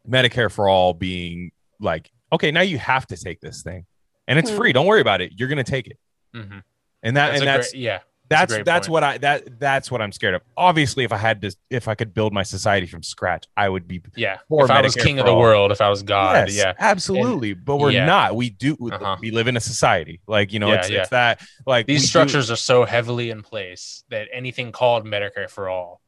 [0.08, 3.86] Medicare for all being like, okay, now you have to take this thing.
[4.26, 4.56] And it's Hmm.
[4.56, 4.72] free.
[4.72, 5.32] Don't worry about it.
[5.36, 5.98] You're gonna take it.
[6.34, 6.58] hmm
[7.02, 7.98] And that that's and that's great, yeah,
[8.28, 10.42] that's that's what I that that's what I'm scared of.
[10.56, 13.88] Obviously, if I had to, if I could build my society from scratch, I would
[13.88, 14.02] be.
[14.16, 14.38] yeah.
[14.50, 15.38] If I was king of the all.
[15.40, 17.54] world, if I was God, Yes, yeah, absolutely.
[17.54, 18.06] but we're yeah.
[18.06, 18.36] not.
[18.36, 18.76] We do.
[18.80, 19.16] Uh-huh.
[19.20, 20.20] We live in a society.
[20.26, 21.00] Like you know, Yeah, it's, yeah.
[21.00, 25.04] it's that like these we do- structures are so heavily in place that anything called
[25.06, 26.00] Medicare for all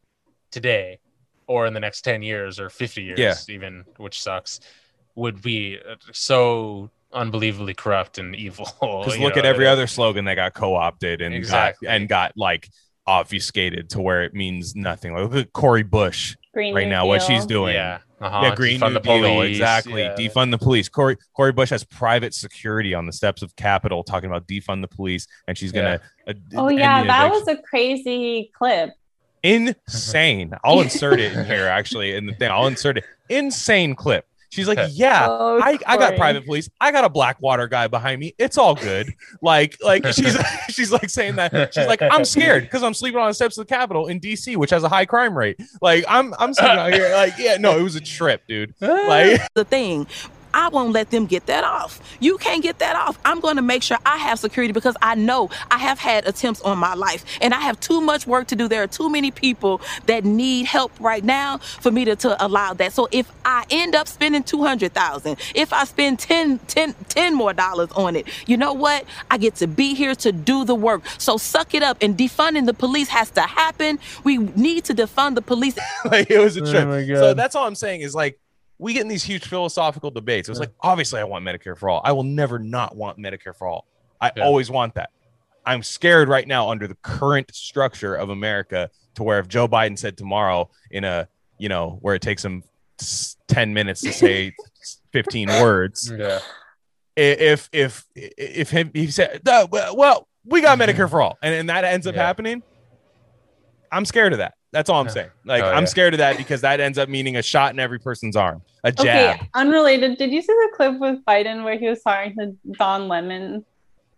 [0.51, 0.99] today
[1.47, 4.61] or in the next 10 years or 50 years even which sucks
[5.15, 9.87] would be uh, so unbelievably corrupt and evil Because look know, at every that- other
[9.87, 11.87] slogan that got co-opted and Exactly.
[11.87, 12.69] got and got like
[13.07, 15.13] obfuscated to where it means nothing.
[15.13, 17.75] Like look at Cori Bush Green right New now, what she's doing.
[17.75, 18.41] yeah uh-huh.
[18.45, 20.03] Yeah, Green defund New the Deal, police, exactly.
[20.03, 20.15] yeah.
[20.15, 20.89] Defund the police.
[20.91, 24.89] Cori Cori Bush has private security on the steps of Capitol talking about defund the
[24.89, 26.01] police, and she's gonna.
[26.29, 27.47] uh, Oh yeah, that eviction.
[27.55, 28.91] was a crazy clip.
[29.43, 30.53] insane.
[30.65, 32.51] I'll insert it in here actually in the thing.
[32.51, 33.05] I'll insert it.
[33.31, 34.27] Insane clip.
[34.51, 35.27] She's like, yeah.
[35.29, 36.69] Oh, I, I got private police.
[36.81, 38.35] I got a Blackwater guy behind me.
[38.37, 39.15] It's all good.
[39.41, 40.37] Like, like she's
[40.69, 41.73] she's like saying that.
[41.73, 44.57] She's like, I'm scared because I'm sleeping on the steps of the Capitol in DC,
[44.57, 45.61] which has a high crime rate.
[45.81, 48.75] Like, I'm I'm sitting out here like, yeah, no, it was a trip, dude.
[48.91, 50.07] Like, the thing.
[50.55, 52.01] I won't let them get that off.
[52.21, 53.19] You can't get that off.
[53.25, 56.61] I'm going to make sure I have security because I know I have had attempts
[56.63, 58.69] on my life and I have too much work to do.
[58.69, 62.75] There are too many people that need help right now for me to, to allow
[62.75, 62.93] that.
[62.93, 67.91] So if I end up spending 200,000, if I spend 10, 10, 10 more dollars
[67.93, 69.05] on it, you know what?
[69.31, 71.03] I get to be here to do the work.
[71.19, 73.99] So suck it up and defunding the police has to happen.
[74.25, 75.79] We need to defund the police.
[76.05, 76.89] like it was a oh trip.
[76.89, 78.39] my so that's all I'm saying is like
[78.81, 80.49] we get in these huge philosophical debates.
[80.49, 82.01] It was like obviously I want Medicare for all.
[82.03, 83.87] I will never not want Medicare for all.
[84.21, 84.45] I Yeah.
[84.45, 85.11] always want that.
[85.67, 89.99] I'm scared right now under the current structure of America to where if Joe Biden
[89.99, 91.29] said tomorrow in a,
[91.59, 92.65] you know, where it takes him
[93.49, 94.55] 10 minutes to say
[95.13, 96.39] 15 words, Yeah.
[97.17, 101.55] if if if him he said "No, well, well we got medicare for all and,
[101.55, 102.23] and that ends up Yeah.
[102.27, 102.63] happening
[103.93, 105.13] i'm scared of that that's all i'm Yeah.
[105.13, 105.87] saying like Oh, i'm yeah.
[105.87, 108.93] scared of that because that ends up meaning a shot in every person's arm a
[108.93, 110.17] jab Okay, unrelated.
[110.19, 113.65] Did you see the clip with Biden where he was talking to Don Lemon?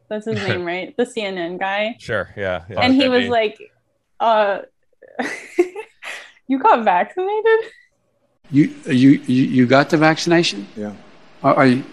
[0.08, 0.94] That's his name, right?
[0.96, 1.96] The CNN guy.
[1.98, 2.80] sure yeah, yeah.
[2.80, 3.28] and he was be?
[3.28, 3.58] like,
[4.20, 4.60] uh,
[6.48, 7.72] you got vaccinated?
[8.50, 10.66] You, you, you, you got the vaccination?
[10.76, 10.92] Yeah.
[11.42, 11.84] Are, are, you,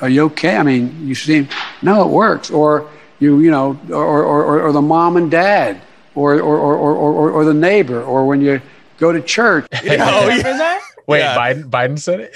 [0.00, 0.56] are you okay?
[0.56, 1.48] I mean, you seem,
[1.82, 2.50] no, it works.
[2.50, 2.88] Or
[3.18, 5.80] you, you know, or, or, or, or the mom and dad,
[6.14, 8.60] or, or, or, or, or, or the neighbor, or when you
[8.98, 9.66] go to church.
[9.74, 9.98] oh yeah
[10.42, 10.80] that?
[11.06, 11.36] Wait, Yeah.
[11.36, 12.32] Biden Biden said it.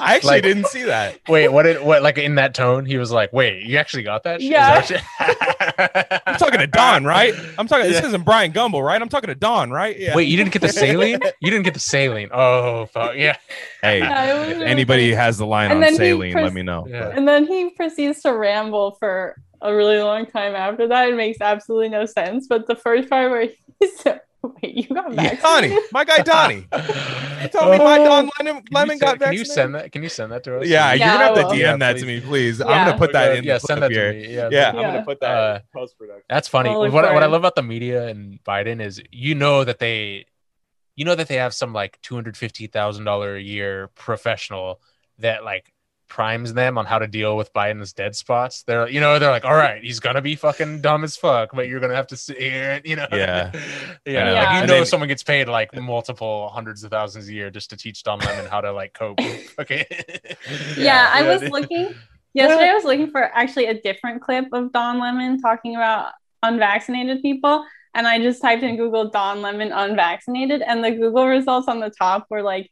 [0.00, 2.86] i actually Like- didn't see that Wait, what did what like in that tone?
[2.86, 4.50] He was like, "Wait, you actually got that?" shit?
[4.52, 4.80] Yeah.
[4.80, 5.02] that
[6.16, 9.28] what i'm talking to don right i'm talking this isn't brian gumbel right i'm talking
[9.28, 11.18] to don right yeah Wait, you didn't get the saline?
[11.40, 12.30] You didn't get the saline.
[12.32, 13.16] Oh, fuck.
[13.16, 13.36] Yeah.
[13.82, 17.10] hey Yeah, if anybody has the line And on saline pres- let me know Yeah.
[17.14, 21.08] And then he proceeds to ramble for a really long time after that.
[21.08, 22.46] It makes absolutely no sense.
[22.46, 23.48] But the first part where
[23.80, 26.68] he said, Wait, you got yeah, donnie my guy donnie
[27.42, 29.90] you told me my don lemon, Can you lemon send- got Can you send that?
[29.90, 30.68] Can you send that to us?
[30.68, 31.54] Yeah, Yeah, you're gonna have to.
[31.56, 32.00] DM Yeah, that please.
[32.02, 32.60] to me, please.
[32.60, 33.42] I'm gonna put that in.
[33.44, 34.12] Yeah, the send that clip here.
[34.12, 34.34] to me.
[34.34, 34.68] Yeah, Yeah.
[34.68, 36.22] I'm gonna put that Uh, post production.
[36.28, 36.70] That's funny.
[36.70, 39.80] I'll What, look what I love about the media and Biden is you know that
[39.80, 40.26] they
[40.94, 44.80] you know that they have some like two hundred fifty thousand dollar a year professional
[45.18, 45.72] that like
[46.08, 48.62] primes them on how to deal with Biden's dead spots.
[48.62, 51.68] They're you know, they're like, all right, he's gonna be fucking dumb as fuck, but
[51.68, 53.50] you're gonna have to sit here and you know Yeah.
[54.06, 54.34] yeah, know.
[54.34, 57.50] like you And know then- someone gets paid like multiple hundreds of thousands a year
[57.50, 59.18] just to teach Don Lemon how to like cope.
[59.58, 59.86] Okay.
[60.76, 61.94] yeah, I was looking
[62.34, 62.70] yesterday.
[62.70, 66.12] I was looking for actually a different clip of Don Lemon talking about
[66.42, 67.64] unvaccinated people,
[67.94, 71.90] and I just typed in Google Don Lemon unvaccinated, and the Google results on the
[71.90, 72.70] top were like,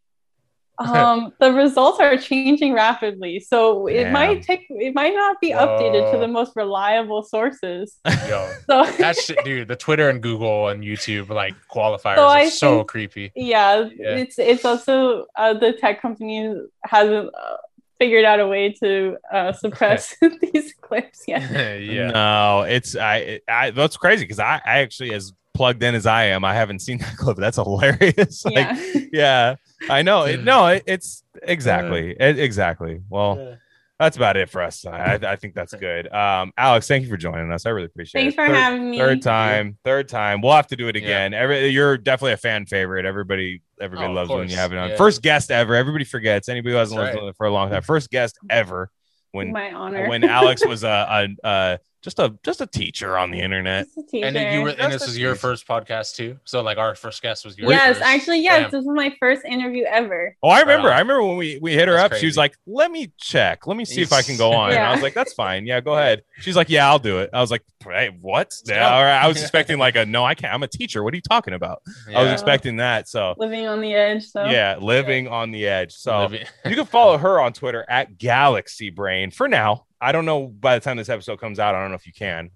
[0.78, 4.12] um, the results are changing rapidly, so it Damn.
[4.12, 7.98] might take, it might not be updated to the most reliable sources.
[8.28, 9.68] Yo, So that shit, dude.
[9.68, 13.32] The Twitter and Google and YouTube like qualifiers So are I so think- creepy.
[13.34, 14.16] yeah, Yeah.
[14.16, 17.56] it's it's also uh, the tech company hasn't uh,
[17.98, 21.50] figured out a way to uh, suppress these clips yet.
[21.82, 22.10] yeah.
[22.10, 23.40] No, it's I.
[23.48, 26.80] I that's crazy because I, I actually as plugged in as I am, I haven't
[26.80, 27.36] seen that clip.
[27.36, 28.44] That's hilarious.
[28.44, 29.06] like, yeah.
[29.12, 29.54] yeah,
[29.88, 30.24] I know.
[30.24, 33.02] It, no, it, it's exactly it, exactly.
[33.08, 33.56] Well,
[33.98, 34.84] that's about it for us.
[34.84, 36.12] I, I think that's good.
[36.12, 37.64] Um, Alex, thank you for joining us.
[37.66, 38.36] I really appreciate Thanks it.
[38.36, 38.98] Thanks for Third- having me.
[38.98, 40.40] Third time, third time.
[40.40, 41.02] We'll have to do it Yeah.
[41.02, 41.34] again.
[41.34, 43.04] Every you're definitely a fan favorite.
[43.06, 44.90] Everybody, everybody Oh, loves when you have it on.
[44.90, 44.96] Yeah.
[44.96, 45.74] First guest ever.
[45.74, 46.48] Everybody forgets.
[46.48, 47.36] Anybody who hasn't That's listened right.
[47.36, 47.82] for a long time.
[47.82, 48.90] First guest ever.
[49.32, 50.08] When My honor.
[50.08, 53.86] when Alex was a, a, a just a just a teacher on the internet.
[53.86, 54.26] Just a teacher.
[54.26, 56.38] And then you were, and this is your first podcast too.
[56.44, 58.02] So like our first guest was your yes, first.
[58.02, 58.64] actually, yes.
[58.64, 58.70] Damn.
[58.70, 60.36] This was my first interview ever.
[60.42, 60.88] Oh, I remember.
[60.88, 60.96] on.
[60.96, 62.20] I remember when we, we hit her That's up.
[62.20, 63.66] She was like, "Let me check.
[63.66, 65.66] Let me see if I can go on." And I was like, "That's fine.
[65.66, 68.94] Yeah, go ahead." She's like, "Yeah, I'll do it." I was like, "Hey, what?" Yeah,
[68.94, 69.18] all right.
[69.18, 70.52] I was expecting like a no, I can't.
[70.52, 71.02] I'm a teacher.
[71.02, 71.80] What are you talking about?
[72.14, 73.08] I was expecting that.
[73.08, 74.26] So Living on the edge.
[74.26, 75.94] So yeah, living on the edge.
[75.94, 79.86] So Living- you can follow her on Twitter at Galaxy Brain for now.
[80.04, 81.74] I don't know by the time this episode comes out.
[81.74, 82.50] I don't know if you can.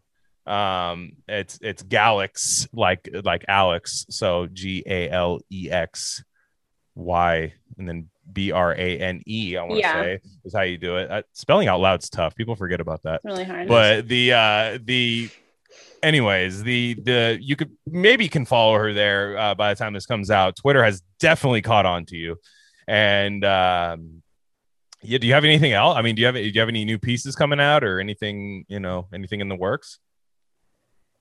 [0.47, 4.07] Um, it's it's Galax like like Alex.
[4.11, 6.23] So G A L E X
[6.95, 9.57] Y and then B R A N E.
[9.57, 10.03] I want to Yeah.
[10.03, 11.11] say is how you do it.
[11.11, 12.35] Uh, spelling out loud's tough.
[12.35, 13.69] People forget about that it's really hard.
[13.69, 15.31] but the uh the
[16.03, 20.07] anyways the the you could maybe can follow her there uh, by the time this
[20.07, 22.37] comes out twitter has definitely caught on to you
[22.87, 24.23] and um
[25.03, 26.85] yeah do you have anything else i mean do you have do you have any
[26.85, 29.99] new pieces coming out or anything you know anything in the works?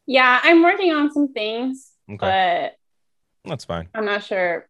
[0.10, 2.72] Yeah, I'm working on some things, okay.
[3.44, 3.90] but that's fine.
[3.94, 4.70] I'm not sure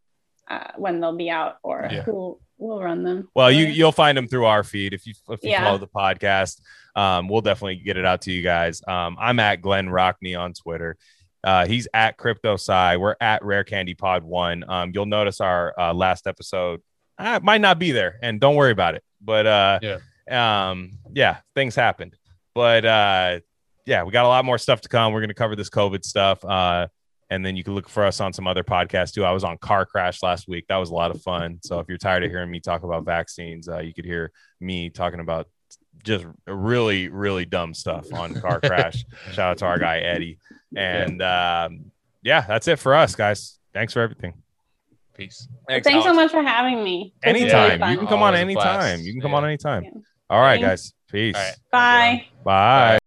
[0.50, 2.02] uh, when they'll be out or Yeah.
[2.02, 3.30] who will run them.
[3.36, 5.64] well you you'll find them through our feed if you if you Yeah.
[5.64, 6.60] follow the podcast.
[6.96, 8.82] Um we'll definitely get it out to you guys.
[8.88, 10.98] Um i'm at glenn rockney on twitter.
[11.44, 12.98] Uh he's at crypto sci.
[12.98, 14.66] We're at rare candy pod one.
[14.68, 16.82] Um you'll notice our uh, last episode
[17.20, 21.38] uh, might not be there and don't worry about it but uh yeah um yeah
[21.56, 22.16] things happened
[22.54, 23.40] but uh
[23.86, 26.04] yeah we got a lot more stuff to come we're going to cover this covid
[26.04, 26.88] stuff uh
[27.30, 29.26] and then you can look for us on some other podcasts too.
[29.26, 30.66] I was on Car Crash last week.
[30.70, 31.60] That was a lot of fun.
[31.62, 34.32] So if you're tired of hearing me talk about vaccines, uh, you could hear
[34.62, 35.48] me talking about
[36.04, 39.04] just really, really dumb stuff on Car Crash.
[39.32, 40.40] Shout out to our guy Eddie.
[40.76, 41.92] And um,
[42.24, 43.60] yeah, that's it for us, guys.
[43.74, 44.34] Thanks for everything.
[45.18, 45.48] Peace.
[45.68, 47.14] Thanks so much for having me.
[47.24, 47.92] This was really Anytime.
[47.92, 48.84] You can come on Always a blast.
[48.86, 49.06] anytime.
[49.06, 49.38] You can come Yeah.
[49.38, 49.84] on anytime.
[49.84, 49.90] Yeah.
[50.30, 50.92] All right, Thanks.
[50.92, 50.94] guys.
[51.12, 51.36] Peace.
[51.36, 51.56] All right.
[51.72, 52.26] Bye.
[52.44, 52.98] Bye.